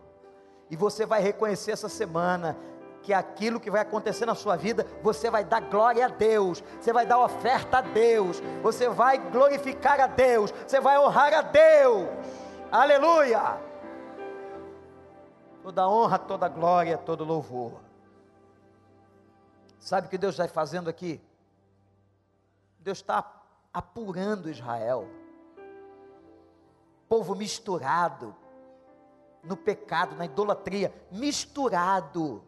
E 0.71 0.77
você 0.77 1.05
vai 1.05 1.21
reconhecer 1.21 1.73
essa 1.73 1.89
semana 1.89 2.57
que 3.03 3.13
aquilo 3.13 3.61
que 3.61 3.71
vai 3.71 3.81
acontecer 3.81 4.27
na 4.27 4.35
sua 4.35 4.57
vida, 4.57 4.87
você 5.03 5.31
vai 5.31 5.45
dar 5.45 5.61
glória 5.61 6.07
a 6.07 6.09
Deus, 6.09 6.63
você 6.81 6.93
vai 6.93 7.07
dar 7.07 7.19
oferta 7.19 7.79
a 7.79 7.81
Deus, 7.81 8.41
você 8.63 8.89
vai 8.89 9.19
glorificar 9.31 10.01
a 10.01 10.07
Deus, 10.07 10.53
você 10.67 10.81
vai 10.81 10.99
honrar 10.99 11.33
a 11.33 11.43
Deus. 11.43 12.09
Aleluia! 12.71 13.61
Toda 15.63 15.89
honra, 15.89 16.19
toda 16.19 16.49
glória, 16.49 16.97
todo 16.99 17.25
louvor. 17.25 17.81
Sabe 19.79 20.07
o 20.07 20.11
que 20.11 20.19
Deus 20.19 20.35
está 20.35 20.47
fazendo 20.49 20.89
aqui? 20.89 21.21
Deus 22.79 22.99
está 22.99 23.25
apurando 23.73 24.51
Israel. 24.51 25.09
Povo 27.09 27.35
misturado 27.35 28.35
no 29.43 29.57
pecado, 29.57 30.15
na 30.17 30.27
idolatria, 30.27 30.95
misturado 31.11 32.45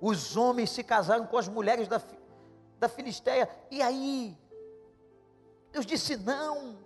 os 0.00 0.36
homens 0.36 0.70
se 0.70 0.82
casaram 0.82 1.26
com 1.26 1.36
as 1.36 1.48
mulheres 1.48 1.88
da, 1.88 2.00
da 2.78 2.88
Filisteia, 2.88 3.48
e 3.70 3.82
aí? 3.82 4.36
Deus 5.72 5.84
disse: 5.84 6.16
não, 6.16 6.78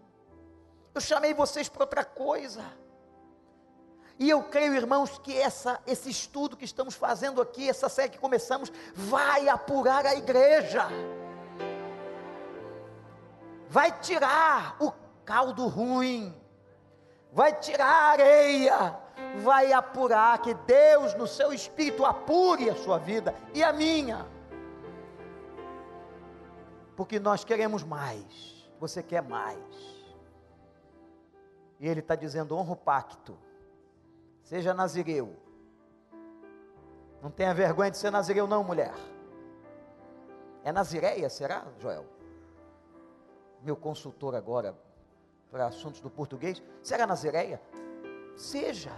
eu 0.94 1.00
chamei 1.00 1.34
vocês 1.34 1.68
para 1.68 1.82
outra 1.82 2.04
coisa. 2.04 2.64
E 4.18 4.30
eu 4.30 4.42
creio, 4.44 4.74
irmãos, 4.74 5.18
que 5.18 5.36
essa, 5.36 5.80
esse 5.86 6.10
estudo 6.10 6.56
que 6.56 6.64
estamos 6.64 6.94
fazendo 6.94 7.40
aqui, 7.40 7.68
essa 7.68 7.88
série 7.88 8.10
que 8.10 8.18
começamos, 8.18 8.70
vai 8.94 9.48
apurar 9.48 10.06
a 10.06 10.14
igreja, 10.14 10.86
vai 13.68 13.90
tirar 14.00 14.76
o 14.80 14.92
caldo 15.24 15.66
ruim, 15.66 16.32
vai 17.32 17.58
tirar 17.58 17.86
a 17.86 18.10
areia, 18.10 19.01
vai 19.42 19.72
apurar, 19.72 20.40
que 20.40 20.54
Deus 20.54 21.14
no 21.14 21.26
seu 21.26 21.52
espírito 21.52 22.04
apure 22.04 22.68
a 22.68 22.76
sua 22.76 22.98
vida 22.98 23.34
e 23.54 23.62
a 23.62 23.72
minha. 23.72 24.26
Porque 26.96 27.18
nós 27.18 27.44
queremos 27.44 27.82
mais, 27.82 28.70
você 28.78 29.02
quer 29.02 29.22
mais. 29.22 29.58
E 31.80 31.88
ele 31.88 32.00
está 32.00 32.14
dizendo: 32.14 32.56
honra 32.56 32.72
o 32.72 32.76
pacto, 32.76 33.36
seja 34.42 34.74
nazireu. 34.74 35.36
Não 37.22 37.30
tenha 37.30 37.54
vergonha 37.54 37.90
de 37.90 37.96
ser 37.96 38.10
nazireu, 38.10 38.46
não, 38.46 38.64
mulher. 38.64 38.94
É 40.64 40.72
nazireia, 40.72 41.28
será, 41.28 41.64
Joel? 41.78 42.04
Meu 43.62 43.76
consultor 43.76 44.34
agora 44.34 44.76
para 45.50 45.66
assuntos 45.66 46.00
do 46.00 46.10
português. 46.10 46.62
Será 46.82 47.06
nazireia? 47.06 47.60
Seja 48.36 48.92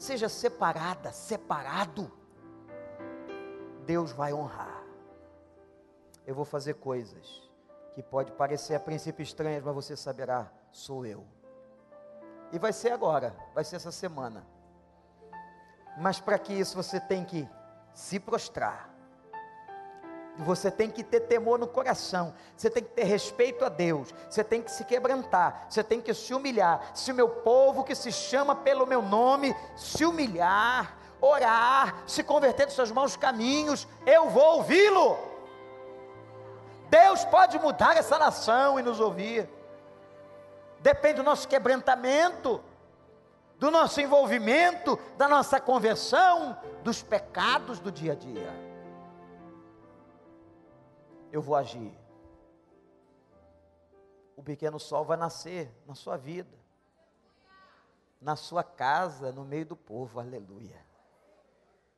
seja 0.00 0.30
separada, 0.30 1.12
separado, 1.12 2.10
Deus 3.84 4.12
vai 4.12 4.32
honrar. 4.32 4.82
Eu 6.26 6.34
vou 6.34 6.46
fazer 6.46 6.74
coisas 6.74 7.46
que 7.94 8.02
pode 8.02 8.32
parecer 8.32 8.74
a 8.74 8.80
princípio 8.80 9.22
estranhas, 9.22 9.62
mas 9.62 9.74
você 9.74 9.94
saberá, 9.94 10.50
sou 10.72 11.04
eu. 11.04 11.26
E 12.50 12.58
vai 12.58 12.72
ser 12.72 12.92
agora, 12.92 13.36
vai 13.54 13.62
ser 13.62 13.76
essa 13.76 13.92
semana. 13.92 14.46
Mas 15.98 16.18
para 16.18 16.38
que 16.38 16.54
isso 16.54 16.74
você 16.74 16.98
tem 16.98 17.22
que 17.22 17.46
se 17.92 18.18
prostrar 18.18 18.89
você 20.42 20.70
tem 20.70 20.90
que 20.90 21.02
ter 21.02 21.20
temor 21.20 21.58
no 21.58 21.66
coração, 21.66 22.34
você 22.56 22.70
tem 22.70 22.82
que 22.82 22.90
ter 22.90 23.04
respeito 23.04 23.64
a 23.64 23.68
Deus, 23.68 24.14
você 24.28 24.42
tem 24.42 24.62
que 24.62 24.70
se 24.70 24.84
quebrantar, 24.84 25.66
você 25.68 25.82
tem 25.82 26.00
que 26.00 26.12
se 26.14 26.32
humilhar. 26.34 26.92
Se 26.94 27.12
o 27.12 27.14
meu 27.14 27.28
povo 27.28 27.84
que 27.84 27.94
se 27.94 28.10
chama 28.10 28.54
pelo 28.54 28.86
meu 28.86 29.02
nome 29.02 29.54
se 29.76 30.04
humilhar, 30.04 30.96
orar, 31.20 32.02
se 32.06 32.22
converter 32.22 32.66
dos 32.66 32.74
seus 32.74 32.90
maus 32.90 33.16
caminhos, 33.16 33.86
eu 34.06 34.30
vou 34.30 34.56
ouvi-lo. 34.56 35.18
Deus 36.88 37.24
pode 37.24 37.58
mudar 37.58 37.96
essa 37.96 38.18
nação 38.18 38.78
e 38.78 38.82
nos 38.82 38.98
ouvir. 38.98 39.48
Depende 40.80 41.16
do 41.16 41.22
nosso 41.22 41.46
quebrantamento, 41.46 42.60
do 43.58 43.70
nosso 43.70 44.00
envolvimento, 44.00 44.98
da 45.16 45.28
nossa 45.28 45.60
conversão, 45.60 46.58
dos 46.82 47.02
pecados 47.02 47.78
do 47.78 47.92
dia 47.92 48.12
a 48.12 48.16
dia 48.16 48.69
eu 51.32 51.40
vou 51.40 51.54
agir. 51.54 51.96
O 54.36 54.42
pequeno 54.42 54.80
sol 54.80 55.04
vai 55.04 55.16
nascer 55.16 55.70
na 55.86 55.94
sua 55.94 56.16
vida, 56.16 56.58
na 58.20 58.36
sua 58.36 58.64
casa, 58.64 59.32
no 59.32 59.44
meio 59.44 59.66
do 59.66 59.76
povo, 59.76 60.18
aleluia. 60.18 60.84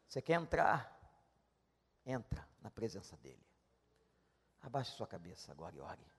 Você 0.09 0.21
quer 0.21 0.35
entrar? 0.35 1.01
Entra 2.05 2.47
na 2.61 2.71
presença 2.71 3.17
dEle. 3.17 3.47
Abaixe 4.61 4.93
sua 4.93 5.07
cabeça 5.07 5.51
agora 5.51 5.75
e 5.75 5.81
ore. 5.81 6.13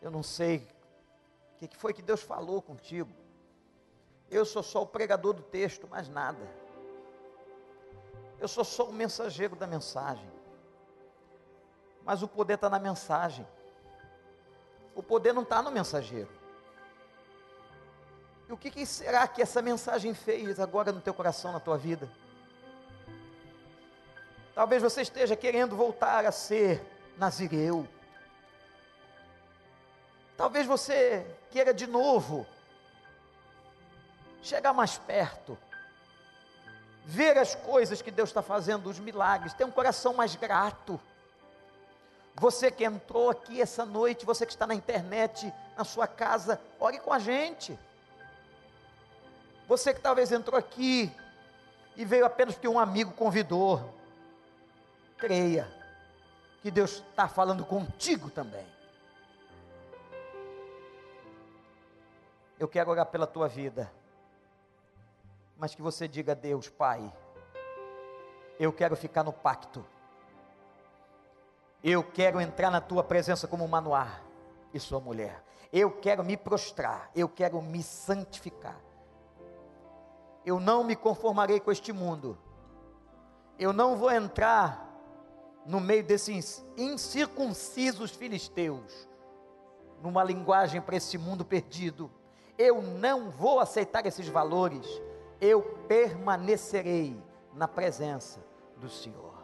Eu 0.00 0.10
não 0.10 0.22
sei 0.22 0.68
o 1.54 1.68
que 1.68 1.76
foi 1.76 1.94
que 1.94 2.02
Deus 2.02 2.22
falou 2.22 2.60
contigo. 2.60 3.10
Eu 4.30 4.44
sou 4.44 4.62
só 4.62 4.82
o 4.82 4.86
pregador 4.86 5.32
do 5.34 5.42
texto, 5.42 5.86
mais 5.86 6.08
nada. 6.08 6.65
Eu 8.38 8.48
sou 8.48 8.64
só 8.64 8.84
o 8.84 8.92
mensageiro 8.92 9.56
da 9.56 9.66
mensagem. 9.66 10.30
Mas 12.04 12.22
o 12.22 12.28
poder 12.28 12.54
está 12.54 12.68
na 12.70 12.78
mensagem. 12.78 13.46
o 14.94 15.02
poder 15.02 15.32
não 15.32 15.42
está 15.42 15.60
no 15.62 15.70
mensageiro. 15.70 16.30
E 18.48 18.52
o 18.52 18.56
que, 18.56 18.70
que 18.70 18.86
será 18.86 19.26
que 19.26 19.42
essa 19.42 19.60
mensagem 19.60 20.14
fez 20.14 20.60
agora 20.60 20.92
no 20.92 21.00
teu 21.00 21.12
coração, 21.12 21.52
na 21.52 21.60
tua 21.60 21.76
vida? 21.76 22.08
Talvez 24.54 24.80
você 24.80 25.02
esteja 25.02 25.36
querendo 25.36 25.76
voltar 25.76 26.24
a 26.24 26.32
ser 26.32 26.82
nazireu. 27.18 27.86
Talvez 30.36 30.66
você 30.66 31.26
queira 31.50 31.74
de 31.74 31.86
novo 31.86 32.46
chegar 34.42 34.72
mais 34.72 34.96
perto, 34.96 35.58
ver 37.06 37.38
as 37.38 37.54
coisas 37.54 38.02
que 38.02 38.10
Deus 38.10 38.30
está 38.30 38.42
fazendo, 38.42 38.90
os 38.90 38.98
milagres, 38.98 39.54
ter 39.54 39.64
um 39.64 39.70
coração 39.70 40.12
mais 40.12 40.34
grato. 40.34 41.00
Você 42.34 42.68
que 42.68 42.84
entrou 42.84 43.30
aqui 43.30 43.62
essa 43.62 43.86
noite, 43.86 44.26
você 44.26 44.44
que 44.44 44.50
está 44.50 44.66
na 44.66 44.74
internet, 44.74 45.52
na 45.78 45.84
sua 45.84 46.08
casa, 46.08 46.60
ore 46.80 46.98
com 46.98 47.12
a 47.12 47.20
gente. 47.20 47.78
Você 49.68 49.94
que 49.94 50.00
talvez 50.00 50.32
entrou 50.32 50.58
aqui 50.58 51.14
e 51.96 52.04
veio 52.04 52.26
apenas 52.26 52.54
porque 52.54 52.66
um 52.66 52.78
amigo 52.78 53.12
convidou, 53.12 53.94
creia 55.16 55.72
que 56.60 56.72
Deus 56.72 57.02
está 57.08 57.28
falando 57.28 57.64
contigo 57.64 58.30
também. 58.30 58.66
Eu 62.58 62.66
quero 62.66 62.90
orar 62.90 63.06
pela 63.06 63.28
tua 63.28 63.46
vida, 63.46 63.90
mas 65.56 65.74
que 65.74 65.82
você 65.82 66.06
diga 66.06 66.32
a 66.32 66.34
Deus, 66.34 66.68
Pai, 66.68 67.12
eu 68.58 68.72
quero 68.72 68.96
ficar 68.96 69.22
no 69.22 69.32
pacto, 69.32 69.84
eu 71.82 72.02
quero 72.02 72.40
entrar 72.40 72.70
na 72.70 72.80
tua 72.80 73.02
presença 73.02 73.46
como 73.46 73.66
Manoá 73.66 74.20
e 74.72 74.80
sua 74.80 75.00
mulher, 75.00 75.42
eu 75.72 75.90
quero 75.90 76.24
me 76.24 76.36
prostrar, 76.36 77.10
eu 77.14 77.28
quero 77.28 77.60
me 77.62 77.82
santificar, 77.82 78.80
eu 80.44 80.60
não 80.60 80.84
me 80.84 80.94
conformarei 80.96 81.60
com 81.60 81.70
este 81.70 81.92
mundo, 81.92 82.38
eu 83.58 83.72
não 83.72 83.96
vou 83.96 84.10
entrar 84.10 84.86
no 85.66 85.80
meio 85.80 86.04
desses 86.04 86.64
incircuncisos 86.76 88.12
filisteus, 88.12 89.08
numa 90.00 90.22
linguagem 90.22 90.80
para 90.80 90.96
esse 90.96 91.18
mundo 91.18 91.44
perdido. 91.44 92.10
Eu 92.56 92.80
não 92.80 93.30
vou 93.30 93.60
aceitar 93.60 94.06
esses 94.06 94.28
valores, 94.28 94.86
eu 95.40 95.62
permanecerei 95.88 97.20
na 97.54 97.66
presença 97.66 98.40
do 98.76 98.88
Senhor. 98.88 99.34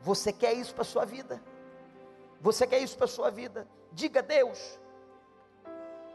Você 0.00 0.32
quer 0.32 0.52
isso 0.52 0.74
para 0.74 0.82
a 0.82 0.86
sua 0.86 1.04
vida? 1.04 1.42
Você 2.40 2.66
quer 2.66 2.78
isso 2.78 2.96
para 2.96 3.06
a 3.06 3.08
sua 3.08 3.30
vida? 3.30 3.66
Diga 3.90 4.20
a 4.20 4.22
Deus, 4.22 4.78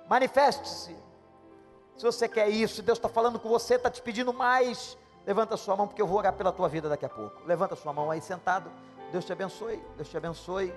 manifeste-se. 0.07 0.95
Se 1.95 2.03
você 2.03 2.27
quer 2.27 2.47
isso, 2.49 2.81
Deus 2.81 2.97
está 2.97 3.09
falando 3.09 3.39
com 3.39 3.49
você, 3.49 3.75
está 3.75 3.89
te 3.89 4.01
pedindo 4.01 4.33
mais, 4.33 4.97
levanta 5.25 5.55
a 5.55 5.57
sua 5.57 5.75
mão, 5.75 5.87
porque 5.87 6.01
eu 6.01 6.07
vou 6.07 6.17
orar 6.17 6.33
pela 6.33 6.51
tua 6.51 6.69
vida 6.69 6.87
daqui 6.87 7.05
a 7.05 7.09
pouco. 7.09 7.41
Levanta 7.45 7.73
a 7.73 7.77
sua 7.77 7.91
mão 7.91 8.09
aí 8.09 8.21
sentado. 8.21 8.71
Deus 9.11 9.25
te 9.25 9.33
abençoe, 9.33 9.83
Deus 9.97 10.07
te 10.07 10.17
abençoe, 10.17 10.73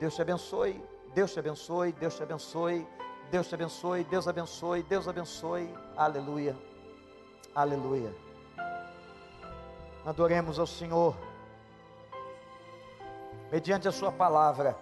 Deus 0.00 0.14
te 0.14 0.22
abençoe, 0.22 0.84
Deus 1.14 1.32
te 1.32 1.38
abençoe, 1.38 1.92
Deus 1.92 2.16
te 2.16 2.22
abençoe, 2.22 2.86
Deus 3.30 3.48
te 3.48 3.54
abençoe, 3.54 4.04
Deus 4.04 4.28
abençoe, 4.28 4.82
Deus 4.82 5.08
abençoe, 5.08 5.74
aleluia, 5.96 6.56
aleluia. 7.56 8.14
Adoremos 10.04 10.58
ao 10.58 10.66
Senhor, 10.66 11.16
mediante 13.50 13.88
a 13.88 13.92
Sua 13.92 14.12
palavra, 14.12 14.76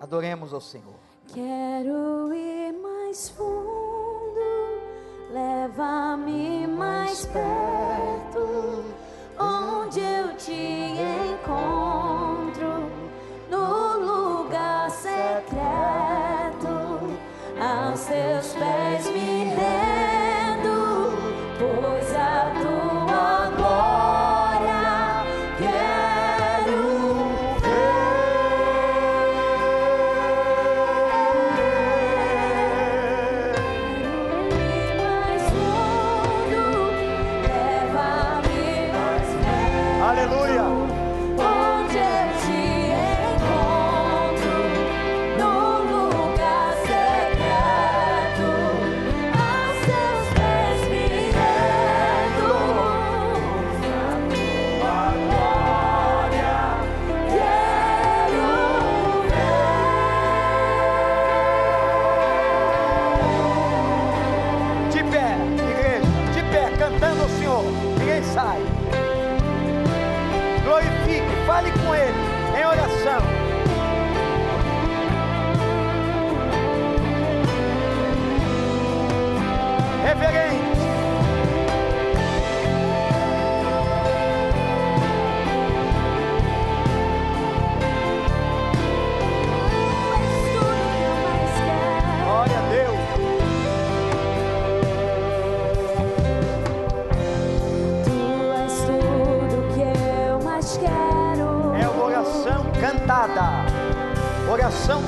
adoremos 0.00 0.54
ao 0.54 0.60
Senhor. 0.60 0.94
Quero 1.34 2.32
ir 2.32 2.72
mais 2.80 3.28
fundo, 3.30 4.40
leva-me 5.32 6.66
mais 6.68 7.26
perto 7.26 8.84
onde 9.38 10.00
eu 10.00 10.36
te 10.36 10.52
encontro 11.32 12.88
no 13.50 13.98
lugar 13.98 14.90
secreto, 14.90 15.48
aos 17.60 18.04
teus 18.04 18.54
pés 18.54 18.69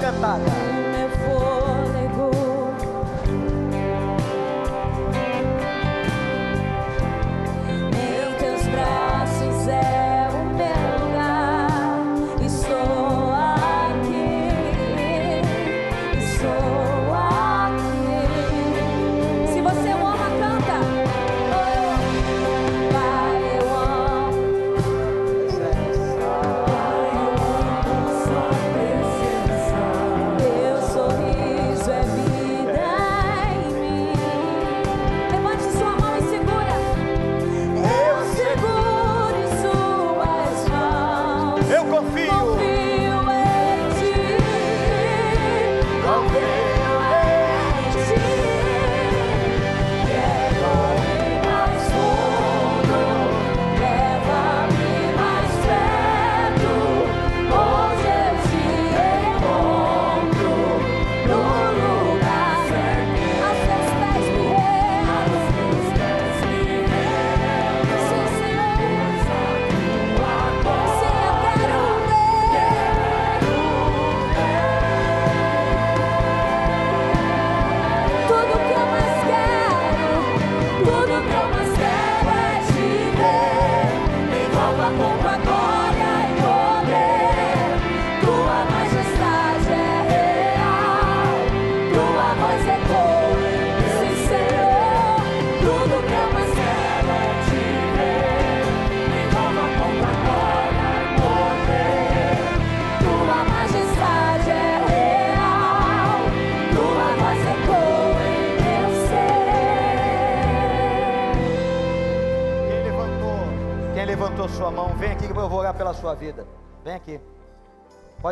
cantada. 0.00 0.61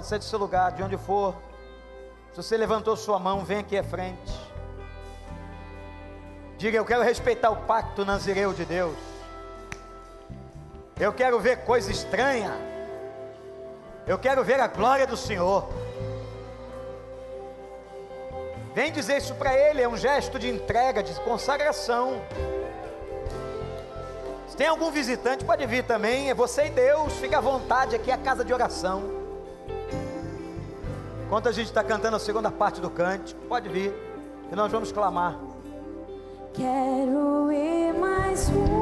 Pode 0.00 0.08
ser 0.08 0.18
do 0.18 0.24
seu 0.24 0.38
lugar, 0.38 0.72
de 0.72 0.82
onde 0.82 0.96
for. 0.96 1.34
Se 2.30 2.42
você 2.42 2.56
levantou 2.56 2.96
sua 2.96 3.18
mão, 3.18 3.44
vem 3.44 3.58
aqui 3.58 3.76
à 3.76 3.84
frente. 3.84 4.32
Diga, 6.56 6.78
eu 6.78 6.86
quero 6.86 7.02
respeitar 7.02 7.50
o 7.50 7.56
pacto 7.66 8.02
nazireu 8.02 8.54
de 8.54 8.64
Deus. 8.64 8.96
Eu 10.98 11.12
quero 11.12 11.38
ver 11.38 11.66
coisa 11.66 11.90
estranha. 11.90 12.50
Eu 14.06 14.18
quero 14.18 14.42
ver 14.42 14.58
a 14.58 14.68
glória 14.68 15.06
do 15.06 15.18
Senhor. 15.18 15.68
Vem 18.74 18.90
dizer 18.90 19.18
isso 19.18 19.34
para 19.34 19.54
Ele, 19.54 19.82
é 19.82 19.88
um 19.88 19.98
gesto 19.98 20.38
de 20.38 20.48
entrega, 20.48 21.02
de 21.02 21.12
consagração. 21.20 22.22
Se 24.48 24.56
tem 24.56 24.66
algum 24.66 24.90
visitante, 24.90 25.44
pode 25.44 25.66
vir 25.66 25.84
também. 25.84 26.30
É 26.30 26.34
você 26.34 26.68
e 26.68 26.70
Deus, 26.70 27.12
fica 27.16 27.36
à 27.36 27.40
vontade, 27.42 27.94
aqui 27.94 28.10
é 28.10 28.14
a 28.14 28.18
casa 28.18 28.42
de 28.42 28.54
oração. 28.54 29.19
Enquanto 31.26 31.48
a 31.48 31.52
gente 31.52 31.66
está 31.66 31.84
cantando 31.84 32.16
a 32.16 32.18
segunda 32.18 32.50
parte 32.50 32.80
do 32.80 32.90
cântico, 32.90 33.40
pode 33.48 33.68
vir, 33.68 33.94
que 34.48 34.56
nós 34.56 34.70
vamos 34.72 34.90
clamar. 34.90 35.38
Quero 36.52 37.52
ir 37.52 37.94
mais 37.94 38.48
fundo, 38.48 38.79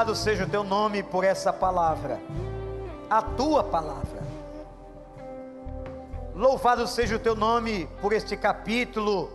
louvado 0.00 0.16
seja 0.16 0.44
o 0.44 0.48
teu 0.48 0.64
nome 0.64 1.02
por 1.02 1.24
essa 1.24 1.52
palavra, 1.52 2.18
a 3.10 3.20
tua 3.20 3.62
palavra. 3.62 4.22
Louvado 6.34 6.86
seja 6.86 7.16
o 7.16 7.18
teu 7.18 7.36
nome 7.36 7.86
por 8.00 8.14
este 8.14 8.34
capítulo 8.34 9.30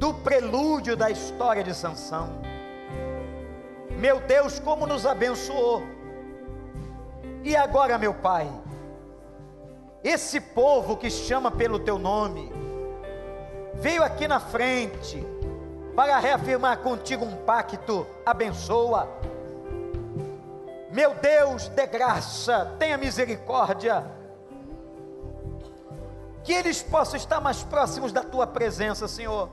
do 0.00 0.12
prelúdio 0.14 0.96
da 0.96 1.10
história 1.12 1.62
de 1.62 1.72
Sansão. 1.72 2.28
Meu 4.00 4.18
Deus, 4.18 4.58
como 4.58 4.84
nos 4.84 5.06
abençoou. 5.06 5.84
E 7.44 7.54
agora, 7.54 7.96
meu 7.96 8.14
Pai, 8.14 8.50
esse 10.02 10.40
povo 10.40 10.96
que 10.96 11.08
chama 11.08 11.52
pelo 11.52 11.78
teu 11.78 12.00
nome, 12.00 12.52
veio 13.74 14.02
aqui 14.02 14.26
na 14.26 14.40
frente 14.40 15.24
para 15.94 16.18
reafirmar 16.18 16.78
contigo 16.78 17.24
um 17.24 17.36
pacto, 17.44 18.06
abençoa. 18.26 19.08
Meu 20.90 21.14
Deus, 21.14 21.68
dê 21.68 21.86
graça, 21.86 22.74
tenha 22.78 22.96
misericórdia, 22.96 24.04
que 26.44 26.52
eles 26.52 26.82
possam 26.82 27.16
estar 27.16 27.40
mais 27.40 27.62
próximos 27.62 28.12
da 28.12 28.22
tua 28.22 28.46
presença, 28.46 29.08
Senhor. 29.08 29.48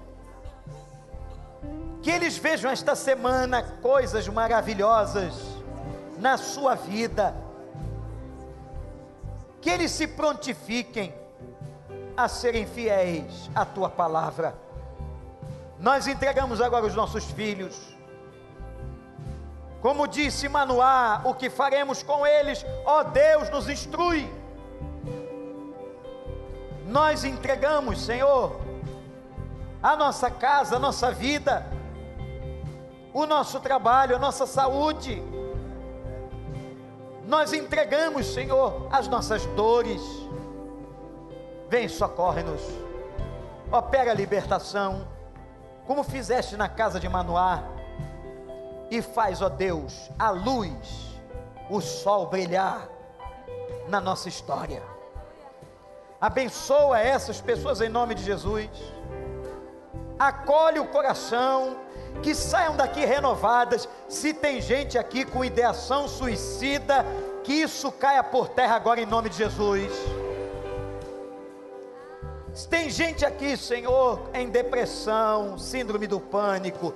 Que 2.02 2.12
eles 2.12 2.38
vejam 2.38 2.70
esta 2.70 2.96
semana 2.96 3.64
coisas 3.82 4.28
maravilhosas 4.28 5.34
na 6.20 6.38
sua 6.38 6.76
vida. 6.76 7.34
Que 9.62 9.70
eles 9.70 9.92
se 9.92 10.08
prontifiquem 10.08 11.14
a 12.18 12.28
serem 12.28 12.66
fiéis 12.66 13.50
à 13.56 13.64
tua 13.64 13.89
palavra. 13.89 14.54
Nós 15.82 16.06
entregamos 16.06 16.62
agora 16.62 16.86
os 16.86 16.94
nossos 16.94 17.26
filhos. 17.26 17.76
Como 19.82 20.08
disse 20.08 20.48
Manoá, 20.48 21.22
o 21.26 21.34
que 21.34 21.50
faremos 21.50 22.04
com 22.04 22.26
eles? 22.26 22.64
Ó 22.86 23.02
Deus, 23.04 23.50
nos 23.50 23.68
instrui. 23.68 24.32
Nós 26.86 27.24
entregamos, 27.24 28.00
Senhor, 28.00 28.62
a 29.82 29.96
nossa 29.96 30.30
casa, 30.30 30.76
a 30.76 30.80
nossa 30.80 31.12
vida, 31.12 31.66
o 33.12 33.26
nosso 33.26 33.60
trabalho, 33.60 34.16
a 34.16 34.20
nossa 34.20 34.46
saúde. 34.46 35.24
Nós 37.26 37.54
entregamos, 37.54 38.28
Senhor, 38.28 38.88
as 38.92 39.08
nossas 39.08 39.48
dores. 39.48 40.02
Vem, 41.70 41.88
socorre-nos. 41.88 42.62
Opera 43.72 44.12
a 44.12 44.14
libertação, 44.14 45.08
como 45.86 46.04
fizeste 46.04 46.56
na 46.56 46.70
casa 46.70 47.00
de 47.00 47.08
Manoá. 47.08 47.64
E 48.90 49.02
faz, 49.02 49.42
ó 49.42 49.50
Deus, 49.50 50.10
a 50.20 50.30
luz, 50.30 51.20
o 51.70 51.80
sol 51.80 52.28
brilhar 52.28 52.88
na 53.88 54.02
nossa 54.02 54.28
história. 54.28 54.84
Abençoa 56.20 57.00
essas 57.00 57.42
pessoas 57.42 57.82
em 57.82 57.90
nome 57.90 58.14
de 58.14 58.24
Jesus. 58.24 58.70
Acolhe 60.20 60.80
o 60.80 60.88
coração, 60.88 61.78
que 62.22 62.36
saiam 62.36 62.76
daqui 62.76 63.04
renovadas. 63.06 63.90
Se 64.08 64.34
tem 64.34 64.62
gente 64.62 64.98
aqui 64.98 65.26
com 65.26 65.44
ideação 65.44 66.08
suicida, 66.08 67.06
que 67.44 67.54
isso 67.54 67.92
caia 67.92 68.24
por 68.24 68.50
terra 68.50 68.76
agora 68.76 69.02
em 69.02 69.06
nome 69.06 69.30
de 69.30 69.38
Jesus. 69.38 69.92
Tem 72.70 72.89
gente 72.89 73.26
aqui, 73.26 73.56
Senhor, 73.56 74.30
em 74.34 74.49
depressão, 74.49 75.58
síndrome 75.58 76.06
do 76.06 76.20
pânico, 76.20 76.93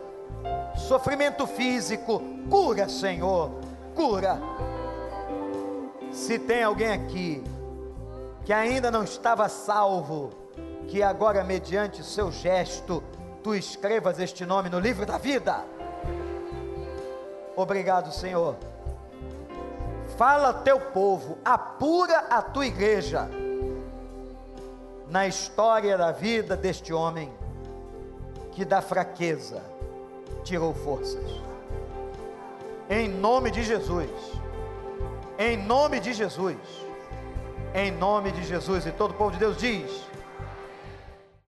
sofrimento 0.76 1.48
físico, 1.48 2.22
cura, 2.50 2.90
Senhor, 2.90 3.52
cura. 3.96 4.38
Se 6.12 6.38
tem 6.38 6.62
alguém 6.62 6.92
aqui 6.92 7.44
que 8.44 8.52
ainda 8.52 8.92
não 8.92 9.04
estava 9.04 9.48
salvo, 9.48 10.32
que 10.90 11.02
agora, 11.02 11.44
mediante 11.44 12.04
seu 12.04 12.32
gesto, 12.32 13.02
tu 13.42 13.56
escrevas 13.56 14.20
este 14.20 14.46
nome 14.46 14.70
no 14.70 14.80
livro 14.80 15.06
da 15.06 15.18
vida. 15.18 15.64
Obrigado, 17.56 18.12
Senhor. 18.12 18.58
Fala 20.18 20.54
teu 20.54 20.80
povo, 20.80 21.38
apura 21.46 22.26
a 22.30 22.42
tua 22.42 22.66
igreja 22.66 23.30
na 25.16 25.26
história 25.26 25.98
da 25.98 26.12
vida 26.12 26.58
deste 26.58 26.92
homem 26.92 27.32
que 28.52 28.66
da 28.66 28.82
fraqueza 28.82 29.64
tirou 30.44 30.74
forças. 30.74 31.24
Em 32.90 33.08
nome 33.08 33.50
de 33.50 33.64
Jesus. 33.64 34.10
Em 35.40 35.56
nome 35.56 36.02
de 36.02 36.12
Jesus. 36.12 36.58
Em 37.74 37.92
nome 37.92 38.30
de 38.34 38.44
Jesus. 38.44 38.86
E 38.86 38.92
todo 38.92 39.12
o 39.12 39.14
povo 39.14 39.32
de 39.32 39.38
Deus 39.38 39.56
diz: 39.56 39.90